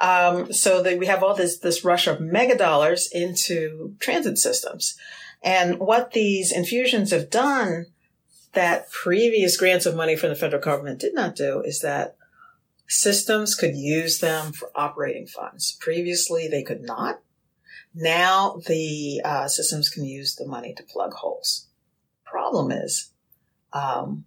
Um, 0.00 0.52
so 0.52 0.82
that 0.82 0.98
we 0.98 1.06
have 1.06 1.22
all 1.22 1.34
this, 1.36 1.58
this 1.58 1.84
rush 1.84 2.08
of 2.08 2.20
mega 2.20 2.56
dollars 2.56 3.08
into 3.12 3.94
transit 4.00 4.38
systems. 4.38 4.96
And 5.40 5.78
what 5.78 6.12
these 6.12 6.50
infusions 6.50 7.12
have 7.12 7.30
done 7.30 7.86
that 8.54 8.90
previous 8.90 9.56
grants 9.56 9.86
of 9.86 9.94
money 9.94 10.16
from 10.16 10.30
the 10.30 10.34
federal 10.36 10.62
government 10.62 11.00
did 11.00 11.14
not 11.14 11.36
do 11.36 11.60
is 11.60 11.80
that 11.80 12.16
systems 12.88 13.54
could 13.54 13.76
use 13.76 14.18
them 14.18 14.52
for 14.52 14.70
operating 14.74 15.26
funds. 15.26 15.76
Previously, 15.80 16.48
they 16.48 16.62
could 16.62 16.82
not. 16.82 17.20
Now 17.94 18.60
the 18.66 19.20
uh, 19.24 19.48
systems 19.48 19.88
can 19.88 20.04
use 20.04 20.34
the 20.34 20.46
money 20.46 20.74
to 20.74 20.82
plug 20.82 21.14
holes. 21.14 21.68
Problem 22.24 22.72
is, 22.72 23.10
um, 23.72 24.24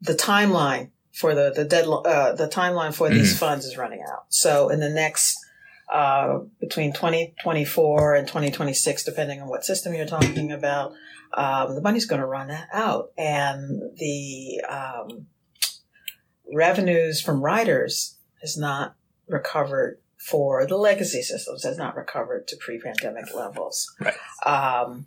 the 0.00 0.14
timeline 0.14 0.90
for 1.18 1.34
the 1.34 1.52
the 1.54 1.64
deadline 1.64 2.06
uh, 2.06 2.32
the 2.32 2.48
timeline 2.48 2.94
for 2.94 3.10
these 3.10 3.34
mm. 3.34 3.38
funds 3.38 3.64
is 3.64 3.76
running 3.76 4.02
out. 4.08 4.26
So 4.28 4.68
in 4.68 4.78
the 4.78 4.88
next 4.88 5.36
uh, 5.92 6.40
between 6.60 6.92
2024 6.92 8.14
and 8.14 8.28
2026, 8.28 9.04
depending 9.04 9.40
on 9.40 9.48
what 9.48 9.64
system 9.64 9.94
you're 9.94 10.06
talking 10.06 10.52
about, 10.52 10.92
um, 11.34 11.74
the 11.74 11.80
money's 11.80 12.06
going 12.06 12.20
to 12.20 12.26
run 12.26 12.56
out, 12.72 13.10
and 13.18 13.82
the 13.96 14.62
um, 14.68 15.26
revenues 16.54 17.20
from 17.20 17.42
riders 17.42 18.16
has 18.40 18.56
not 18.56 18.94
recovered 19.26 19.98
for 20.18 20.66
the 20.66 20.76
legacy 20.76 21.22
systems 21.22 21.64
has 21.64 21.78
not 21.78 21.96
recovered 21.96 22.46
to 22.48 22.56
pre-pandemic 22.56 23.34
levels. 23.34 23.94
Right. 24.00 24.14
Um, 24.44 25.06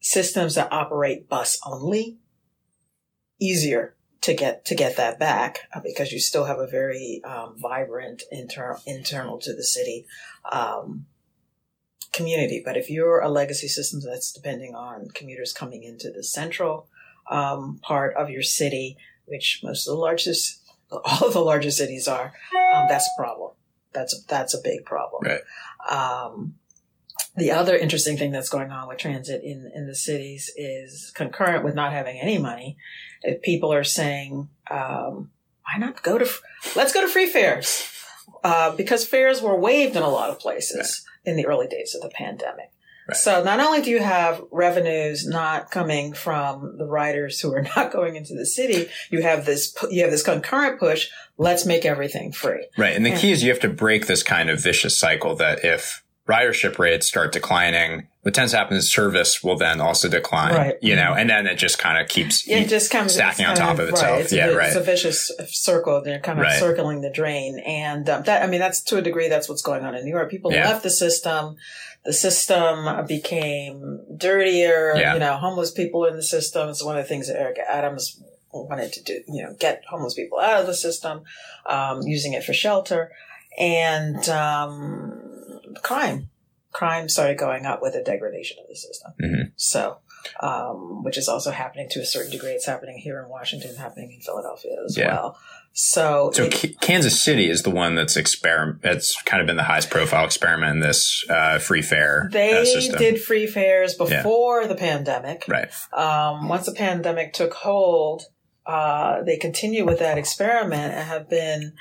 systems 0.00 0.54
that 0.54 0.72
operate 0.72 1.28
bus 1.28 1.58
only 1.66 2.18
easier 3.40 3.93
to 4.24 4.32
get 4.32 4.64
to 4.64 4.74
get 4.74 4.96
that 4.96 5.18
back 5.18 5.58
uh, 5.74 5.80
because 5.80 6.10
you 6.10 6.18
still 6.18 6.44
have 6.44 6.58
a 6.58 6.66
very 6.66 7.20
um, 7.24 7.56
vibrant 7.58 8.22
internal 8.32 8.80
internal 8.86 9.38
to 9.38 9.52
the 9.52 9.62
city 9.62 10.06
um, 10.50 11.04
community. 12.10 12.62
But 12.64 12.78
if 12.78 12.88
you're 12.88 13.20
a 13.20 13.28
legacy 13.28 13.68
system 13.68 14.00
that's 14.00 14.32
depending 14.32 14.74
on 14.74 15.08
commuters 15.10 15.52
coming 15.52 15.82
into 15.82 16.10
the 16.10 16.24
central 16.24 16.88
um, 17.30 17.78
part 17.82 18.16
of 18.16 18.30
your 18.30 18.42
city, 18.42 18.96
which 19.26 19.60
most 19.62 19.86
of 19.86 19.92
the 19.92 20.00
largest 20.00 20.62
all 20.90 21.28
of 21.28 21.34
the 21.34 21.44
largest 21.44 21.76
cities 21.76 22.08
are, 22.08 22.32
um, 22.74 22.86
that's 22.88 23.06
a 23.06 23.20
problem. 23.20 23.52
That's 23.92 24.14
a, 24.14 24.26
that's 24.26 24.54
a 24.54 24.62
big 24.64 24.86
problem. 24.86 25.22
Right. 25.22 25.40
The 27.36 27.50
other 27.50 27.76
interesting 27.76 28.16
thing 28.16 28.30
that's 28.30 28.48
going 28.48 28.70
on 28.70 28.86
with 28.88 28.98
transit 28.98 29.42
in, 29.42 29.70
in 29.74 29.86
the 29.86 29.94
cities 29.94 30.52
is 30.56 31.12
concurrent 31.14 31.64
with 31.64 31.74
not 31.74 31.92
having 31.92 32.18
any 32.20 32.38
money. 32.38 32.76
If 33.22 33.42
people 33.42 33.72
are 33.72 33.84
saying, 33.84 34.48
um, 34.70 35.30
why 35.64 35.78
not 35.78 36.02
go 36.02 36.18
to, 36.18 36.28
let's 36.76 36.92
go 36.92 37.00
to 37.00 37.08
free 37.08 37.26
fares. 37.26 37.90
Uh, 38.44 38.74
because 38.76 39.04
fares 39.04 39.42
were 39.42 39.58
waived 39.58 39.96
in 39.96 40.02
a 40.02 40.08
lot 40.08 40.30
of 40.30 40.38
places 40.38 41.04
right. 41.26 41.30
in 41.30 41.36
the 41.36 41.46
early 41.46 41.66
days 41.66 41.94
of 41.94 42.02
the 42.02 42.10
pandemic. 42.14 42.70
Right. 43.08 43.16
So 43.16 43.42
not 43.42 43.60
only 43.60 43.82
do 43.82 43.90
you 43.90 44.02
have 44.02 44.42
revenues 44.50 45.26
not 45.26 45.70
coming 45.70 46.14
from 46.14 46.76
the 46.78 46.86
riders 46.86 47.40
who 47.40 47.52
are 47.52 47.62
not 47.76 47.92
going 47.92 48.16
into 48.16 48.34
the 48.34 48.46
city, 48.46 48.88
you 49.10 49.22
have 49.22 49.44
this 49.44 49.74
you 49.90 50.02
have 50.02 50.10
this 50.10 50.22
concurrent 50.22 50.78
push. 50.78 51.08
Let's 51.36 51.66
make 51.66 51.84
everything 51.84 52.32
free. 52.32 52.66
Right, 52.78 52.94
and 52.94 53.04
the 53.04 53.10
and, 53.10 53.20
key 53.20 53.32
is 53.32 53.42
you 53.42 53.50
have 53.50 53.60
to 53.60 53.68
break 53.68 54.06
this 54.06 54.22
kind 54.22 54.48
of 54.48 54.62
vicious 54.62 54.98
cycle 54.98 55.34
that 55.36 55.64
if 55.64 56.03
ridership 56.28 56.78
rates 56.78 57.06
start 57.06 57.32
declining, 57.32 58.06
what 58.22 58.32
tends 58.32 58.52
to 58.52 58.58
happen 58.58 58.76
is 58.76 58.90
service 58.90 59.44
will 59.44 59.58
then 59.58 59.80
also 59.80 60.08
decline, 60.08 60.54
right. 60.54 60.74
you 60.80 60.96
know, 60.96 61.12
and 61.12 61.28
then 61.28 61.46
it 61.46 61.56
just 61.56 61.78
kind 61.78 62.02
of 62.02 62.08
keeps 62.08 62.48
it 62.48 62.68
just 62.68 62.90
comes 62.90 63.12
stacking 63.12 63.44
on 63.44 63.54
top 63.54 63.74
of, 63.74 63.80
of 63.80 63.88
itself. 63.90 64.12
Right. 64.12 64.20
It's 64.22 64.32
yeah, 64.32 64.46
a, 64.46 64.56
right. 64.56 64.68
It's 64.68 64.76
a 64.76 64.80
vicious 64.80 65.30
circle. 65.48 66.00
They're 66.02 66.20
kind 66.20 66.38
of 66.38 66.44
right. 66.44 66.58
circling 66.58 67.02
the 67.02 67.10
drain. 67.10 67.58
And 67.58 68.08
um, 68.08 68.22
that, 68.22 68.42
I 68.42 68.46
mean, 68.46 68.60
that's 68.60 68.80
to 68.84 68.96
a 68.96 69.02
degree, 69.02 69.28
that's 69.28 69.48
what's 69.48 69.60
going 69.60 69.84
on 69.84 69.94
in 69.94 70.04
New 70.04 70.10
York. 70.10 70.30
People 70.30 70.52
yeah. 70.52 70.68
left 70.68 70.82
the 70.82 70.90
system. 70.90 71.56
The 72.06 72.14
system 72.14 73.06
became 73.06 74.00
dirtier. 74.16 74.94
Yeah. 74.96 75.14
You 75.14 75.20
know, 75.20 75.36
homeless 75.36 75.72
people 75.72 76.06
in 76.06 76.16
the 76.16 76.22
system. 76.22 76.70
It's 76.70 76.82
one 76.82 76.96
of 76.96 77.04
the 77.04 77.08
things 77.08 77.28
that 77.28 77.38
Eric 77.38 77.58
Adams 77.68 78.22
wanted 78.50 78.94
to 78.94 79.02
do, 79.02 79.20
you 79.28 79.42
know, 79.42 79.54
get 79.58 79.82
homeless 79.90 80.14
people 80.14 80.38
out 80.38 80.60
of 80.60 80.66
the 80.66 80.74
system, 80.74 81.24
um, 81.66 82.00
using 82.02 82.32
it 82.32 82.44
for 82.44 82.54
shelter 82.54 83.10
and, 83.58 84.28
um, 84.30 85.20
crime 85.82 86.30
crime 86.74 87.08
started 87.08 87.38
going 87.38 87.64
up 87.64 87.80
with 87.80 87.94
the 87.94 88.02
degradation 88.02 88.58
of 88.60 88.68
the 88.68 88.76
system. 88.76 89.12
Mm-hmm. 89.22 89.42
So, 89.56 89.98
um, 90.40 91.02
which 91.02 91.16
is 91.16 91.28
also 91.28 91.50
happening 91.50 91.88
to 91.92 92.00
a 92.00 92.04
certain 92.04 92.32
degree. 92.32 92.50
It's 92.50 92.66
happening 92.66 92.98
here 92.98 93.22
in 93.22 93.30
Washington, 93.30 93.76
happening 93.76 94.12
in 94.12 94.20
Philadelphia 94.20 94.76
as 94.84 94.98
yeah. 94.98 95.06
well. 95.06 95.38
So, 95.72 96.30
so 96.34 96.44
it, 96.44 96.80
Kansas 96.80 97.18
City 97.18 97.48
is 97.48 97.62
the 97.62 97.70
one 97.70 97.94
that's 97.94 98.16
experiment. 98.16 98.82
That's 98.82 99.20
kind 99.22 99.40
of 99.40 99.46
been 99.46 99.56
the 99.56 99.62
highest 99.62 99.90
profile 99.90 100.24
experiment 100.24 100.72
in 100.72 100.80
this 100.80 101.24
uh, 101.30 101.58
free 101.58 101.82
fare. 101.82 102.26
Uh, 102.26 102.32
they 102.32 102.60
uh, 102.60 102.98
did 102.98 103.20
free 103.20 103.46
fares 103.46 103.94
before 103.94 104.62
yeah. 104.62 104.68
the 104.68 104.74
pandemic. 104.74 105.44
Right. 105.48 105.72
Um, 105.92 106.48
once 106.48 106.66
the 106.66 106.74
pandemic 106.74 107.32
took 107.32 107.54
hold, 107.54 108.24
uh, 108.66 109.22
they 109.22 109.36
continue 109.36 109.84
with 109.84 110.00
that 110.00 110.18
experiment 110.18 110.94
and 110.94 111.08
have 111.08 111.28
been 111.28 111.72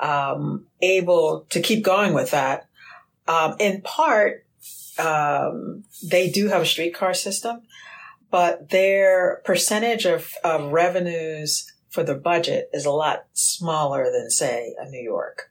um, 0.00 0.66
able 0.80 1.46
to 1.50 1.60
keep 1.60 1.84
going 1.84 2.14
with 2.14 2.30
that 2.30 2.69
um, 3.26 3.56
in 3.58 3.82
part, 3.82 4.46
um, 4.98 5.84
they 6.02 6.30
do 6.30 6.48
have 6.48 6.62
a 6.62 6.66
streetcar 6.66 7.14
system, 7.14 7.62
but 8.30 8.70
their 8.70 9.42
percentage 9.44 10.04
of, 10.04 10.32
of 10.44 10.72
revenues 10.72 11.72
for 11.88 12.04
the 12.04 12.14
budget 12.14 12.70
is 12.72 12.84
a 12.84 12.90
lot 12.90 13.26
smaller 13.32 14.10
than, 14.10 14.30
say, 14.30 14.74
a 14.78 14.88
New 14.88 15.02
York 15.02 15.50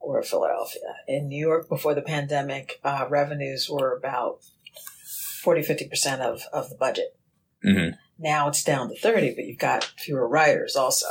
or 0.00 0.22
Philadelphia. 0.22 0.94
In 1.06 1.28
New 1.28 1.38
York, 1.40 1.68
before 1.68 1.94
the 1.94 2.02
pandemic, 2.02 2.80
uh, 2.84 3.06
revenues 3.08 3.68
were 3.70 3.96
about 3.96 4.40
40, 5.42 5.62
50% 5.62 6.20
of, 6.20 6.42
of 6.52 6.68
the 6.70 6.76
budget. 6.76 7.16
Mm-hmm. 7.64 7.96
Now 8.18 8.48
it's 8.48 8.64
down 8.64 8.88
to 8.88 8.98
30, 8.98 9.34
but 9.34 9.44
you've 9.44 9.58
got 9.58 9.84
fewer 9.84 10.26
riders 10.26 10.74
also. 10.74 11.06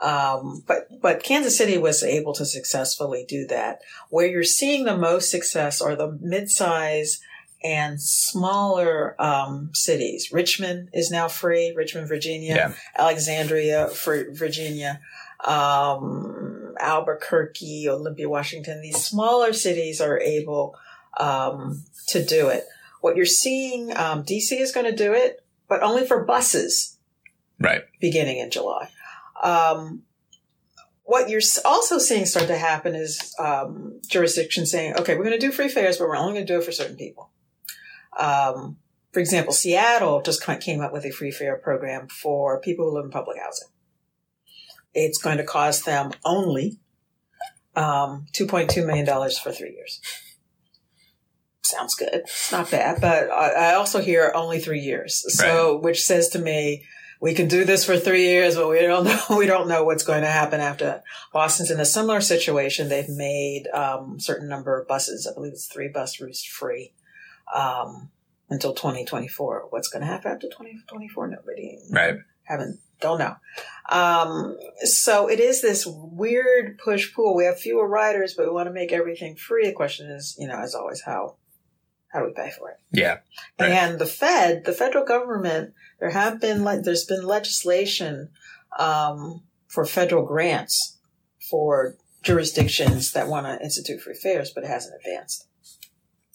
Um, 0.00 0.62
but 0.66 0.88
but 1.00 1.22
Kansas 1.22 1.56
City 1.56 1.78
was 1.78 2.02
able 2.02 2.32
to 2.34 2.44
successfully 2.44 3.24
do 3.28 3.46
that. 3.48 3.80
Where 4.08 4.26
you're 4.26 4.44
seeing 4.44 4.84
the 4.84 4.96
most 4.96 5.30
success 5.30 5.80
are 5.80 5.96
the 5.96 6.18
mid-size 6.20 7.20
and 7.64 8.00
smaller 8.00 9.20
um, 9.22 9.70
cities. 9.72 10.30
Richmond 10.32 10.90
is 10.92 11.10
now 11.10 11.28
free. 11.28 11.72
Richmond, 11.76 12.08
Virginia. 12.08 12.54
Yeah. 12.54 12.72
Alexandria, 12.96 13.90
Virginia. 14.32 15.00
Um, 15.44 16.74
Albuquerque, 16.78 17.88
Olympia, 17.88 18.28
Washington. 18.28 18.80
These 18.80 19.04
smaller 19.04 19.52
cities 19.52 20.00
are 20.00 20.18
able 20.18 20.76
um, 21.18 21.84
to 22.08 22.24
do 22.24 22.48
it. 22.48 22.64
What 23.00 23.16
you're 23.16 23.26
seeing, 23.26 23.96
um, 23.96 24.24
DC 24.24 24.52
is 24.52 24.72
going 24.72 24.86
to 24.86 24.96
do 24.96 25.12
it, 25.12 25.44
but 25.68 25.82
only 25.82 26.06
for 26.06 26.24
buses. 26.24 26.96
Right. 27.58 27.82
Beginning 28.00 28.38
in 28.38 28.50
July. 28.50 28.88
Um, 29.42 30.02
what 31.04 31.28
you're 31.28 31.40
also 31.64 31.98
seeing 31.98 32.26
start 32.26 32.46
to 32.46 32.56
happen 32.56 32.94
is 32.94 33.34
um, 33.38 34.00
jurisdictions 34.08 34.70
saying, 34.70 34.94
okay, 34.98 35.16
we're 35.16 35.24
going 35.24 35.38
to 35.38 35.46
do 35.46 35.52
free 35.52 35.68
fares, 35.68 35.98
but 35.98 36.08
we're 36.08 36.16
only 36.16 36.34
going 36.34 36.46
to 36.46 36.52
do 36.52 36.58
it 36.58 36.64
for 36.64 36.72
certain 36.72 36.96
people. 36.96 37.30
Um, 38.18 38.78
for 39.12 39.20
example, 39.20 39.52
Seattle 39.52 40.22
just 40.22 40.42
came 40.60 40.80
up 40.80 40.92
with 40.92 41.04
a 41.04 41.10
free 41.10 41.30
fare 41.30 41.56
program 41.56 42.08
for 42.08 42.60
people 42.60 42.88
who 42.88 42.96
live 42.96 43.04
in 43.04 43.10
public 43.10 43.38
housing. 43.38 43.68
It's 44.94 45.18
going 45.18 45.38
to 45.38 45.44
cost 45.44 45.84
them 45.84 46.12
only 46.24 46.78
um, 47.74 48.26
$2.2 48.32 48.86
million 48.86 49.06
for 49.06 49.52
three 49.52 49.72
years. 49.72 50.00
sounds 51.62 51.94
good. 51.94 52.10
It's 52.12 52.52
not 52.52 52.70
bad, 52.70 53.00
but 53.00 53.30
I, 53.30 53.70
I 53.70 53.74
also 53.74 54.00
hear 54.00 54.32
only 54.34 54.60
three 54.60 54.80
years. 54.80 55.24
So, 55.28 55.74
right. 55.74 55.82
which 55.82 56.04
says 56.04 56.28
to 56.30 56.38
me, 56.38 56.84
we 57.22 57.34
can 57.34 57.46
do 57.46 57.64
this 57.64 57.84
for 57.84 57.96
three 57.96 58.24
years, 58.24 58.56
but 58.56 58.68
we 58.68 58.80
don't 58.80 59.04
know, 59.30 59.36
we 59.38 59.46
don't 59.46 59.68
know 59.68 59.84
what's 59.84 60.02
going 60.02 60.22
to 60.22 60.28
happen 60.28 60.60
after. 60.60 61.02
Boston's 61.32 61.70
in 61.70 61.78
a 61.78 61.84
similar 61.84 62.20
situation. 62.20 62.88
They've 62.88 63.08
made, 63.08 63.68
um, 63.68 64.18
certain 64.18 64.48
number 64.48 64.78
of 64.78 64.88
buses. 64.88 65.26
I 65.26 65.32
believe 65.32 65.52
it's 65.52 65.66
three 65.66 65.88
bus 65.88 66.20
routes 66.20 66.44
free, 66.44 66.92
um, 67.54 68.10
until 68.50 68.74
2024. 68.74 69.68
What's 69.70 69.88
going 69.88 70.00
to 70.00 70.06
happen 70.06 70.32
after 70.32 70.48
2024? 70.48 71.28
Nobody. 71.28 71.78
Right. 71.92 72.16
Haven't, 72.42 72.80
don't 73.00 73.20
know. 73.20 73.36
Um, 73.88 74.58
so 74.80 75.30
it 75.30 75.38
is 75.38 75.62
this 75.62 75.86
weird 75.86 76.76
push 76.78 77.14
pull. 77.14 77.36
We 77.36 77.44
have 77.44 77.60
fewer 77.60 77.86
riders, 77.86 78.34
but 78.34 78.46
we 78.46 78.52
want 78.52 78.66
to 78.66 78.72
make 78.72 78.92
everything 78.92 79.36
free. 79.36 79.66
The 79.66 79.72
question 79.72 80.10
is, 80.10 80.36
you 80.40 80.48
know, 80.48 80.58
as 80.58 80.74
always, 80.74 81.02
how, 81.02 81.36
how 82.12 82.20
do 82.20 82.26
we 82.26 82.32
pay 82.32 82.50
for 82.50 82.70
it? 82.70 82.76
Yeah. 82.92 83.18
Right. 83.58 83.70
And 83.70 83.98
the 83.98 84.06
Fed, 84.06 84.64
the 84.64 84.72
federal 84.72 85.04
government, 85.04 85.74
there 85.98 86.10
have 86.10 86.40
been 86.40 86.62
like 86.62 86.82
there's 86.82 87.04
been 87.04 87.24
legislation 87.26 88.28
um, 88.78 89.42
for 89.68 89.84
federal 89.84 90.24
grants 90.24 90.98
for 91.50 91.96
jurisdictions 92.22 93.12
that 93.12 93.28
want 93.28 93.46
to 93.46 93.62
institute 93.64 94.00
free 94.00 94.14
fares, 94.14 94.52
but 94.54 94.64
it 94.64 94.68
hasn't 94.68 94.94
advanced. 94.96 95.46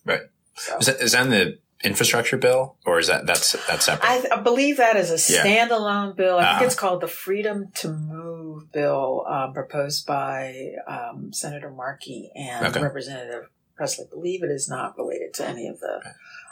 Right. 0.04 0.22
So. 0.56 0.78
Is, 0.78 0.86
that, 0.88 1.02
is 1.02 1.12
that 1.12 1.26
in 1.26 1.30
the 1.30 1.60
infrastructure 1.84 2.38
bill, 2.38 2.78
or 2.86 2.98
is 2.98 3.08
that 3.08 3.28
that's 3.28 3.52
that's 3.68 3.86
separate? 3.86 4.08
I, 4.08 4.38
I 4.38 4.42
believe 4.42 4.78
that 4.78 4.96
is 4.96 5.12
a 5.12 5.16
standalone 5.16 6.08
yeah. 6.08 6.14
bill. 6.16 6.38
I 6.38 6.42
uh-huh. 6.42 6.60
think 6.60 6.72
it's 6.72 6.80
called 6.80 7.02
the 7.02 7.08
Freedom 7.08 7.68
to 7.76 7.90
Move 7.90 8.72
bill, 8.72 9.26
um, 9.30 9.54
proposed 9.54 10.08
by 10.08 10.72
um, 10.88 11.32
Senator 11.34 11.70
Markey 11.70 12.32
and 12.36 12.66
okay. 12.66 12.82
Representative 12.82 13.50
Pressley. 13.78 14.06
I 14.06 14.10
believe 14.10 14.44
it 14.44 14.52
is 14.52 14.68
not 14.68 14.98
related 14.98 15.34
to 15.36 15.48
any 15.48 15.68
of 15.68 15.80
the 15.80 16.02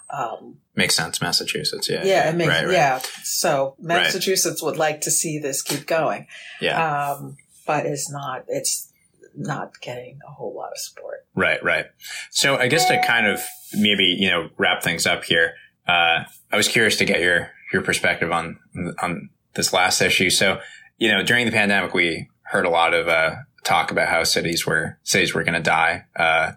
um, 0.09 0.57
makes 0.75 0.95
sense, 0.95 1.21
Massachusetts. 1.21 1.89
Yeah, 1.89 2.05
yeah, 2.05 2.29
it 2.29 2.35
makes 2.35 2.49
right, 2.49 2.65
right. 2.65 2.73
yeah. 2.73 2.99
So 3.23 3.75
Massachusetts 3.79 4.61
right. 4.61 4.69
would 4.69 4.77
like 4.77 5.01
to 5.01 5.11
see 5.11 5.39
this 5.39 5.61
keep 5.61 5.87
going. 5.87 6.27
Yeah, 6.61 7.11
um, 7.11 7.37
but 7.65 7.85
it's 7.85 8.11
not. 8.11 8.45
It's 8.47 8.91
not 9.35 9.81
getting 9.81 10.19
a 10.27 10.31
whole 10.31 10.55
lot 10.55 10.71
of 10.71 10.77
support. 10.77 11.25
Right, 11.35 11.61
right. 11.63 11.87
So 12.29 12.55
I 12.55 12.67
guess 12.67 12.85
to 12.85 13.01
kind 13.05 13.27
of 13.27 13.41
maybe 13.73 14.05
you 14.05 14.29
know 14.29 14.49
wrap 14.57 14.83
things 14.83 15.05
up 15.05 15.23
here, 15.23 15.53
uh, 15.87 16.23
I 16.51 16.57
was 16.57 16.67
curious 16.67 16.97
to 16.97 17.05
get 17.05 17.19
your 17.19 17.51
your 17.73 17.81
perspective 17.81 18.31
on 18.31 18.59
on 19.01 19.29
this 19.55 19.73
last 19.73 20.01
issue. 20.01 20.29
So 20.29 20.59
you 20.97 21.11
know 21.11 21.23
during 21.23 21.45
the 21.45 21.51
pandemic, 21.51 21.93
we 21.93 22.29
heard 22.43 22.65
a 22.65 22.69
lot 22.69 22.93
of 22.93 23.07
uh, 23.07 23.35
talk 23.63 23.91
about 23.91 24.07
how 24.07 24.23
cities 24.23 24.65
were 24.65 24.99
cities 25.03 25.33
were 25.33 25.43
going 25.43 25.55
to 25.55 25.63
die, 25.67 26.05
uh, 26.15 26.51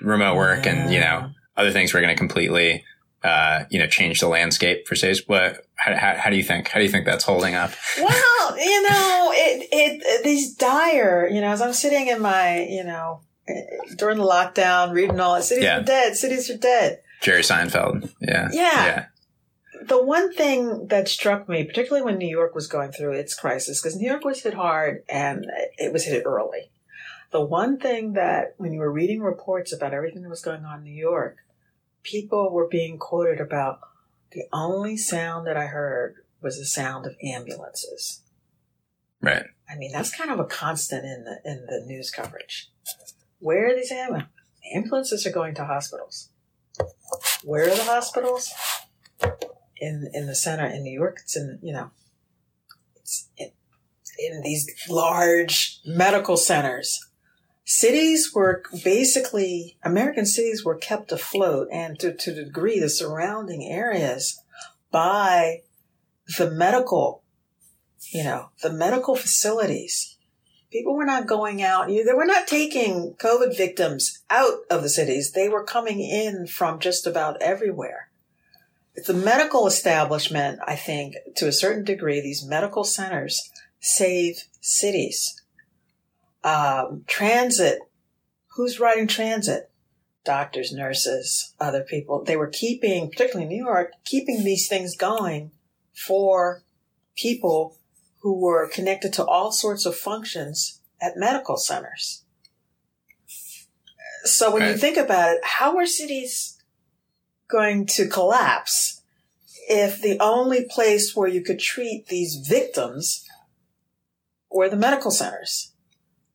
remote 0.00 0.36
work, 0.36 0.66
yeah. 0.66 0.72
and 0.72 0.92
you 0.92 1.00
know 1.00 1.30
other 1.56 1.70
things 1.70 1.92
were 1.92 2.00
going 2.00 2.14
to 2.14 2.18
completely, 2.18 2.84
uh, 3.22 3.64
you 3.70 3.78
know, 3.78 3.86
change 3.86 4.20
the 4.20 4.28
landscape 4.28 4.86
for 4.86 4.94
cities. 4.94 5.26
What, 5.26 5.64
how, 5.76 5.94
how, 5.94 6.14
how, 6.14 6.30
do 6.30 6.36
you 6.36 6.42
think, 6.42 6.68
how 6.68 6.80
do 6.80 6.84
you 6.84 6.90
think 6.90 7.06
that's 7.06 7.24
holding 7.24 7.54
up? 7.54 7.72
Well, 7.98 8.58
you 8.58 8.82
know, 8.82 9.32
it, 9.34 9.68
it, 9.72 10.24
these 10.24 10.54
dire, 10.54 11.28
you 11.30 11.40
know, 11.40 11.48
as 11.48 11.60
I'm 11.60 11.72
sitting 11.72 12.08
in 12.08 12.20
my, 12.20 12.66
you 12.68 12.84
know, 12.84 13.20
during 13.96 14.18
the 14.18 14.24
lockdown, 14.24 14.92
reading 14.92 15.20
all 15.20 15.34
that, 15.34 15.44
cities 15.44 15.64
yeah. 15.64 15.78
are 15.78 15.84
dead, 15.84 16.16
cities 16.16 16.50
are 16.50 16.58
dead. 16.58 17.00
Jerry 17.20 17.42
Seinfeld. 17.42 18.12
Yeah. 18.20 18.48
Yeah. 18.52 18.86
Yeah 18.86 19.06
the 19.86 20.02
one 20.02 20.32
thing 20.32 20.86
that 20.88 21.08
struck 21.08 21.48
me, 21.48 21.64
particularly 21.64 22.02
when 22.02 22.16
New 22.16 22.28
York 22.28 22.54
was 22.54 22.66
going 22.66 22.90
through 22.92 23.12
its 23.12 23.34
crisis, 23.34 23.82
because 23.82 23.96
New 23.96 24.08
York 24.08 24.24
was 24.24 24.42
hit 24.42 24.54
hard 24.54 25.02
and 25.08 25.46
it 25.76 25.92
was 25.92 26.04
hit 26.04 26.22
early. 26.24 26.70
The 27.34 27.44
one 27.44 27.78
thing 27.78 28.12
that 28.12 28.54
when 28.58 28.72
you 28.72 28.78
were 28.78 28.92
reading 28.92 29.20
reports 29.20 29.72
about 29.72 29.92
everything 29.92 30.22
that 30.22 30.28
was 30.28 30.40
going 30.40 30.64
on 30.64 30.78
in 30.78 30.84
New 30.84 30.94
York, 30.94 31.38
people 32.04 32.52
were 32.52 32.68
being 32.68 32.96
quoted 32.96 33.40
about 33.40 33.80
the 34.30 34.44
only 34.52 34.96
sound 34.96 35.44
that 35.48 35.56
I 35.56 35.66
heard 35.66 36.14
was 36.40 36.58
the 36.58 36.64
sound 36.64 37.06
of 37.06 37.16
ambulances. 37.20 38.22
Right. 39.20 39.46
I 39.68 39.74
mean, 39.74 39.90
that's 39.90 40.14
kind 40.14 40.30
of 40.30 40.38
a 40.38 40.44
constant 40.44 41.04
in 41.04 41.24
the 41.24 41.40
in 41.44 41.66
the 41.66 41.84
news 41.84 42.12
coverage. 42.12 42.70
Where 43.40 43.66
are 43.66 43.74
these 43.74 43.90
ambulances? 43.90 44.30
Ambulances 44.72 45.26
are 45.26 45.32
going 45.32 45.56
to 45.56 45.64
hospitals. 45.64 46.30
Where 47.42 47.64
are 47.64 47.74
the 47.74 47.82
hospitals? 47.82 48.48
In 49.78 50.08
in 50.12 50.28
the 50.28 50.36
center 50.36 50.66
in 50.66 50.84
New 50.84 50.96
York. 50.96 51.18
It's 51.24 51.36
in 51.36 51.58
you 51.64 51.72
know, 51.72 51.90
it's 52.94 53.28
in, 53.36 53.50
in 54.20 54.42
these 54.42 54.70
large 54.88 55.80
medical 55.84 56.36
centers 56.36 57.04
cities 57.64 58.32
were 58.34 58.62
basically 58.84 59.76
American 59.82 60.26
cities 60.26 60.64
were 60.64 60.76
kept 60.76 61.12
afloat 61.12 61.68
and 61.72 61.98
to, 61.98 62.12
to 62.14 62.30
a 62.30 62.44
degree 62.44 62.78
the 62.78 62.88
surrounding 62.88 63.64
areas 63.64 64.40
by 64.90 65.62
the 66.38 66.50
medical, 66.50 67.22
you 68.12 68.22
know, 68.22 68.50
the 68.62 68.72
medical 68.72 69.16
facilities. 69.16 70.16
People 70.70 70.94
were 70.94 71.04
not 71.04 71.26
going 71.26 71.62
out. 71.62 71.86
They 71.88 72.04
were 72.14 72.24
not 72.24 72.48
taking 72.48 73.14
COVID 73.14 73.56
victims 73.56 74.22
out 74.28 74.60
of 74.70 74.82
the 74.82 74.88
cities. 74.88 75.32
They 75.32 75.48
were 75.48 75.64
coming 75.64 76.00
in 76.00 76.46
from 76.46 76.80
just 76.80 77.06
about 77.06 77.40
everywhere. 77.40 78.08
The 79.06 79.14
medical 79.14 79.66
establishment, 79.66 80.58
I 80.66 80.76
think, 80.76 81.14
to 81.36 81.48
a 81.48 81.52
certain 81.52 81.84
degree, 81.84 82.20
these 82.20 82.44
medical 82.44 82.84
centers 82.84 83.50
save 83.80 84.44
cities 84.60 85.40
um, 86.44 87.04
transit. 87.06 87.80
Who's 88.54 88.78
riding 88.78 89.08
transit? 89.08 89.70
Doctors, 90.24 90.72
nurses, 90.72 91.54
other 91.58 91.82
people. 91.82 92.22
They 92.22 92.36
were 92.36 92.46
keeping, 92.46 93.10
particularly 93.10 93.44
in 93.44 93.48
New 93.48 93.64
York, 93.64 93.92
keeping 94.04 94.44
these 94.44 94.68
things 94.68 94.96
going 94.96 95.50
for 95.92 96.62
people 97.16 97.76
who 98.20 98.40
were 98.40 98.68
connected 98.68 99.12
to 99.14 99.24
all 99.24 99.52
sorts 99.52 99.84
of 99.84 99.96
functions 99.96 100.80
at 101.00 101.16
medical 101.16 101.56
centers. 101.56 102.22
So 104.24 104.50
when 104.50 104.62
okay. 104.62 104.72
you 104.72 104.78
think 104.78 104.96
about 104.96 105.34
it, 105.34 105.40
how 105.44 105.76
are 105.76 105.86
cities 105.86 106.62
going 107.48 107.84
to 107.86 108.08
collapse 108.08 109.02
if 109.68 110.00
the 110.00 110.18
only 110.20 110.64
place 110.64 111.14
where 111.14 111.28
you 111.28 111.42
could 111.42 111.58
treat 111.58 112.06
these 112.06 112.36
victims 112.36 113.28
were 114.50 114.70
the 114.70 114.76
medical 114.76 115.10
centers? 115.10 115.73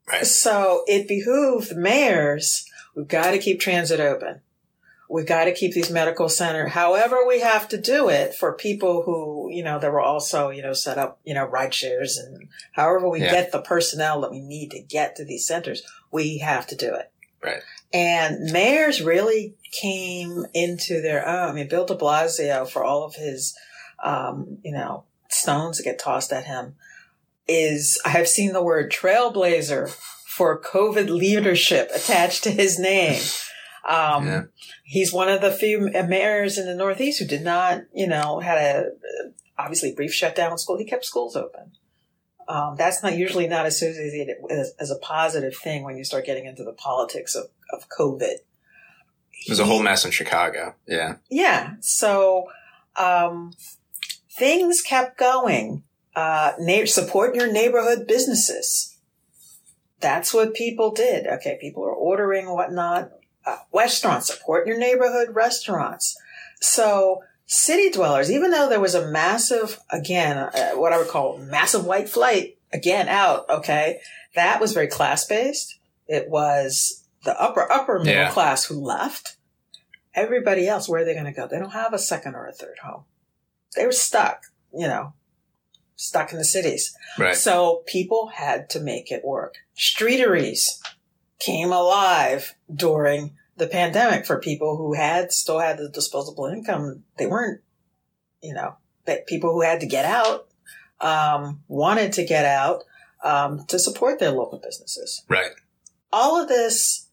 Right. 0.10 0.26
So 0.26 0.84
it 0.88 1.07
behooved 1.07 1.76
mayors, 1.76 2.66
we've 2.95 3.07
got 3.07 3.32
to 3.32 3.38
keep 3.38 3.60
transit 3.60 3.99
open. 3.99 4.41
We've 5.12 5.26
got 5.26 5.45
to 5.45 5.53
keep 5.53 5.74
these 5.74 5.89
medical 5.89 6.30
center, 6.30 6.68
however 6.68 7.26
we 7.28 7.39
have 7.39 7.68
to 7.70 7.78
do 7.82 8.10
it 8.10 8.36
for 8.36 8.53
people 8.53 9.01
who, 9.01 9.49
you 9.51 9.64
know, 9.64 9.80
that 9.80 9.91
were 9.91 10.01
also, 10.01 10.51
you 10.51 10.62
know, 10.62 10.74
set 10.74 10.99
up, 10.99 11.20
you 11.24 11.34
know, 11.34 11.45
ride 11.45 11.74
shares 11.74 12.18
and 12.18 12.47
however 12.74 13.10
we 13.10 13.22
yeah. 13.22 13.32
get 13.32 13.51
the 13.51 13.62
personnel 13.62 14.22
that 14.22 14.30
we 14.30 14.39
need 14.39 14.70
to 14.70 14.80
get 14.80 15.16
to 15.16 15.26
these 15.26 15.47
centers, 15.47 15.82
we 16.12 16.38
have 16.38 16.68
to 16.68 16.76
do 16.76 16.93
it. 16.93 17.12
Right. 17.41 17.62
And 17.91 18.51
mayors 18.51 19.01
really 19.01 19.55
came 19.72 20.45
into 20.53 21.01
their 21.01 21.28
own. 21.28 21.49
I 21.49 21.53
mean, 21.53 21.70
Bill 21.70 21.86
de 21.86 21.95
Blasio, 21.95 22.70
for 22.70 22.84
all 22.84 23.03
of 23.03 23.16
his, 23.16 23.57
um, 24.03 24.60
you 24.64 24.72
know, 24.72 25.05
stones 25.30 25.78
that 25.78 25.84
get 25.84 25.97
tossed 25.97 26.32
at 26.32 26.45
him, 26.45 26.76
is 27.50 28.00
I 28.06 28.10
have 28.10 28.28
seen 28.28 28.54
the 28.54 28.64
word 28.64 28.91
trailblazer 28.91 29.89
for 30.28 30.62
COVID 30.62 31.10
leadership 31.10 31.89
attached 31.93 32.43
to 32.43 32.52
his 32.52 32.80
name. 32.80 33.22
Um, 33.88 34.28
yeah. 34.28 34.43
He's 34.84 35.12
one 35.12 35.30
of 35.30 35.41
the 35.41 35.52
few 35.52 35.89
mayors 36.08 36.58
in 36.58 36.66
the 36.66 36.76
Northeast 36.76 37.20
who 37.20 37.26
did 37.26 37.41
not, 37.41 37.82
you 37.93 38.08
know, 38.08 38.39
had 38.39 38.58
a 38.58 38.91
obviously 39.58 39.93
brief 39.93 40.14
shutdown 40.14 40.54
of 40.54 40.60
school. 40.60 40.78
He 40.78 40.86
kept 40.86 41.06
schools 41.06 41.36
open. 41.36 41.72
Um, 42.47 42.76
that's 42.78 43.04
not 43.04 43.18
usually 43.18 43.47
not 43.47 43.66
associated 43.66 44.38
as, 44.50 44.74
as, 44.80 44.89
a 44.89 44.97
positive 44.97 45.56
thing 45.56 45.84
when 45.84 45.97
you 45.97 46.04
start 46.04 46.26
getting 46.26 46.45
into 46.45 46.64
the 46.64 46.74
politics 46.74 47.36
of, 47.36 47.45
of 47.72 47.88
COVID. 47.89 48.38
There's 49.45 49.60
a 49.60 49.66
whole 49.66 49.84
mess 49.84 50.04
in 50.04 50.10
Chicago. 50.10 50.74
Yeah. 50.88 51.18
Yeah. 51.30 51.74
So, 51.82 52.47
um, 52.95 53.54
things 54.32 54.82
kept 54.82 55.20
going 55.20 55.84
uh, 56.20 56.53
na- 56.59 56.86
support 56.86 57.34
your 57.34 57.51
neighborhood 57.51 58.05
businesses. 58.07 58.97
That's 60.01 60.34
what 60.34 60.53
people 60.53 60.91
did. 60.91 61.28
Okay, 61.28 61.57
people 61.59 61.84
are 61.84 61.93
ordering 61.93 62.49
whatnot. 62.49 63.11
Uh, 63.45 63.57
restaurants 63.74 64.28
support 64.28 64.67
your 64.67 64.78
neighborhood 64.78 65.30
restaurants. 65.34 66.17
So 66.61 67.24
city 67.45 67.89
dwellers, 67.89 68.30
even 68.30 68.51
though 68.51 68.67
there 68.67 68.80
was 68.82 68.95
a 68.95 69.09
massive, 69.09 69.80
again, 69.89 70.38
uh, 70.38 70.72
what 70.72 70.93
I 70.93 70.97
would 70.97 71.07
call 71.07 71.38
massive 71.38 71.86
white 71.86 72.09
flight, 72.09 72.57
again 72.72 73.07
out. 73.07 73.49
Okay, 73.49 73.99
that 74.36 74.59
was 74.59 74.74
very 74.74 74.88
class 74.88 75.26
based. 75.26 75.80
It 76.07 76.30
was 76.30 77.05
the 77.24 77.39
upper 77.41 77.72
upper 77.72 77.99
middle 77.99 78.24
yeah. 78.24 78.32
class 78.32 78.65
who 78.65 78.80
left. 78.80 79.38
Everybody 80.13 80.67
else, 80.67 80.89
where 80.89 81.01
are 81.01 81.05
they 81.05 81.13
going 81.13 81.26
to 81.26 81.32
go? 81.32 81.47
They 81.47 81.59
don't 81.59 81.72
have 81.72 81.93
a 81.93 81.99
second 81.99 82.36
or 82.36 82.45
a 82.45 82.51
third 82.51 82.80
home. 82.84 83.03
They 83.76 83.86
were 83.86 83.91
stuck. 83.93 84.43
You 84.74 84.88
know, 84.88 85.13
stuck 86.00 86.32
in 86.32 86.38
the 86.38 86.45
cities. 86.45 86.95
Right. 87.18 87.36
So 87.36 87.84
people 87.86 88.32
had 88.34 88.70
to 88.72 88.80
make 88.80 89.12
it 89.12 89.26
work. 89.26 89.56
Streeteries 89.76 90.82
came 91.39 91.74
alive 91.74 92.56
during 92.74 93.36
the 93.58 93.68
pandemic 93.68 94.26
for 94.26 94.39
people 94.39 94.78
who 94.78 94.93
had 94.93 95.34
still 95.34 95.60
had 95.60 95.78
the 95.78 95.89
disposable 95.89 96.45
income. 96.45 97.04
They 97.18 97.28
weren't, 97.28 97.62
you 98.41 98.54
know, 98.54 98.78
that 99.06 99.28
people 99.28 99.52
who 99.52 99.62
had 99.62 99.82
to 99.82 99.88
get 99.88 100.06
out 100.06 100.47
um, 101.02 101.64
wanted 101.68 102.14
to 102.14 102.26
get 102.26 102.45
out 102.45 102.84
um, 103.22 103.66
to 103.68 103.78
support 103.78 104.20
their 104.20 104.32
local 104.32 104.60
businesses. 104.60 105.24
Right. 105.28 105.52
All 106.14 106.41
of 106.41 106.47
this 106.47 107.08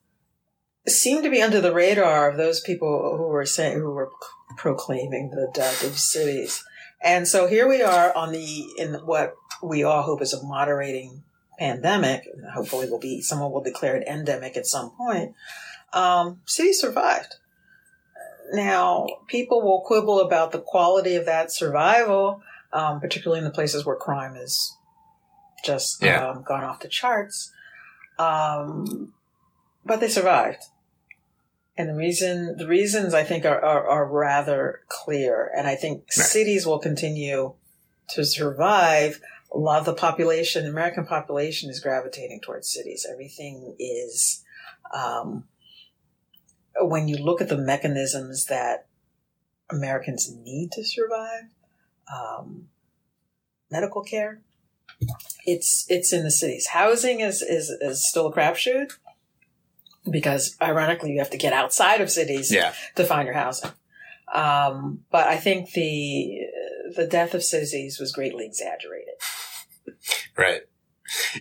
seemed 0.86 1.24
to 1.24 1.30
be 1.30 1.42
under 1.42 1.60
the 1.60 1.74
radar 1.74 2.30
of 2.30 2.36
those 2.36 2.60
people 2.60 3.16
who 3.16 3.24
were 3.24 3.44
saying 3.46 3.78
who 3.78 3.90
were 3.90 4.10
proclaiming 4.56 5.30
the 5.30 5.50
death 5.52 5.82
of 5.82 5.98
cities. 5.98 6.64
And 7.00 7.28
so 7.28 7.46
here 7.46 7.68
we 7.68 7.82
are 7.82 8.14
on 8.16 8.32
the 8.32 8.66
in 8.78 8.94
what 9.06 9.34
we 9.62 9.82
all 9.82 10.02
hope 10.02 10.22
is 10.22 10.32
a 10.32 10.42
moderating 10.44 11.22
pandemic. 11.58 12.24
Hopefully, 12.54 12.88
will 12.90 12.98
be 12.98 13.20
someone 13.20 13.52
will 13.52 13.62
declare 13.62 13.96
it 13.96 14.06
endemic 14.08 14.56
at 14.56 14.66
some 14.66 14.90
point. 14.90 15.34
Um, 15.92 16.40
cities 16.46 16.80
survived. 16.80 17.36
Now, 18.52 19.06
people 19.26 19.62
will 19.62 19.80
quibble 19.80 20.20
about 20.20 20.52
the 20.52 20.60
quality 20.60 21.16
of 21.16 21.26
that 21.26 21.50
survival, 21.50 22.42
um, 22.72 23.00
particularly 23.00 23.38
in 23.38 23.44
the 23.44 23.50
places 23.50 23.84
where 23.84 23.96
crime 23.96 24.36
is 24.36 24.76
just 25.64 26.02
Yeah. 26.02 26.28
um, 26.28 26.42
gone 26.42 26.62
off 26.62 26.80
the 26.80 26.88
charts. 26.88 27.50
Um, 28.18 29.12
but 29.84 30.00
they 30.00 30.08
survived. 30.08 30.62
And 31.78 31.90
the 31.90 31.94
reason, 31.94 32.56
the 32.56 32.66
reasons 32.66 33.12
I 33.12 33.22
think 33.22 33.44
are, 33.44 33.62
are, 33.62 33.86
are 33.88 34.06
rather 34.06 34.80
clear. 34.88 35.50
And 35.56 35.66
I 35.66 35.74
think 35.76 36.04
Right. 36.16 36.26
cities 36.26 36.66
will 36.66 36.78
continue 36.78 37.54
to 38.10 38.24
survive. 38.24 39.20
A 39.52 39.58
lot 39.58 39.80
of 39.80 39.84
the 39.84 39.94
population, 39.94 40.64
the 40.64 40.70
American 40.70 41.06
population 41.06 41.70
is 41.70 41.80
gravitating 41.80 42.40
towards 42.40 42.72
cities. 42.72 43.06
Everything 43.10 43.76
is, 43.78 44.42
um, 44.92 45.44
when 46.80 47.08
you 47.08 47.16
look 47.16 47.40
at 47.40 47.48
the 47.48 47.58
mechanisms 47.58 48.46
that 48.46 48.86
Americans 49.70 50.30
need 50.32 50.72
to 50.72 50.84
survive, 50.84 51.44
um, 52.12 52.68
medical 53.70 54.02
care, 54.02 54.40
it's 55.44 55.84
it's 55.88 56.12
in 56.12 56.22
the 56.22 56.30
cities. 56.30 56.68
Housing 56.68 57.20
is 57.20 57.42
is, 57.42 57.70
is 57.70 58.08
still 58.08 58.28
a 58.28 58.32
crapshoot 58.32 58.92
because 60.10 60.56
ironically 60.60 61.12
you 61.12 61.18
have 61.18 61.30
to 61.30 61.36
get 61.38 61.52
outside 61.52 62.00
of 62.00 62.10
cities 62.10 62.52
Yeah. 62.52 62.72
to 62.96 63.04
find 63.04 63.26
your 63.26 63.34
housing. 63.34 63.70
Um, 64.32 65.04
but 65.10 65.26
I 65.26 65.36
think 65.36 65.72
the 65.72 66.40
the 66.94 67.06
death 67.06 67.34
of 67.34 67.42
cities 67.42 67.98
was 67.98 68.12
greatly 68.12 68.44
exaggerated. 68.46 69.14
Right. 70.36 70.62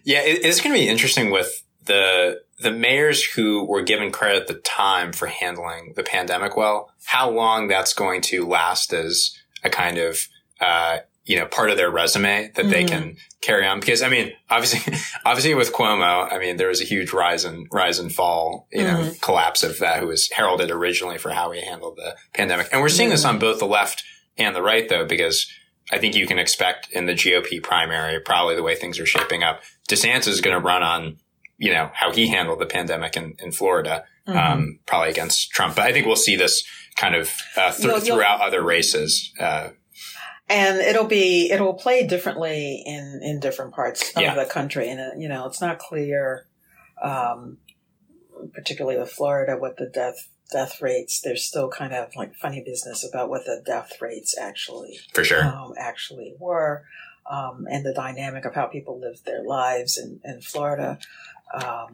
Yeah, 0.04 0.22
it, 0.22 0.44
it's 0.46 0.62
going 0.62 0.74
to 0.76 0.80
be 0.80 0.88
interesting 0.88 1.32
with 1.32 1.64
the 1.86 2.42
the 2.60 2.72
mayors 2.72 3.24
who 3.24 3.66
were 3.66 3.82
given 3.82 4.12
credit 4.12 4.42
at 4.44 4.48
the 4.48 4.54
time 4.56 5.12
for 5.12 5.28
handling 5.28 5.94
the 5.96 6.04
pandemic 6.04 6.56
well. 6.56 6.92
How 7.06 7.30
long 7.30 7.68
that's 7.68 7.94
going 7.94 8.22
to 8.22 8.48
last 8.48 8.94
as 8.94 9.38
a 9.64 9.70
kind 9.70 9.98
of 9.98 10.28
uh, 10.62 11.00
you 11.26 11.38
know 11.40 11.46
part 11.46 11.70
of 11.70 11.78
their 11.78 11.90
resume 11.90 12.52
that 12.56 12.70
they 12.70 12.84
Mhm. 12.84 12.88
can 12.88 13.18
carry 13.42 13.66
on. 13.66 13.80
Because 13.80 14.02
I 14.02 14.10
mean, 14.10 14.32
obviously, 14.50 14.94
obviously 15.26 15.54
with 15.56 15.74
Cuomo, 15.74 16.32
I 16.32 16.38
mean 16.40 16.58
there 16.58 16.68
was 16.70 16.82
a 16.82 16.86
huge 16.86 17.12
rise 17.14 17.44
and 17.46 17.68
rise 17.72 18.00
and 18.00 18.14
fall, 18.14 18.68
you 18.72 18.84
know, 18.84 19.12
collapse 19.22 19.64
of 19.64 19.80
that 19.80 20.00
who 20.00 20.08
was 20.08 20.30
heralded 20.32 20.72
originally 20.72 21.18
for 21.18 21.32
how 21.32 21.52
he 21.52 21.62
handled 21.66 21.98
the 21.98 22.16
pandemic, 22.34 22.70
and 22.72 22.82
we're 22.82 22.90
seeing 22.90 23.10
this 23.10 23.26
on 23.26 23.40
both 23.40 23.60
the 23.60 23.68
left 23.68 24.04
and 24.38 24.56
the 24.56 24.62
right 24.62 24.88
though, 24.90 25.06
because 25.06 25.48
I 25.92 26.00
think 26.00 26.16
you 26.16 26.26
can 26.28 26.40
expect 26.40 26.90
in 26.92 27.06
the 27.06 27.14
GOP 27.14 27.62
primary, 27.62 28.20
probably 28.20 28.56
the 28.56 28.64
way 28.64 28.76
things 28.76 29.00
are 29.00 29.06
shaping 29.06 29.44
up, 29.44 29.62
DeSantis 29.88 30.28
is 30.28 30.42
going 30.42 30.58
to 30.58 30.64
run 30.64 30.82
on, 30.82 31.18
you 31.60 31.72
know, 31.72 31.92
how 31.94 32.12
he 32.12 32.28
handled 32.28 32.60
the 32.60 32.66
pandemic 32.66 33.16
in, 33.16 33.36
in 33.40 33.52
Florida, 33.52 34.04
Mm-hmm. 34.28 34.38
um, 34.40 34.80
probably 34.88 35.12
against 35.12 35.52
Trump. 35.52 35.76
But 35.76 35.86
I 35.86 35.92
think 35.94 36.08
we'll 36.08 36.16
see 36.16 36.36
this 36.36 36.64
kind 36.98 37.14
of 37.14 37.30
uh, 37.56 37.72
th- 37.72 37.84
you'll- 37.84 38.00
throughout 38.00 38.42
other 38.42 38.64
races. 38.64 39.32
Uh, 39.40 39.70
and 40.50 40.78
it'll 40.78 41.06
be 41.08 41.50
it'll 41.52 41.74
play 41.74 42.06
differently 42.06 42.84
in 42.86 43.20
in 43.24 43.40
different 43.40 43.74
parts 43.74 44.12
of 44.16 44.22
Yeah. 44.22 44.36
the 44.36 44.46
country 44.46 44.90
and 44.90 45.00
uh, 45.00 45.10
you 45.18 45.28
know 45.28 45.46
it's 45.48 45.62
not 45.62 45.80
clear 45.80 46.46
um 47.02 47.58
particularly 48.54 49.00
with 49.00 49.10
florida 49.12 49.56
what 49.58 49.78
the 49.78 49.88
death 49.88 50.30
death 50.52 50.82
rates 50.82 51.22
there's 51.22 51.44
still 51.44 51.70
kind 51.70 51.94
of 51.94 52.16
like 52.16 52.36
funny 52.36 52.62
business 52.64 53.08
about 53.08 53.30
what 53.30 53.46
the 53.46 53.62
death 53.66 53.94
rates 54.02 54.38
actually 54.38 55.00
for 55.14 55.24
sure. 55.24 55.44
um, 55.44 55.74
actually 55.78 56.36
were 56.40 56.84
um, 57.28 57.66
and 57.72 57.84
the 57.84 57.94
dynamic 57.94 58.46
of 58.46 58.54
how 58.54 58.68
people 58.68 59.00
lived 59.00 59.26
their 59.26 59.44
lives 59.44 59.98
in, 59.98 60.20
in 60.24 60.42
florida 60.42 61.00
um, 61.56 61.88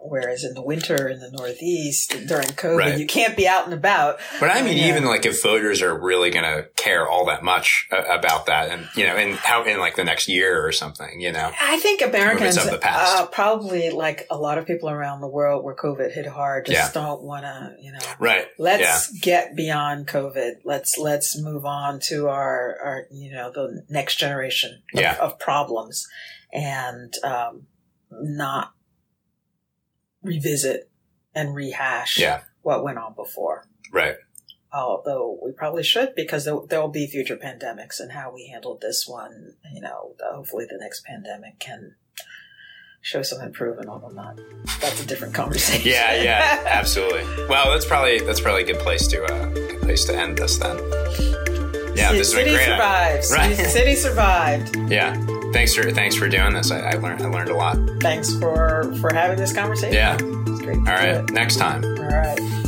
whereas 0.00 0.44
in 0.44 0.54
the 0.54 0.62
winter 0.62 1.08
in 1.08 1.18
the 1.20 1.30
northeast 1.30 2.10
during 2.28 2.46
covid 2.48 2.76
Right. 2.78 2.98
you 2.98 3.06
can't 3.06 3.36
be 3.36 3.48
out 3.48 3.64
and 3.64 3.74
about 3.74 4.18
But 4.38 4.50
I 4.50 4.62
mean, 4.62 4.76
Yeah. 4.76 4.88
even 4.88 5.04
like 5.04 5.26
if 5.26 5.42
voters 5.42 5.82
are 5.82 5.98
really 5.98 6.30
going 6.30 6.44
to 6.44 6.68
care 6.76 7.08
all 7.08 7.24
that 7.26 7.42
much 7.42 7.88
uh, 7.90 8.02
about 8.08 8.46
that 8.46 8.70
and, 8.70 8.88
you 8.94 9.04
know, 9.06 9.16
in 9.16 9.32
how 9.32 9.64
in 9.64 9.78
like 9.80 9.96
the 9.96 10.04
next 10.04 10.28
year 10.28 10.64
or 10.64 10.70
something, 10.70 11.20
you 11.20 11.32
know, 11.32 11.50
I 11.60 11.78
think 11.78 12.02
Americans, 12.02 12.56
of 12.56 12.70
the 12.70 12.78
past. 12.78 13.16
Uh, 13.22 13.26
probably 13.26 13.90
like 13.90 14.26
a 14.30 14.36
lot 14.36 14.58
of 14.58 14.66
people 14.66 14.88
around 14.90 15.20
the 15.22 15.28
world 15.28 15.64
where 15.64 15.74
COVID 15.74 16.12
hit 16.12 16.26
hard, 16.26 16.66
just 16.66 16.94
Yeah. 16.94 17.02
don't 17.02 17.22
want 17.22 17.44
to, 17.44 17.74
you 17.80 17.92
know. 17.92 17.98
right. 18.20 18.46
Let's 18.58 19.10
get 19.18 19.56
beyond 19.56 20.06
COVID. 20.06 20.58
Let's 20.64 20.98
let's 20.98 21.36
move 21.40 21.64
on 21.64 21.98
to 22.08 22.28
our, 22.28 22.76
our 22.84 23.06
you 23.10 23.32
know 23.32 23.50
the 23.50 23.82
next 23.88 24.16
generation 24.16 24.82
of, 24.94 25.00
Yeah. 25.00 25.16
of 25.20 25.38
problems, 25.38 26.06
and 26.52 27.12
um, 27.24 27.66
not 28.10 28.72
revisit 30.26 30.90
and 31.34 31.54
rehash 31.54 32.18
Yeah. 32.18 32.40
what 32.62 32.82
went 32.84 32.98
on 32.98 33.14
before. 33.14 33.66
Right. 33.92 34.16
Although 34.72 35.38
we 35.42 35.52
probably 35.52 35.82
should, 35.84 36.14
because 36.14 36.44
there 36.44 36.80
will 36.80 36.88
be 36.88 37.06
future 37.06 37.36
pandemics, 37.36 37.98
and 38.00 38.12
how 38.12 38.32
we 38.34 38.48
handled 38.48 38.80
this 38.82 39.06
one, 39.06 39.54
you 39.72 39.80
know, 39.80 40.14
hopefully 40.22 40.66
the 40.68 40.76
next 40.78 41.04
pandemic 41.04 41.58
can 41.58 41.94
show 43.00 43.22
some 43.22 43.40
improvement. 43.40 43.88
Although 43.88 44.08
not, 44.08 44.38
that's 44.80 45.00
a 45.02 45.06
different 45.06 45.32
conversation. 45.34 45.88
Yeah. 45.90 46.20
Yeah. 46.22 46.62
absolutely. 46.66 47.24
Well, 47.48 47.70
that's 47.70 47.86
probably, 47.86 48.18
that's 48.20 48.40
probably 48.40 48.64
a 48.64 48.66
good 48.66 48.80
place 48.80 49.06
to, 49.08 49.24
uh, 49.24 49.46
good 49.54 49.80
place 49.82 50.04
to 50.06 50.14
end 50.18 50.36
this 50.38 50.58
then. 50.58 50.76
Yeah. 51.96 52.12
This 52.12 52.32
has 52.32 52.34
been 52.34 52.44
city 52.44 52.50
great. 52.50 52.64
survives. 52.66 53.32
Right. 53.36 53.56
City 53.56 53.94
survived. 53.94 54.76
Yeah. 54.90 55.14
Thanks 55.56 55.74
for, 55.74 55.90
thanks 55.90 56.14
for 56.14 56.28
doing 56.28 56.52
this. 56.52 56.70
I, 56.70 56.80
I 56.80 56.92
learned, 56.96 57.22
I 57.22 57.28
learned 57.28 57.48
a 57.48 57.56
lot. 57.56 57.78
Thanks 58.00 58.30
for 58.38 58.92
for 59.00 59.10
having 59.14 59.38
this 59.38 59.54
conversation. 59.54 59.94
Yeah. 59.94 60.18
it's 60.20 60.60
great. 60.60 60.76
All 60.76 60.84
right. 60.84 61.14
it. 61.14 61.30
Next 61.30 61.56
time. 61.56 61.82
All 61.82 62.04
right. 62.04 62.65